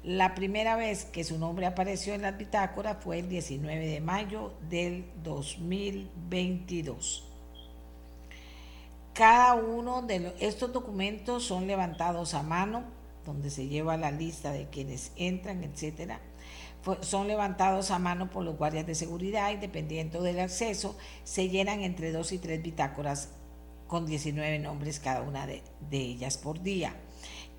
[0.03, 4.53] La primera vez que su nombre apareció en la bitácora fue el 19 de mayo
[4.69, 7.25] del 2022.
[9.13, 12.83] Cada uno de estos documentos son levantados a mano,
[13.25, 16.21] donde se lleva la lista de quienes entran, etcétera
[17.01, 21.81] son levantados a mano por los guardias de seguridad y dependiendo del acceso se llenan
[21.81, 23.29] entre dos y tres bitácoras
[23.87, 26.95] con 19 nombres cada una de, ellas por día.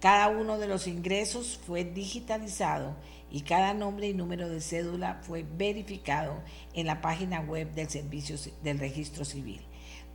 [0.00, 2.96] Cada uno de los ingresos fue digitalizado
[3.30, 6.42] y cada nombre y número de cédula fue verificado
[6.72, 9.60] en la página web del Servicio del Registro Civil.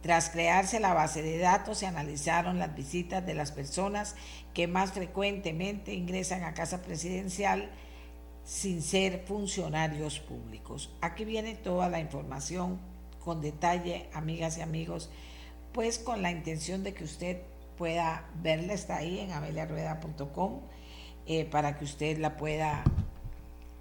[0.02, 4.16] Tras crearse la base de datos, se analizaron las visitas de las personas
[4.54, 7.72] que más frecuentemente ingresan a casa presidencial
[8.46, 10.92] sin ser funcionarios públicos.
[11.02, 12.80] Aquí viene toda la información
[13.24, 15.10] con detalle, amigas y amigos,
[15.74, 17.42] pues con la intención de que usted
[17.78, 20.62] pueda verla, está ahí en ameliarueda.com,
[21.26, 22.84] eh, para que usted la pueda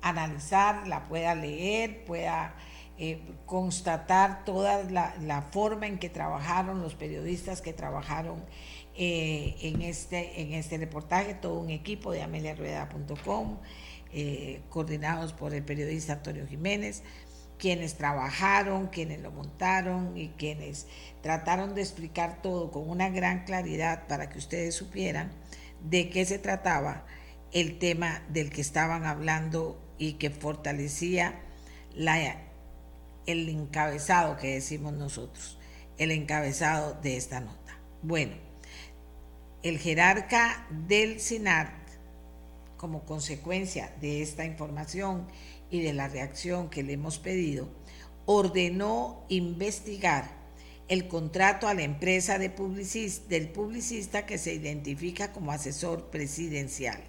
[0.01, 2.55] analizar, la pueda leer, pueda
[2.97, 8.43] eh, constatar toda la, forma en que trabajaron los periodistas que trabajaron
[8.97, 13.59] eh, en, este, en este reportaje, todo un equipo de ameliarueda.com.
[14.17, 17.03] Eh, coordinados por el periodista Antonio Jiménez,
[17.59, 20.87] quienes trabajaron, quienes lo montaron y quienes
[21.21, 25.33] trataron de explicar todo con una gran claridad para que ustedes supieran
[25.83, 27.05] de qué se trataba
[27.51, 31.41] el tema del que estaban hablando y que fortalecía
[31.93, 32.37] la,
[33.27, 35.59] el encabezado que decimos nosotros,
[35.99, 37.81] el encabezado de esta nota.
[38.01, 38.37] Bueno,
[39.65, 41.84] el jerarca del SINAR
[42.85, 45.27] como consecuencia de esta información
[45.71, 47.67] y de la reacción que le hemos pedido,
[48.27, 50.31] ordenó investigar
[50.89, 57.03] el contrato a la empresa de del publicista que se identifica como asesor presidencial.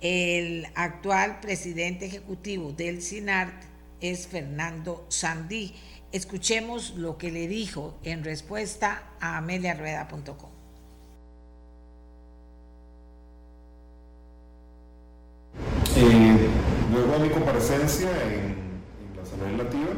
[0.00, 3.62] El actual presidente ejecutivo del SINART
[4.00, 5.72] es Fernando Sandí.
[6.10, 10.59] Escuchemos lo que le dijo en respuesta a ameliarueda.com.
[16.02, 16.48] Eh,
[16.94, 18.56] luego de mi comparecencia en,
[19.14, 19.92] la Asamblea Legislativa,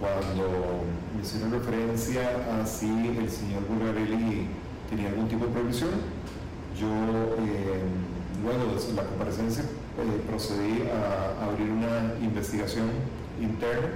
[0.00, 0.84] cuando
[1.14, 2.22] me hicieron referencia
[2.56, 4.48] a si el señor Burgarelli
[4.88, 5.90] tenía algún tipo de prohibición,
[6.80, 7.84] yo eh,
[8.42, 12.88] luego de la comparecencia eh, procedí a, abrir una investigación
[13.38, 13.88] interna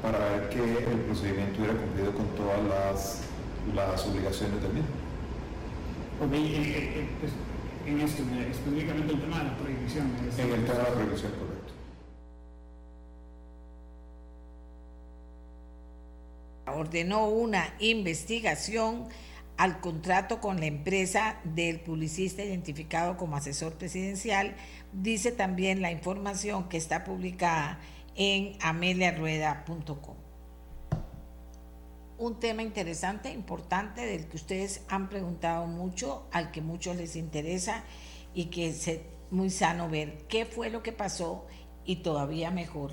[0.00, 3.20] para ver que el procedimiento hubiera cumplido con todas las,
[3.74, 4.88] las obligaciones del mismo.
[6.24, 7.32] Okay, pues,
[7.86, 10.12] en esto, específicamente el tema de la prohibición.
[10.18, 11.72] En el tema de la prohibición, correcto.
[16.66, 19.08] Ordenó una investigación
[19.56, 24.54] al contrato con la empresa del publicista identificado como asesor presidencial,
[24.92, 27.78] dice también la información que está publicada
[28.16, 30.25] en ameliarueda.com
[32.18, 37.84] un tema interesante, importante, del que ustedes han preguntado mucho, al que muchos les interesa
[38.34, 38.90] y que es
[39.30, 41.46] muy sano ver qué fue lo que pasó
[41.84, 42.92] y todavía mejor,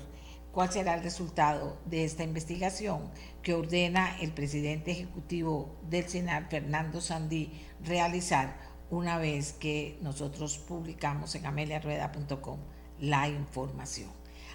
[0.52, 3.10] cuál será el resultado de esta investigación
[3.42, 7.52] que ordena el presidente ejecutivo del Senado, Fernando Sandí,
[7.82, 8.56] realizar
[8.90, 12.58] una vez que nosotros publicamos en ameliarueda.com
[13.00, 14.10] la información.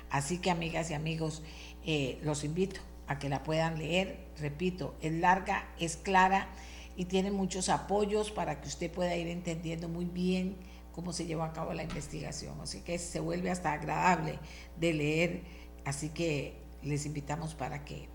[0.10, 1.44] Así que amigas y amigos,
[1.86, 4.29] eh, los invito a que la puedan leer.
[4.40, 6.48] Repito, es larga, es clara
[6.96, 10.58] y tiene muchos apoyos para que usted pueda ir entendiendo muy bien
[10.92, 12.60] cómo se lleva a cabo la investigación.
[12.62, 14.40] Así que se vuelve hasta agradable
[14.78, 15.44] de leer.
[15.86, 18.10] Así que les invitamos para que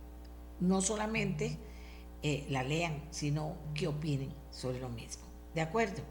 [0.60, 1.58] no solamente
[2.22, 5.24] eh, la lean, sino que opinen sobre lo mismo.
[5.54, 6.02] ¿De acuerdo?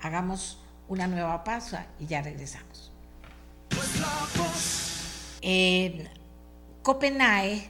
[0.00, 2.92] Hagamos una nueva pausa y ya regresamos.
[5.42, 6.08] En
[6.82, 7.68] Copenhague,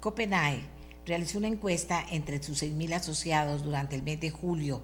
[0.00, 0.77] Copenhague
[1.08, 4.82] realizó una encuesta entre sus 6.000 asociados durante el mes de julio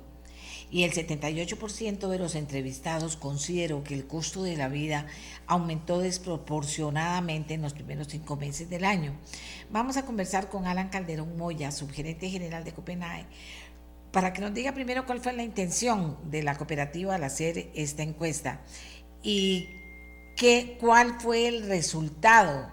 [0.70, 5.06] y el 78% de los entrevistados consideró que el costo de la vida
[5.46, 9.12] aumentó desproporcionadamente en los primeros cinco meses del año.
[9.70, 13.26] Vamos a conversar con Alan Calderón Moya, subgerente general de Copenhague,
[14.10, 18.02] para que nos diga primero cuál fue la intención de la cooperativa al hacer esta
[18.02, 18.62] encuesta
[19.22, 19.68] y
[20.36, 22.68] qué, cuál fue el resultado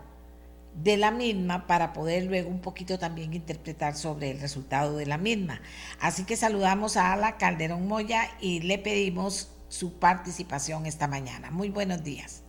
[0.74, 5.18] de la misma para poder luego un poquito también interpretar sobre el resultado de la
[5.18, 5.62] misma.
[6.00, 11.52] Así que saludamos a Ala Calderón Moya y le pedimos su participación esta mañana.
[11.52, 12.44] Muy buenos días.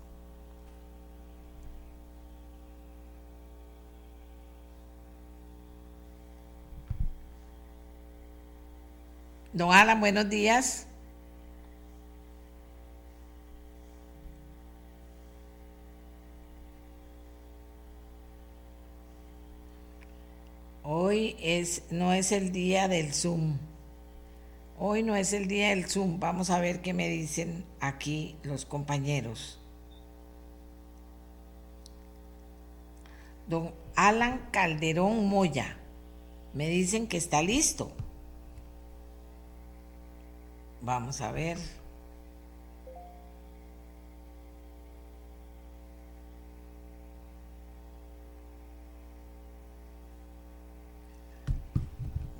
[9.52, 10.86] Don Alan, buenos días.
[20.84, 23.58] Hoy es, no es el día del Zoom.
[24.78, 26.18] Hoy no es el día del Zoom.
[26.18, 29.60] Vamos a ver qué me dicen aquí los compañeros.
[33.46, 35.76] Don Alan Calderón Moya.
[36.52, 37.92] Me dicen que está listo.
[40.80, 41.58] Vamos a ver.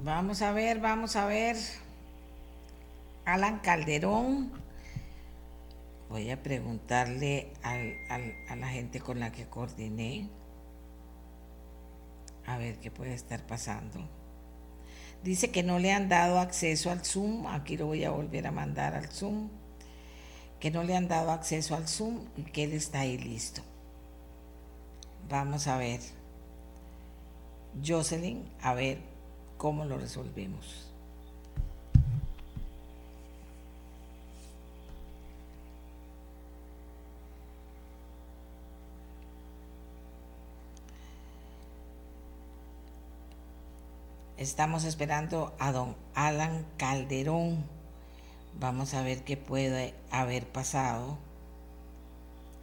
[0.05, 1.57] Vamos a ver, vamos a ver.
[3.24, 4.51] Alan Calderón.
[6.09, 10.29] Voy a preguntarle a la gente con la que coordiné.
[12.47, 14.01] A ver qué puede estar pasando.
[15.23, 17.47] Dice que no le han dado acceso al Zoom.
[17.47, 19.51] Aquí lo voy a volver a mandar al Zoom.
[20.59, 23.62] Que no le han dado acceso al Zoom y que él está ahí listo.
[25.29, 26.01] Vamos a ver.
[27.87, 29.11] Jocelyn, a ver,
[29.62, 30.90] cómo lo resolvemos.
[44.36, 47.64] Estamos esperando a don Alan Calderón.
[48.59, 51.18] Vamos a ver qué puede haber pasado.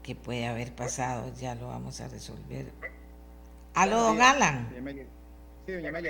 [0.03, 1.31] ¿Qué puede haber pasado?
[1.39, 2.73] Ya lo vamos a resolver.
[3.73, 4.67] Aló, don Alan.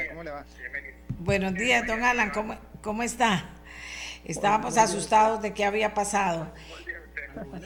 [0.09, 0.45] ¿Cómo le va?
[1.19, 3.49] Buenos días, don Alan, ¿cómo, cómo está?
[4.23, 6.51] Estábamos asustados de qué había pasado.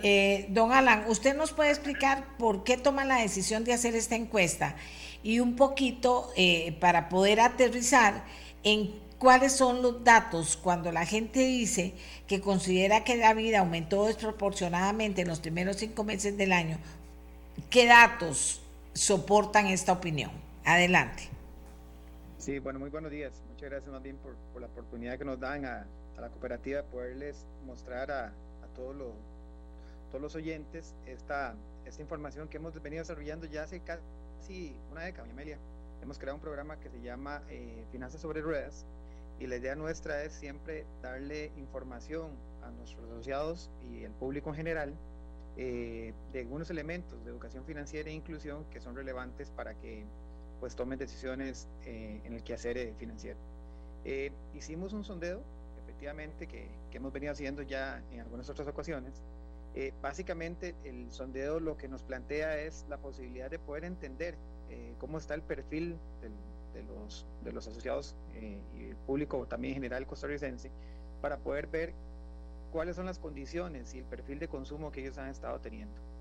[0.02, 4.15] Eh, don Alan, ¿usted nos puede explicar por qué toma la decisión de hacer esta
[4.15, 4.76] encuesta
[5.24, 8.24] y un poquito eh, para poder aterrizar
[8.64, 11.94] en cuáles son los datos cuando la gente dice
[12.28, 16.78] que considera que la vida aumentó desproporcionadamente en los primeros cinco meses del año?
[17.70, 18.61] ¿Qué datos
[18.94, 20.32] soportan esta opinión?
[20.65, 21.32] Adelante.
[22.44, 23.41] Sí, bueno, muy buenos días.
[23.48, 25.86] Muchas gracias más bien por, la oportunidad que nos dan a,
[26.20, 28.34] la cooperativa de poderles mostrar a,
[28.76, 29.14] todos, los,
[30.10, 31.56] todos los oyentes esta,
[31.86, 35.57] esta información que hemos venido desarrollando ya hace casi una década, Amelia.
[36.02, 38.86] Hemos creado un programa que se llama eh, Finanzas sobre Ruedas
[39.40, 44.56] y la idea nuestra es siempre darle información a nuestros asociados y el público en
[44.57, 44.94] general
[45.56, 50.03] eh, de algunos elementos de educación financiera e inclusión que son relevantes para que
[50.64, 53.38] pues tomen decisiones eh, en el quehacer eh, financiero.
[54.06, 55.41] Eh, hicimos un sondeo,
[55.84, 59.22] efectivamente, que, que, hemos venido haciendo ya en algunas otras ocasiones.
[60.02, 64.38] básicamente, el sondeo lo que nos plantea es la posibilidad de poder entender
[64.99, 65.98] cómo está el perfil
[66.73, 70.72] de, los, de los asociados y el público también en general costarricense
[71.22, 71.94] para poder ver
[72.72, 76.12] cuáles son las condiciones y el perfil de consumo que ellos han estado teniendo.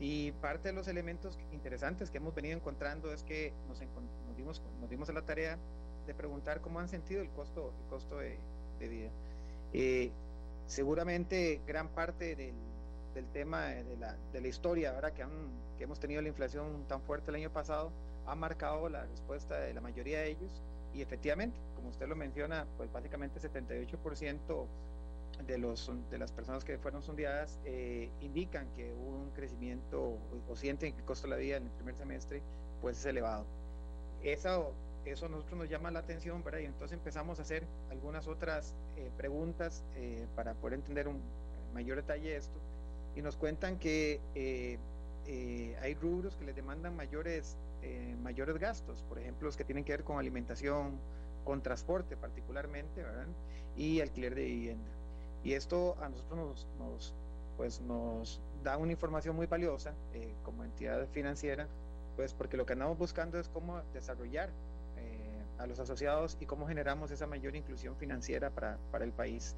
[0.00, 4.62] Y parte de los elementos interesantes que hemos venido encontrando es que nos, nos, dimos,
[4.80, 5.58] nos dimos a la tarea
[6.06, 8.38] de preguntar cómo han sentido el costo, el costo de,
[8.78, 9.10] vida.
[9.72, 10.12] Eh,
[10.66, 12.54] seguramente gran parte del,
[13.14, 15.30] del tema de la, de la, historia, ahora que, han,
[15.76, 17.90] que hemos tenido la inflación tan fuerte el año pasado,
[18.26, 20.62] ha marcado la respuesta de la mayoría de ellos
[20.94, 24.66] y efectivamente, como usted lo menciona, pues básicamente 78%
[25.46, 30.56] de, los, de las personas que fueron sondeadas eh, indican que hubo un crecimiento o,
[30.56, 32.42] sienten que el costo de la vida en el primer semestre
[32.80, 33.46] pues es elevado.
[34.22, 34.72] Eso,
[35.04, 36.60] eso nosotros nos llama la atención, ¿verdad?
[36.60, 41.20] Y entonces empezamos a hacer algunas otras eh, preguntas eh, para poder entender un
[41.72, 42.58] mayor detalle esto
[43.14, 44.20] y nos cuentan que
[45.82, 47.56] hay rubros que les demandan mayores,
[48.22, 50.98] mayores gastos, por ejemplo, los que tienen que ver con alimentación,
[51.44, 53.26] con transporte particularmente, ¿verdad?
[53.76, 54.97] Y alquiler de vivienda.
[55.44, 57.14] Y esto a nosotros nos,
[57.56, 61.66] pues nos da una información muy valiosa eh, como entidad financiera,
[62.16, 64.50] pues porque lo que andamos buscando es cómo desarrollar
[64.96, 69.56] eh, a los asociados y cómo generamos esa mayor inclusión financiera para, para el país.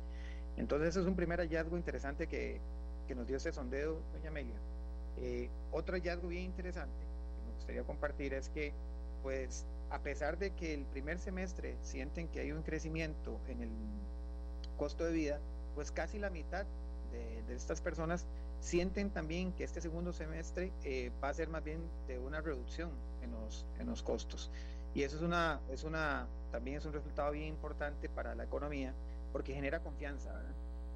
[0.57, 2.61] Entonces, eso es un primer hallazgo interesante que,
[3.09, 4.57] que nos dio ese sondeo, doña Amelia.
[5.19, 8.73] Eh, otro hallazgo bien interesante que me gustaría compartir es que,
[9.23, 13.70] pues, a pesar de que el primer semestre sienten que hay un crecimiento en el
[14.77, 15.40] costo de vida,
[15.75, 16.67] pues casi la mitad
[17.13, 18.27] de, estas personas
[18.61, 22.91] sienten también que este segundo semestre eh, va a ser más bien de una reducción
[23.23, 24.51] en los, en los costos.
[24.95, 28.95] Y eso es una, es una, también es un resultado bien importante para la economía
[29.33, 30.31] porque genera confianza.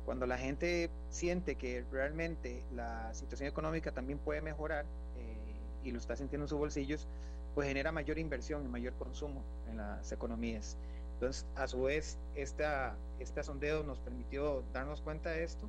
[0.05, 4.85] Cuando la gente siente que realmente la situación económica también puede mejorar
[5.17, 7.09] eh, y lo está sintiendo en sus bolsillos,
[7.55, 10.77] pues genera mayor inversión y mayor consumo en las economías.
[11.15, 15.69] Entonces, a su vez, esta, este sondeo nos permitió darnos cuenta de esto.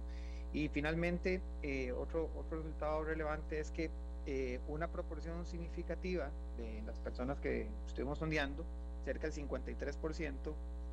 [0.54, 3.92] Y finalmente, eh, otro, otro resultado relevante es que
[4.28, 8.66] eh, una proporción significativa de las personas que estuvimos sondeando,
[9.04, 10.34] cerca del 53%,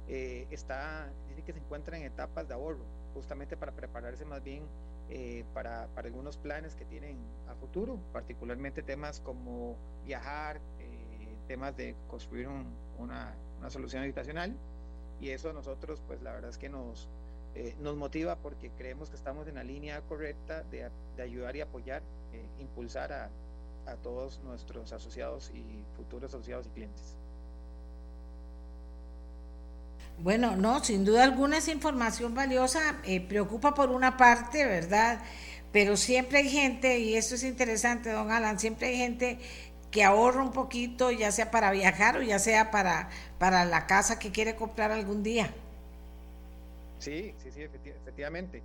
[0.08, 2.84] eh, está, dice que se encuentra en etapas de ahorro,
[3.14, 4.64] justamente para prepararse más bien
[5.08, 7.16] eh, para, para, algunos planes que tienen
[7.48, 10.60] a futuro, particularmente temas como viajar,
[11.48, 12.66] temas de construir un,
[12.98, 14.54] una, una solución habitacional.
[15.20, 17.08] Y eso a nosotros, pues la verdad es que nos,
[17.54, 20.90] eh, nos motiva porque creemos que estamos en la línea correcta de,
[21.22, 22.02] ayudar y apoyar,
[22.32, 23.30] eh, impulsar a,
[23.86, 27.16] a, todos nuestros asociados y futuros asociados y clientes.
[30.18, 35.20] Bueno, no, sin duda alguna es información valiosa, eh, preocupa por una parte, ¿verdad?
[35.72, 39.38] Pero siempre hay gente, y esto es interesante, don Alan, siempre hay gente
[39.92, 44.18] que ahorra un poquito, ya sea para viajar o ya sea para, para la casa
[44.18, 45.52] que quiere comprar algún día.
[46.98, 48.62] Sí, sí, sí, efectivamente.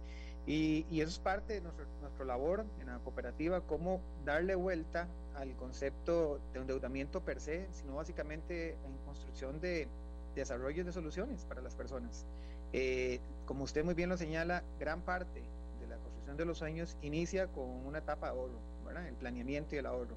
[0.47, 5.07] Y, y, eso es parte de nuestro, nuestra labor en la cooperativa, cómo darle vuelta
[5.35, 9.87] al concepto de endeudamiento per se, sino básicamente en construcción de
[10.33, 12.25] desarrollo de soluciones para las personas.
[12.71, 15.41] Eh, como usted muy bien lo señala, gran parte
[15.81, 19.07] de la construcción de los sueños inicia con una etapa de ahorro, ¿verdad?
[19.07, 20.15] el planeamiento y el ahorro.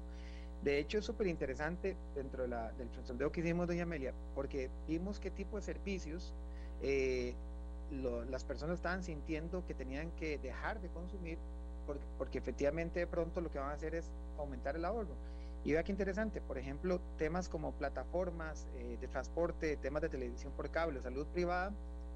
[0.63, 4.69] De hecho, es súper interesante dentro de la, del sondeo que hicimos, doña Amelia, porque
[4.87, 6.35] vimos qué tipo de servicios
[6.81, 7.33] eh,
[8.29, 11.37] las personas estaban sintiendo que tenían que dejar de consumir
[11.85, 15.15] porque, porque, efectivamente de pronto lo que van a hacer es aumentar el ahorro.
[15.63, 20.53] Y vea qué interesante, por ejemplo, temas como plataformas eh, de transporte, temas de televisión
[20.53, 21.71] por cable, salud privada,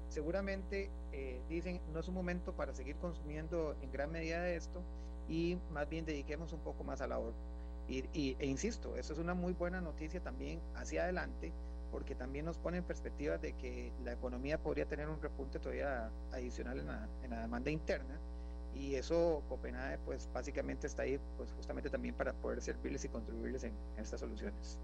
[0.08, 4.82] seguramente eh, dicen no es un momento para seguir consumiendo en gran medida de esto
[5.28, 7.55] y más bien dediquemos un poco más al ahorro.
[7.88, 11.52] Y, y, e insisto, eso es una muy buena noticia también hacia adelante
[11.92, 16.10] porque también nos pone en perspectiva de que la economía podría tener un repunte todavía
[16.32, 18.18] adicional en la, en la demanda interna
[18.74, 23.64] y eso Copenhague pues básicamente está ahí pues justamente también para poder servirles y contribuirles
[23.64, 24.78] en, en estas soluciones.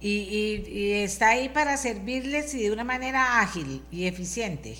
[0.00, 4.76] Y, y, y, está ahí para servirles y de una manera ágil y eficiente.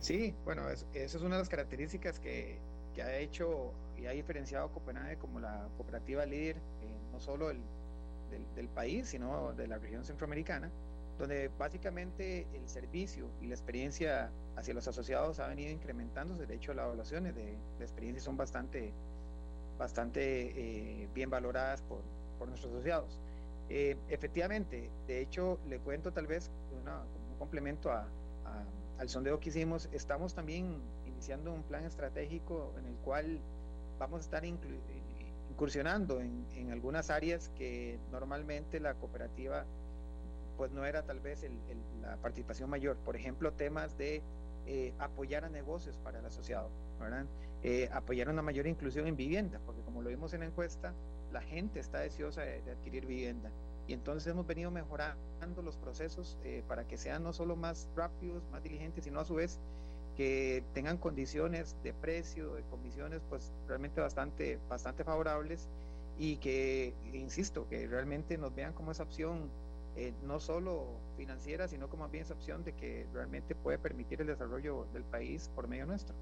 [0.00, 2.58] Sí, bueno, es, esa es una de las características que,
[2.94, 3.72] que, ha hecho
[4.06, 6.56] ha diferenciado Copenhague como la cooperativa líder,
[7.12, 7.60] no solo el,
[8.30, 10.70] del, del, país, sino de la región centroamericana,
[11.18, 16.46] donde básicamente el servicio y la experiencia hacia los asociados ha venido incrementándose.
[16.46, 18.92] De hecho, las evaluaciones de la experiencia son bastante,
[19.78, 22.00] bastante eh, bien valoradas por,
[22.38, 23.18] por nuestros asociados.
[23.68, 28.02] Eh, efectivamente, de hecho, le cuento tal vez un complemento a,
[28.44, 28.64] a,
[28.98, 33.40] al sondeo que hicimos, estamos también iniciando un plan estratégico en el cual
[33.98, 39.64] vamos a estar incursionando en, en, algunas áreas que normalmente la cooperativa
[40.56, 42.96] pues no era tal vez el, el, la participación mayor.
[42.96, 44.22] Por ejemplo, temas de
[44.66, 47.26] eh, apoyar a negocios para el asociado, ¿verdad?
[47.62, 50.94] Eh, apoyar una mayor inclusión en vivienda, porque como lo vimos en la encuesta,
[51.32, 53.50] la gente está deseosa de, de adquirir vivienda.
[53.86, 58.42] Y entonces hemos venido mejorando los procesos eh, para que sean no solo más rápidos,
[58.50, 59.60] más diligentes, sino a su vez
[60.16, 65.68] que tengan condiciones de precio, de comisiones, pues realmente bastante, bastante favorables
[66.18, 69.50] y que, insisto, que realmente nos vean como esa opción
[69.96, 70.86] eh, no solo
[71.16, 75.50] financiera, sino como bien esa opción de que realmente puede permitir el desarrollo del país
[75.54, 76.14] por medio nuestro.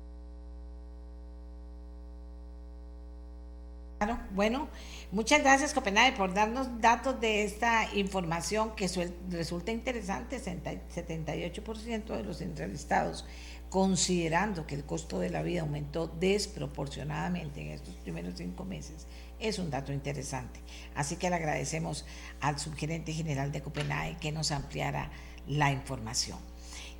[3.98, 4.68] Claro, bueno,
[5.12, 8.90] muchas gracias Copenhague por darnos datos de esta información que
[9.30, 13.24] resulta interesante, 78% de los entrevistados
[13.70, 19.06] considerando que el costo de la vida aumentó desproporcionadamente en estos primeros cinco meses,
[19.40, 20.60] Es un dato interesante.
[20.94, 22.06] Así que le agradecemos
[22.40, 25.10] al subgerente general de Copenhague que nos ampliara
[25.46, 26.38] la información.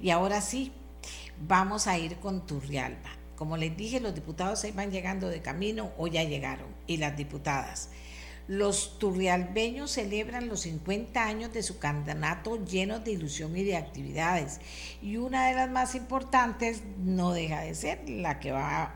[0.00, 0.72] Y ahora sí,
[1.46, 3.10] vamos a ir con Turrialba.
[3.36, 7.16] Como les dije, los diputados se van llegando de camino o ya llegaron, y las
[7.16, 7.90] diputadas.
[8.46, 14.60] Los turrialbeños celebran los 50 años de su campeonato llenos de ilusión y de actividades.
[15.00, 18.94] Y una de las más importantes no deja de ser la que va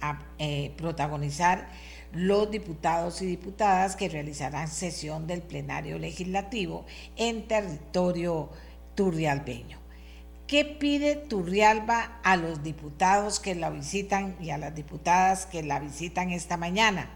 [0.00, 1.68] a eh, protagonizar
[2.12, 8.50] los diputados y diputadas que realizarán sesión del plenario legislativo en territorio
[8.94, 9.84] turrialbeño.
[10.46, 15.80] ¿Qué pide Turrialba a los diputados que la visitan y a las diputadas que la
[15.80, 17.10] visitan esta mañana?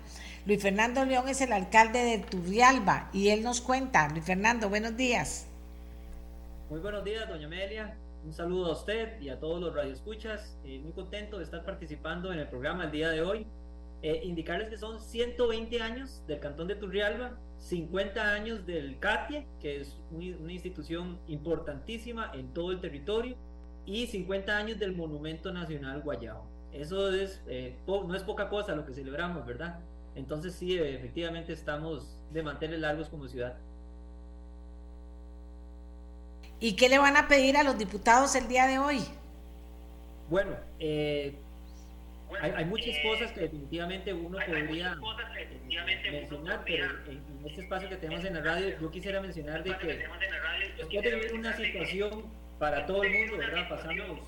[0.49, 4.09] Luis Fernando León es el alcalde de Turrialba y él nos cuenta.
[4.09, 5.47] Luis Fernando, buenos días.
[6.71, 7.99] Muy buenos días, doña Amelia.
[8.25, 10.57] Un saludo a usted y a todos los radioescuchas.
[10.65, 13.47] Eh, muy contento de estar participando en el programa el día de hoy.
[14.01, 19.83] Eh, indicarles que son 120 años del Cantón de Turrialba, 50 años del CATIE, que
[19.83, 23.37] es una institución importantísima en todo el territorio,
[23.85, 26.47] y 50 años del Monumento Nacional Guayao.
[26.73, 29.81] Eso es, eh, no es poca cosa lo que celebramos, ¿verdad?
[30.19, 33.57] Entonces sí, efectivamente estamos de mantener largos como ciudad.
[36.59, 38.99] ¿Y qué le van a pedir a los diputados el día de hoy?
[40.29, 41.37] Bueno, eh,
[42.41, 44.97] hay, muchas cosas que definitivamente uno podría
[46.11, 49.87] mencionar, pero en, este espacio que tenemos en la radio, yo quisiera mencionar de que
[50.77, 52.25] después de vivir una situación
[52.59, 53.69] para todo el mundo, ¿verdad?
[53.69, 54.19] Pasamos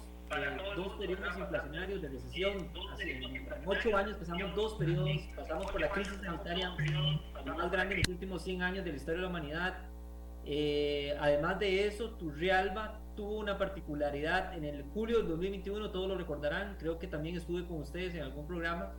[0.77, 2.69] dos periodos inflacionarios de recesión.
[2.93, 3.21] Hace
[3.67, 6.71] ocho años pasamos dos periodos, pasamos por la crisis sanitaria
[7.45, 9.79] más grande en los últimos 100 años de la historia de la humanidad.
[10.45, 16.17] Eh, además de eso, Turrialba tuvo una particularidad en el julio del 2021, todos lo
[16.17, 18.93] recordarán, creo que también estuve con ustedes en algún programa.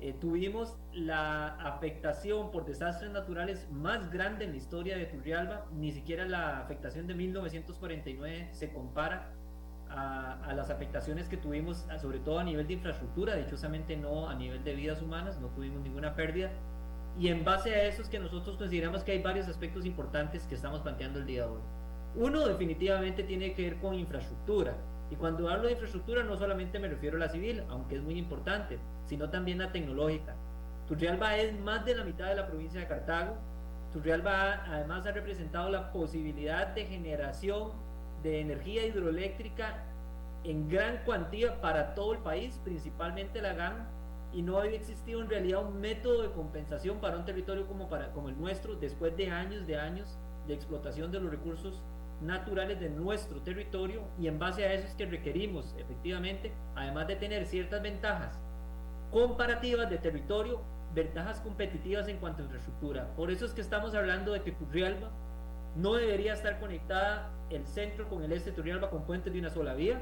[0.00, 5.92] Eh, tuvimos la afectación por desastres naturales más grande en la historia de Turrialba, ni
[5.92, 9.32] siquiera la afectación de 1949 se compara
[9.96, 14.62] a, las afectaciones que tuvimos, sobre todo a nivel de infraestructura, dichosamente no a nivel
[14.64, 16.50] de vidas humanas, no tuvimos ninguna pérdida.
[17.18, 20.54] Y en base a eso es que nosotros consideramos que hay varios aspectos importantes que
[20.54, 21.60] estamos planteando el día de hoy.
[22.16, 24.76] Uno definitivamente tiene que ver con infraestructura.
[25.10, 28.18] Y cuando hablo de infraestructura no solamente me refiero a la civil, aunque es muy
[28.18, 30.34] importante, sino también a tecnológica.
[30.88, 33.36] Turrialba es más de la mitad de la provincia de Cartago.
[33.92, 37.83] Turrialba además ha representado la posibilidad de generación
[38.24, 39.84] de energía hidroeléctrica
[40.42, 43.86] en gran cuantía para todo el país, principalmente la GAN,
[44.32, 48.10] y no había existido en realidad un método de compensación para un territorio como, para,
[48.10, 50.18] como el nuestro, después de años de años
[50.48, 51.80] de explotación de los recursos
[52.20, 57.16] naturales de nuestro territorio, y en base a eso es que requerimos, efectivamente, además de
[57.16, 58.40] tener ciertas ventajas
[59.12, 60.62] comparativas de territorio,
[60.94, 63.14] ventajas competitivas en cuanto a infraestructura.
[63.16, 65.10] Por eso es que estamos hablando de que Turrialba
[65.76, 69.50] no debería estar conectada el centro con el este de Turrialba con puentes de una
[69.50, 70.00] sola vía.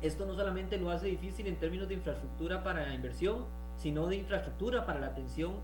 [0.00, 3.46] Esto no solamente lo hace difícil en términos de infraestructura para la inversión,
[3.76, 5.54] sino de infraestructura para la atención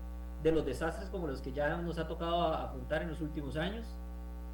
[0.43, 3.85] de los desastres como los que ya nos ha tocado afrontar en los últimos años.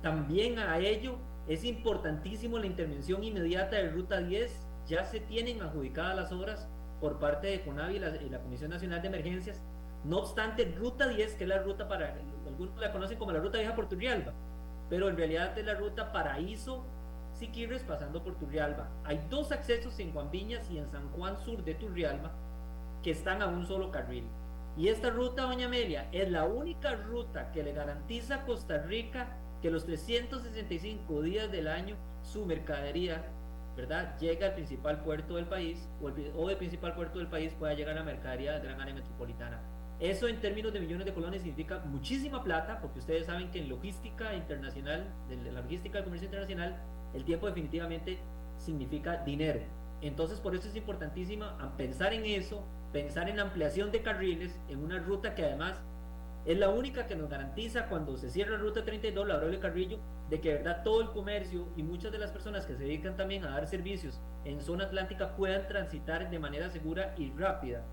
[0.02, 1.18] También a ello
[1.48, 4.68] es importantísimo la intervención inmediata de Ruta 10.
[4.88, 6.68] Ya se tienen adjudicadas las obras
[7.00, 9.62] por parte de CONAVI y la, la Comisión Nacional de Emergencias.
[10.04, 13.58] No obstante, Ruta 10, que es la ruta para, algunos la conocen como la Ruta
[13.58, 14.34] Vieja por Turrialba,
[14.90, 16.86] pero en realidad es la ruta Paraíso
[17.34, 18.88] Siquirres pasando por Turrialba.
[19.04, 22.32] Hay dos accesos en Juan Viñas y en San Juan Sur de Turrialba
[23.04, 24.24] que están a un solo carril.
[24.78, 29.38] Y esta ruta, doña Amelia, es la única ruta que le garantiza a Costa Rica
[29.62, 33.24] que los 365 días del año su mercadería,
[33.76, 37.74] ¿verdad?, llega al principal puerto del país o, el, del principal puerto del país pueda
[37.74, 39.62] llegar a la mercadería de gran área metropolitana.
[40.00, 43.70] Eso en términos de millones de colones significa muchísima plata, porque ustedes saben que en
[43.70, 46.76] logística internacional, en la logística del comercio internacional,
[47.14, 48.20] el tiempo definitivamente
[48.58, 49.62] significa dinero.
[50.02, 55.00] Entonces por eso es importantísima pensar en eso, pensar en ampliación de carriles, en una
[55.00, 55.82] ruta que además
[56.46, 59.98] es la única que nos garantiza cuando se cierra la ruta 32, la de Carrillo,
[60.30, 63.44] de que verdad todo el comercio y muchas de las personas que se dedican también
[63.46, 67.84] a dar servicios en zona atlántica puedan transitar de manera segura y rápida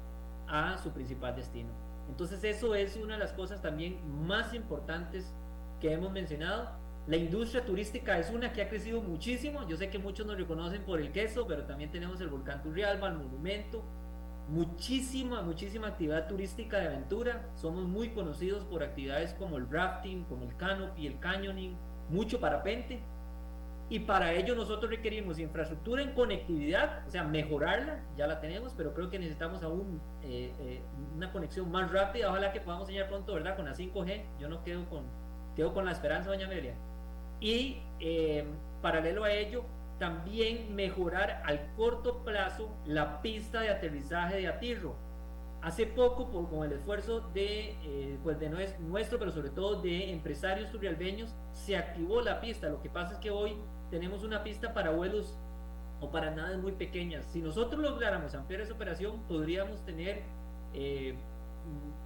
[0.48, 1.70] a su principal destino.
[2.08, 5.34] Entonces eso es una de las cosas también más importantes
[5.80, 6.70] que hemos mencionado.
[7.06, 9.66] La industria turística es una que ha crecido muchísimo.
[9.68, 13.08] Yo sé que muchos nos reconocen por el queso, pero también tenemos el volcán Turrialba,
[13.08, 13.82] el monumento.
[14.48, 17.48] Muchísima, muchísima actividad turística de aventura.
[17.56, 21.76] Somos muy conocidos por actividades como el rafting, como el canopy, el canyoning,
[22.08, 23.02] mucho parapente.
[23.92, 28.94] Y para ello nosotros requerimos infraestructura en conectividad, o sea, mejorarla, ya la tenemos, pero
[28.94, 30.80] creo que necesitamos aún eh, eh,
[31.14, 33.54] una conexión más rápida, ojalá que podamos enseñar pronto, ¿verdad?
[33.54, 35.04] Con la 5G, yo no quedo con,
[35.54, 36.74] quedo con la esperanza, doña Amelia.
[37.38, 38.46] Y eh,
[38.80, 39.66] paralelo a ello,
[39.98, 44.96] también mejorar al corto plazo la pista de aterrizaje de Atirro
[45.62, 50.10] Hace poco, por, con el esfuerzo de, eh, pues de nuestro, pero sobre todo de
[50.10, 52.68] empresarios turrialbeños, se activó la pista.
[52.68, 53.54] Lo que pasa es que hoy
[53.92, 55.34] tenemos una pista para vuelos
[56.00, 57.26] o para naves muy pequeñas.
[57.30, 60.22] Si nosotros lográramos ampliar esa operación, podríamos tener
[60.72, 61.14] eh,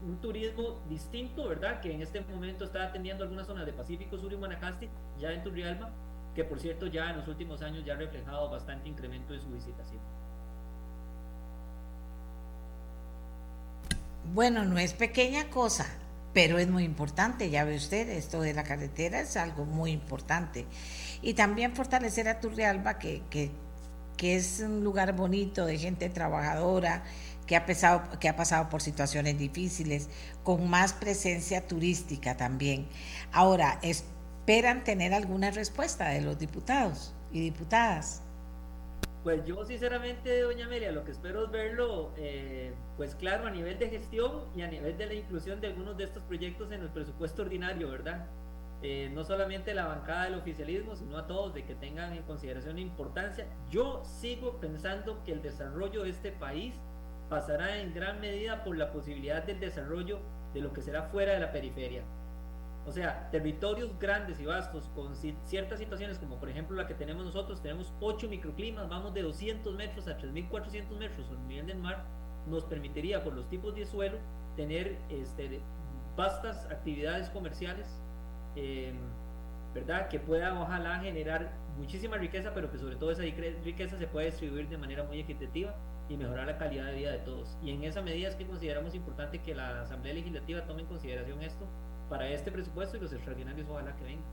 [0.05, 1.81] un turismo distinto, ¿verdad?
[1.81, 4.91] Que en este momento está atendiendo algunas zonas de Pacífico Sur y Guanacaste,
[5.21, 5.93] ya en Turrialba,
[6.35, 9.49] que por cierto ya en los últimos años ya ha reflejado bastante incremento de su
[9.49, 10.01] visitación.
[14.35, 15.87] Bueno, no es pequeña cosa,
[16.35, 20.67] pero es muy importante, ya ve usted, esto de la carretera es algo muy importante.
[21.23, 23.51] Y también fortalecer a Turrialba, que, que,
[24.17, 27.05] que es un lugar bonito de gente trabajadora,
[27.47, 30.09] que ha, pesado, que ha pasado por situaciones difíciles,
[30.43, 32.89] con más presencia turística también.
[33.33, 38.23] Ahora, ¿esperan tener alguna respuesta de los diputados y diputadas?
[39.23, 43.77] Pues yo sinceramente, doña Amelia, lo que espero es verlo, eh, pues claro, a nivel
[43.77, 46.91] de gestión y a nivel de la inclusión de algunos de estos proyectos en el
[46.91, 48.27] presupuesto ordinario, ¿verdad?
[48.83, 52.77] Eh, no solamente la bancada del oficialismo, sino a todos, de que tengan en consideración
[52.77, 53.47] la importancia.
[53.71, 56.75] Yo sigo pensando que el desarrollo de este país
[57.29, 60.21] pasará en gran medida por la posibilidad del desarrollo
[60.55, 62.03] de lo que será fuera de la periferia.
[62.87, 67.25] O sea, territorios grandes y vastos con ciertas situaciones, como por ejemplo la que tenemos
[67.25, 71.79] nosotros, tenemos 8 microclimas, vamos de 200 metros a 3.400 metros sobre el nivel del
[71.79, 72.05] mar,
[72.47, 74.19] nos permitiría por los tipos de suelo
[74.55, 75.61] tener este,
[76.17, 77.89] vastas actividades comerciales,
[78.57, 78.97] em,
[79.75, 80.09] ¿verdad?
[80.09, 84.69] Que puedan ojalá generar muchísima riqueza, pero que sobre todo esa riqueza se pueda distribuir
[84.69, 85.75] de manera muy equitativa
[86.09, 87.57] y mejorar la calidad de vida de todos.
[87.63, 91.43] Y en esa medida es que consideramos importante que la Asamblea Legislativa tome en consideración
[91.43, 91.67] esto
[92.09, 94.25] para este presupuesto y los extraordinarios ojalá que vengan.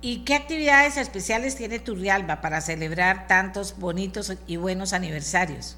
[0.00, 5.76] ¿Y qué actividades especiales tiene Turrialba para celebrar tantos bonitos y buenos aniversarios?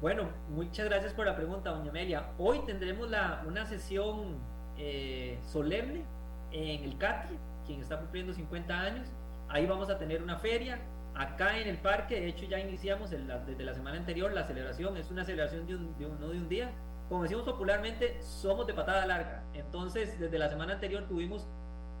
[0.00, 2.30] Bueno, muchas gracias por la pregunta, doña Amelia.
[2.38, 3.10] Hoy tendremos
[3.46, 4.38] una sesión
[4.78, 6.04] eh, solemne
[6.52, 7.36] en el CATI,
[7.66, 9.08] quien está cumpliendo 50 años.
[9.50, 10.80] Ahí vamos a tener una feria.
[11.14, 14.96] Acá en el parque, de hecho ya iniciamos desde la semana anterior la celebración.
[14.96, 16.70] Es una celebración de un, de no de un día,
[17.10, 19.42] como decimos popularmente, somos de patada larga.
[19.52, 21.46] Entonces, desde la semana anterior tuvimos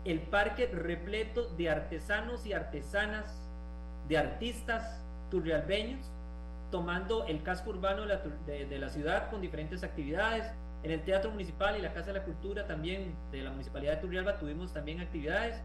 [0.06, 3.46] el parque repleto de artesanos y artesanas,
[4.08, 6.10] de artistas turrialbeños,
[6.70, 10.52] tomando el casco urbano de la, ciudad con diferentes actividades.
[10.82, 14.00] En el Teatro Municipal y la Casa de la Cultura también de la Municipalidad de
[14.00, 15.62] Turrialba tuvimos también actividades.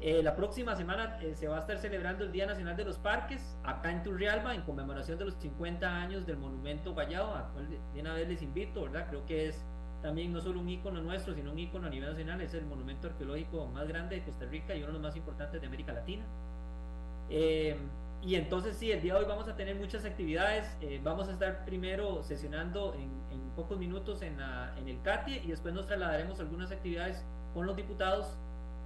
[0.00, 2.98] Eh, la próxima semana eh, se va a estar celebrando el Día Nacional de los
[2.98, 7.68] Parques, acá en Turrialba, en conmemoración de los 50 años del Monumento Guayao, a cual
[7.68, 9.06] de una vez les invito, ¿verdad?
[9.08, 9.64] Creo que es
[10.02, 13.06] también no solo un ícono nuestro, sino un ícono a nivel nacional, es el monumento
[13.06, 16.24] arqueológico más grande de Costa Rica y uno de los más importantes de América Latina.
[17.30, 17.74] Eh,
[18.24, 20.66] y entonces sí, el día de hoy vamos a tener muchas actividades,
[21.02, 25.48] vamos a estar primero sesionando en, en pocos minutos en, la, en el CATI y
[25.48, 27.22] después nos trasladaremos algunas actividades
[27.52, 28.36] con los diputados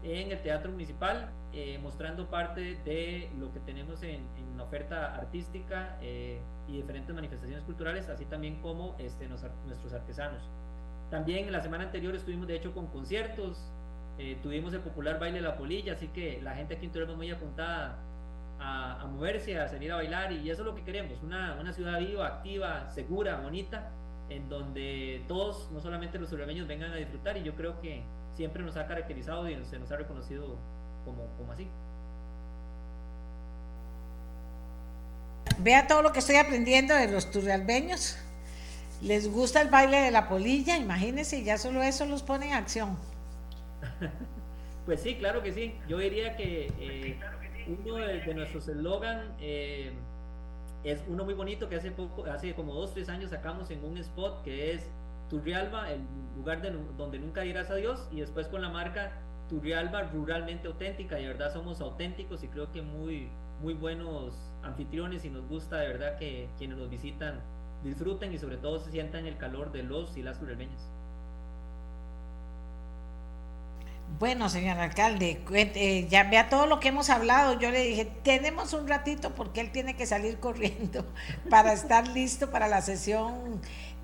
[0.02, 5.14] en el Teatro Municipal, eh, mostrando parte de lo que tenemos en, en la oferta
[5.14, 10.42] artística eh, y diferentes manifestaciones culturales, así también como este, nuestros artesanos.
[11.10, 13.58] También en la semana anterior estuvimos de hecho con conciertos,
[14.18, 17.16] eh, tuvimos el popular baile de la polilla, así que la gente aquí en Torreón
[17.16, 17.98] muy apuntada
[18.60, 21.72] a, a, moverse, a salir a bailar y eso es lo que queremos, una, una
[21.72, 23.90] ciudad viva, activa, segura, bonita,
[24.28, 28.02] en donde todos, no solamente los turremeños, vengan a disfrutar y yo creo que
[28.34, 30.56] siempre nos ha caracterizado y se nos ha reconocido
[31.04, 31.68] como, como así.
[35.58, 38.16] Vea todo lo que estoy aprendiendo de los turrialbeños.
[39.02, 42.96] Les gusta el baile de la polilla, imagínense, ya solo eso los pone en acción.
[44.86, 45.74] pues sí, claro que sí.
[45.88, 47.18] Yo diría que eh,
[47.68, 49.92] uno de, nuestros eslogan eh,
[50.84, 53.98] es uno muy bonito que hace poco, hace como dos, tres años sacamos en un
[53.98, 54.90] spot que es
[55.28, 56.00] Turrialba, el
[56.36, 59.12] lugar de, donde nunca irás a Dios, y después con la marca
[59.50, 63.28] Turrialba, ruralmente auténtica, de verdad somos auténticos y creo que muy,
[63.60, 67.40] muy buenos anfitriones y nos gusta de verdad que quienes nos visitan
[67.84, 70.38] disfruten y sobre todo se sientan el calor de los y las.
[74.16, 77.58] Bueno, señor alcalde, eh, ya vea todo lo que hemos hablado.
[77.60, 81.06] Yo le dije, tenemos un ratito porque él tiene que salir corriendo
[81.48, 83.60] para estar listo para la sesión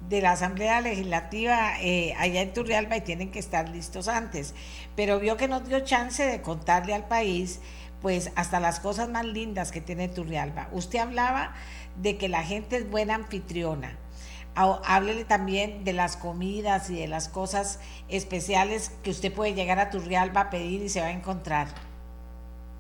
[0.09, 4.55] de la Asamblea Legislativa eh, allá en Turrialba y tienen que estar listos antes.
[4.95, 7.61] Pero vio que nos dio chance de contarle al país,
[8.01, 10.69] pues, hasta las cosas más lindas que tiene Turrialba.
[10.71, 11.55] Usted hablaba
[11.97, 13.99] de que la gente es buena anfitriona
[14.55, 19.91] háblele también de las comidas y de las cosas especiales que usted puede llegar a
[19.91, 21.69] Turrialba a pedir y se va a encontrar.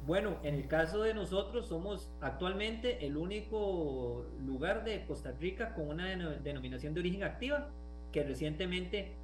[0.06, 5.88] Bueno, en el caso de nosotros somos actualmente el único lugar de Costa Rica con
[5.88, 6.06] una
[6.40, 7.70] denominación de origen activa
[8.12, 9.16] que recientemente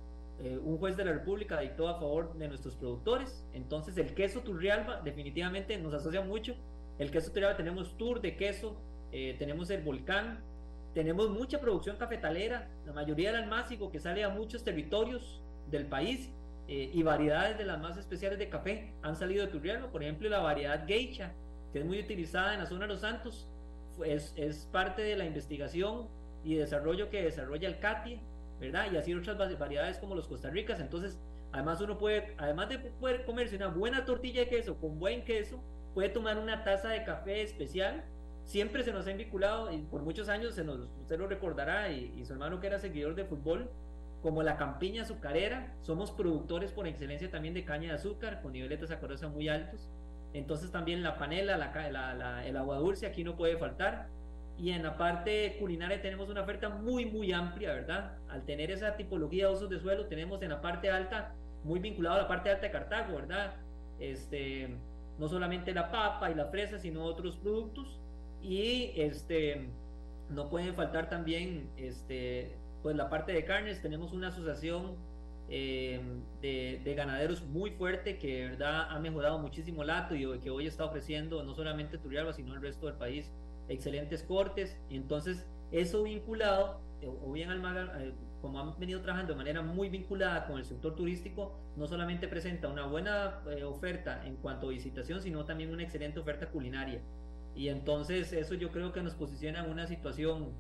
[0.43, 3.45] eh, un juez de la República dictó a favor de nuestros productores.
[3.53, 6.57] Entonces el queso Turrialba definitivamente nos asocia mucho.
[6.99, 8.81] El queso Turrialba tenemos tour de queso,
[9.13, 10.43] eh, tenemos el volcán,
[10.95, 15.41] tenemos mucha producción cafetalera, la mayoría del almácigo que sale a muchos territorios
[15.71, 16.31] del país
[16.69, 19.91] eh, y variedades de las más especiales de café han salido de Turrialba.
[19.91, 21.33] Por ejemplo, la variedad geisha,
[21.73, 23.49] que es muy utilizada en la zona de Los Santos,
[24.05, 26.09] es, es parte de la investigación
[26.43, 28.21] y desarrollo que desarrolla el CATI,
[28.61, 28.91] ¿verdad?
[28.93, 30.81] Y así otras variedades como los Costa Ricas.
[30.81, 31.19] Entonces,
[31.53, 35.63] además uno puede, además de poder comerse una buena tortilla de queso con buen queso,
[35.95, 38.05] puede tomar una taza de café especial
[38.51, 42.25] siempre se nos ha vinculado, y por muchos años se nos, usted lo recordará, y,
[42.25, 43.71] su hermano que era seguidor de fútbol,
[44.23, 48.81] como la campiña azucarera, somos productores por excelencia también de caña de azúcar, con niveles
[48.81, 49.89] de sacarosa muy altos.
[50.33, 54.09] Entonces también la panela, la, el agua dulce aquí no puede faltar.
[54.59, 58.19] Y en la parte culinaria tenemos una oferta muy, muy amplia, ¿verdad?
[58.29, 62.17] Al tener esa tipología de usos de suelo, tenemos en la parte alta, muy vinculado
[62.17, 63.55] a la parte alta de Cartago, ¿verdad?
[64.01, 64.77] Este,
[65.19, 68.00] no solamente la papa y la fresa, sino otros productos.
[68.43, 69.69] Y este,
[70.31, 72.53] no pueden faltar también este,
[72.83, 73.83] pues la parte de carnes.
[73.83, 74.97] Tenemos una asociación
[75.53, 76.01] eh,
[76.41, 81.43] de, ganaderos muy fuerte que verdad ha mejorado muchísimo el y que hoy está ofreciendo
[81.43, 83.31] no solamente Turrialba, sino el resto del país
[83.69, 84.77] excelentes cortes.
[84.91, 89.89] Entonces, eso vinculado, eh, o bien Almaga, eh, como han venido trabajando de manera muy
[89.89, 95.21] vinculada con el sector turístico, no solamente presenta una buena oferta en cuanto a visitación,
[95.21, 97.01] sino también una excelente oferta culinaria.
[97.61, 100.55] Y entonces eso yo creo que nos posiciona en una situación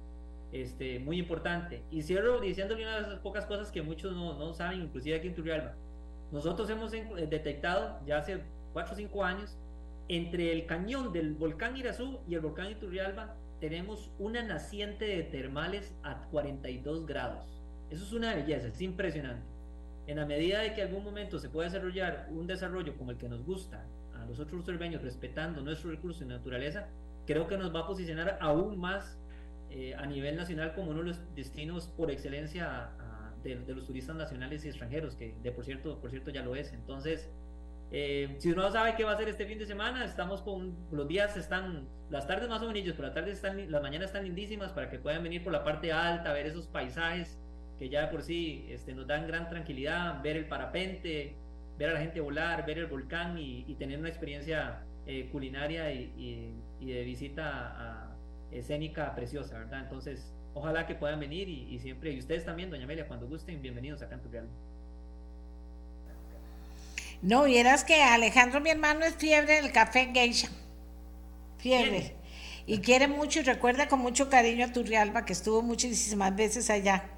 [0.52, 1.82] este, muy importante.
[1.90, 5.28] Y cierro diciéndole una de esas pocas cosas que muchos no, no saben, inclusive aquí
[5.28, 5.76] en Turrialba.
[6.30, 8.42] Nosotros hemos eh, detectado ya hace
[8.74, 9.56] 4 o 5 años,
[10.08, 15.94] entre el cañón del volcán Irazú y el volcán Iturrialba, tenemos una naciente de termales
[16.02, 17.62] a 42 grados.
[17.88, 19.46] Eso es una belleza, es impresionante.
[20.06, 23.30] En la medida de que algún momento se pueda desarrollar un desarrollo como el que
[23.30, 23.86] nos gusta,
[24.26, 26.88] nosotros los respetando nuestros recursos y naturaleza,
[27.26, 29.18] creo que nos va a posicionar aún más
[29.70, 32.90] eh, a nivel nacional como uno de los destinos por excelencia
[33.42, 36.72] de, los turistas nacionales y extranjeros, que de por cierto, por cierto ya lo es.
[36.72, 37.30] Entonces,
[37.92, 41.08] eh, si uno sabe qué va a hacer este fin de semana, estamos con los
[41.08, 44.72] días están, las tardes más o menos, pero las tardes están, las mañanas están lindísimas
[44.72, 47.38] para que puedan venir por la parte alta, ver esos paisajes
[47.78, 51.34] que ya por sí este, nos dan gran tranquilidad, ver el parapente,
[51.80, 56.54] ver a la gente volar, ver el volcán y, tener una experiencia eh, culinaria y,
[56.78, 58.14] de visita
[58.52, 59.80] escénica preciosa, ¿verdad?
[59.80, 64.02] Entonces, ojalá que puedan venir y, siempre, y ustedes también, doña Amelia, cuando gusten, bienvenidos
[64.02, 64.46] a Canto Real.
[67.22, 70.50] No, vieras que Alejandro, mi hermano, es fiebre del café geisha.
[71.56, 72.14] Fiebre.
[72.66, 77.08] Y quiere mucho y recuerda con mucho cariño a Turrialba, que estuvo muchísimas veces allá.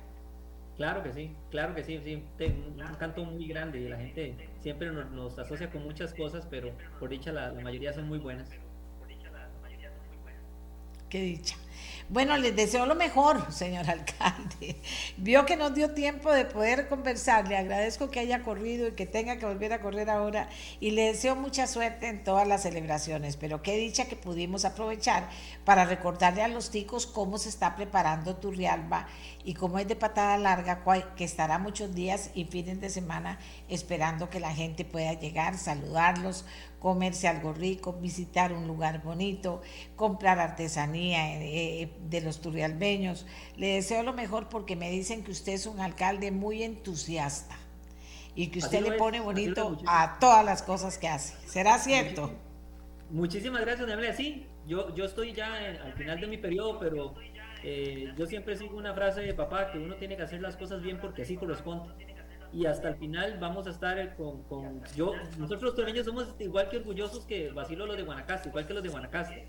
[0.76, 4.90] Claro que sí, claro que sí, sí, un, canto muy grande y la gente siempre
[4.90, 8.48] nos, asocia con muchas cosas, pero por dicha la, la mayoría son muy buenas.
[11.10, 11.56] Qué dicha.
[12.08, 14.76] Bueno, les deseo lo mejor, señor alcalde.
[15.16, 17.48] Vio que nos dio tiempo de poder conversar.
[17.48, 20.48] Le agradezco que haya corrido y que tenga que volver a correr ahora.
[20.80, 23.36] Y le deseo mucha suerte en todas las celebraciones.
[23.36, 25.28] Pero qué dicha que pudimos aprovechar
[25.64, 29.06] para recordarle a los ticos cómo se está preparando Turrialba
[29.44, 30.82] y cómo es de patada larga,
[31.16, 33.38] que estará muchos días y fines de semana
[33.68, 36.44] esperando que la gente pueda llegar, saludarlos,
[36.82, 39.62] comerse algo rico, visitar un lugar bonito,
[39.94, 43.24] comprar artesanía eh, eh, de los turrialbeños.
[43.56, 47.56] Le deseo lo mejor porque me dicen que usted es un alcalde muy entusiasta
[48.34, 51.36] y que usted le pone bonito a todas las cosas que hace.
[51.46, 52.32] ¿Será cierto?
[53.10, 54.12] Muchísimas gracias, Amelia.
[54.12, 57.14] Sí, yo, yo estoy ya al final de mi periodo, pero
[57.62, 60.82] eh, yo siempre sigo una frase de papá que uno tiene que hacer las cosas
[60.82, 62.11] bien porque así corresponde
[62.52, 66.68] y hasta el final vamos a estar con, con yo, nosotros los torreños somos igual
[66.68, 69.48] que orgullosos que Basilo los de Guanacaste, igual que los de Guanacaste.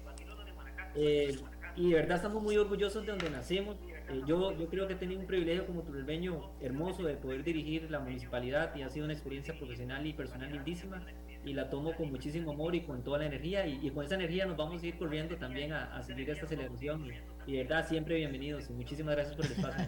[0.96, 1.36] Eh,
[1.76, 3.78] y de verdad estamos muy orgullosos de donde nacemos,
[4.10, 7.90] Eh, yo, yo creo que he tenido un privilegio como turbeño hermoso de poder dirigir
[7.90, 11.02] la municipalidad y ha sido una experiencia profesional y personal lindísima
[11.46, 14.46] y la tomo con muchísimo amor y con toda la energía y, con esa energía
[14.46, 17.06] nos vamos a ir corriendo también a, seguir esta celebración
[17.46, 19.86] y, de verdad siempre bienvenidos y muchísimas gracias por el espacio.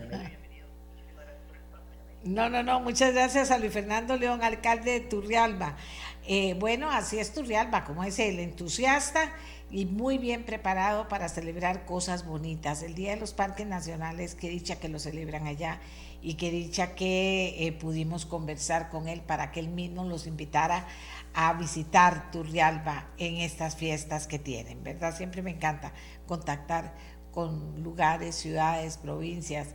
[2.26, 5.78] No, no, no, muchas gracias a Luis Fernando León, alcalde de Turrialba.
[6.26, 9.32] Eh, bueno, así es Turrialba, como es el entusiasta
[9.70, 12.82] y muy bien preparado para celebrar cosas bonitas.
[12.82, 15.80] El Día de los Parques Nacionales, qué dicha que lo celebran allá
[16.24, 20.88] y qué dicha que eh, pudimos conversar con él para que él mismo los invitara
[21.36, 25.16] a visitar Turrialba en estas fiestas que tienen, ¿verdad?
[25.16, 25.94] Siempre me encanta
[26.26, 26.96] contactar
[27.32, 29.68] con lugares, ciudades, provincias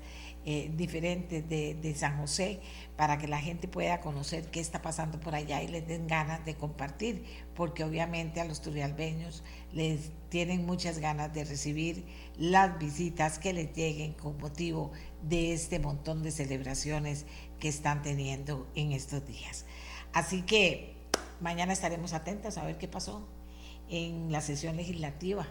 [0.47, 2.61] eh, diferentes de, San José
[2.97, 6.45] para que la gente pueda conocer qué está pasando por allá y les den ganas
[6.47, 12.07] de compartir, porque obviamente a los turrialbeños les tienen muchas ganas de recibir
[12.39, 14.93] las visitas que les lleguen con motivo
[15.23, 17.27] de este montón de celebraciones
[17.59, 19.67] que están teniendo en estos días.
[20.15, 20.95] Así que
[21.41, 23.29] mañana estaremos atentos a ver qué pasó
[23.91, 25.47] en la sesión legislativa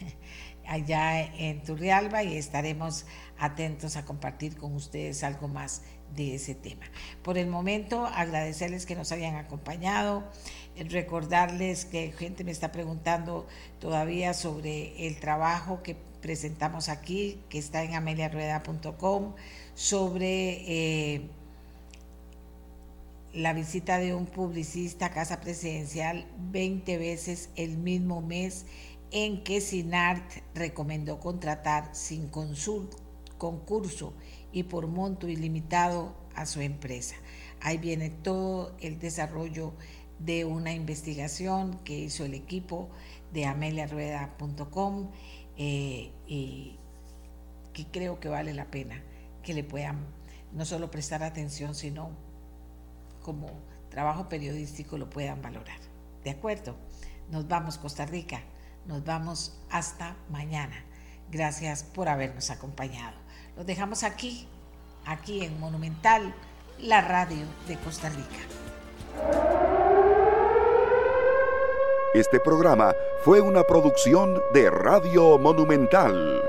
[0.66, 3.06] allá en Turrialba y estaremos
[3.44, 5.82] atentos a compartir con ustedes algo más
[6.16, 6.86] de ese tema.
[7.22, 10.24] Por el momento, agradecerles que nos hayan acompañado,
[10.88, 13.46] recordarles que gente me está preguntando
[13.80, 19.34] todavía sobre el trabajo que presentamos aquí, que está en ameliarueda.com,
[19.74, 21.22] sobre eh,
[23.34, 28.64] la visita de un publicista a Casa Presidencial 20 veces el mismo mes
[29.10, 33.03] en que SINART recomendó contratar sin consulta
[33.44, 34.14] concurso
[34.52, 37.14] y por monto ilimitado a su empresa.
[37.60, 39.74] Ahí viene todo el desarrollo
[40.18, 42.88] de una investigación que hizo el equipo
[43.34, 45.10] de ameliarueda.com
[45.58, 46.78] eh, y
[47.74, 49.02] que creo que vale la pena
[49.42, 50.06] que le puedan
[50.54, 52.12] no solo prestar atención, sino
[53.22, 53.50] como
[53.90, 55.80] trabajo periodístico lo puedan valorar.
[56.24, 56.76] ¿De acuerdo?
[57.30, 58.40] Nos vamos Costa Rica,
[58.86, 60.82] nos vamos hasta mañana.
[61.30, 63.23] Gracias por habernos acompañado.
[63.56, 64.48] Los dejamos aquí,
[65.06, 66.34] aquí en Monumental,
[66.80, 68.40] la radio de Costa Rica.
[72.14, 72.92] Este programa
[73.24, 76.43] fue una producción de Radio Monumental.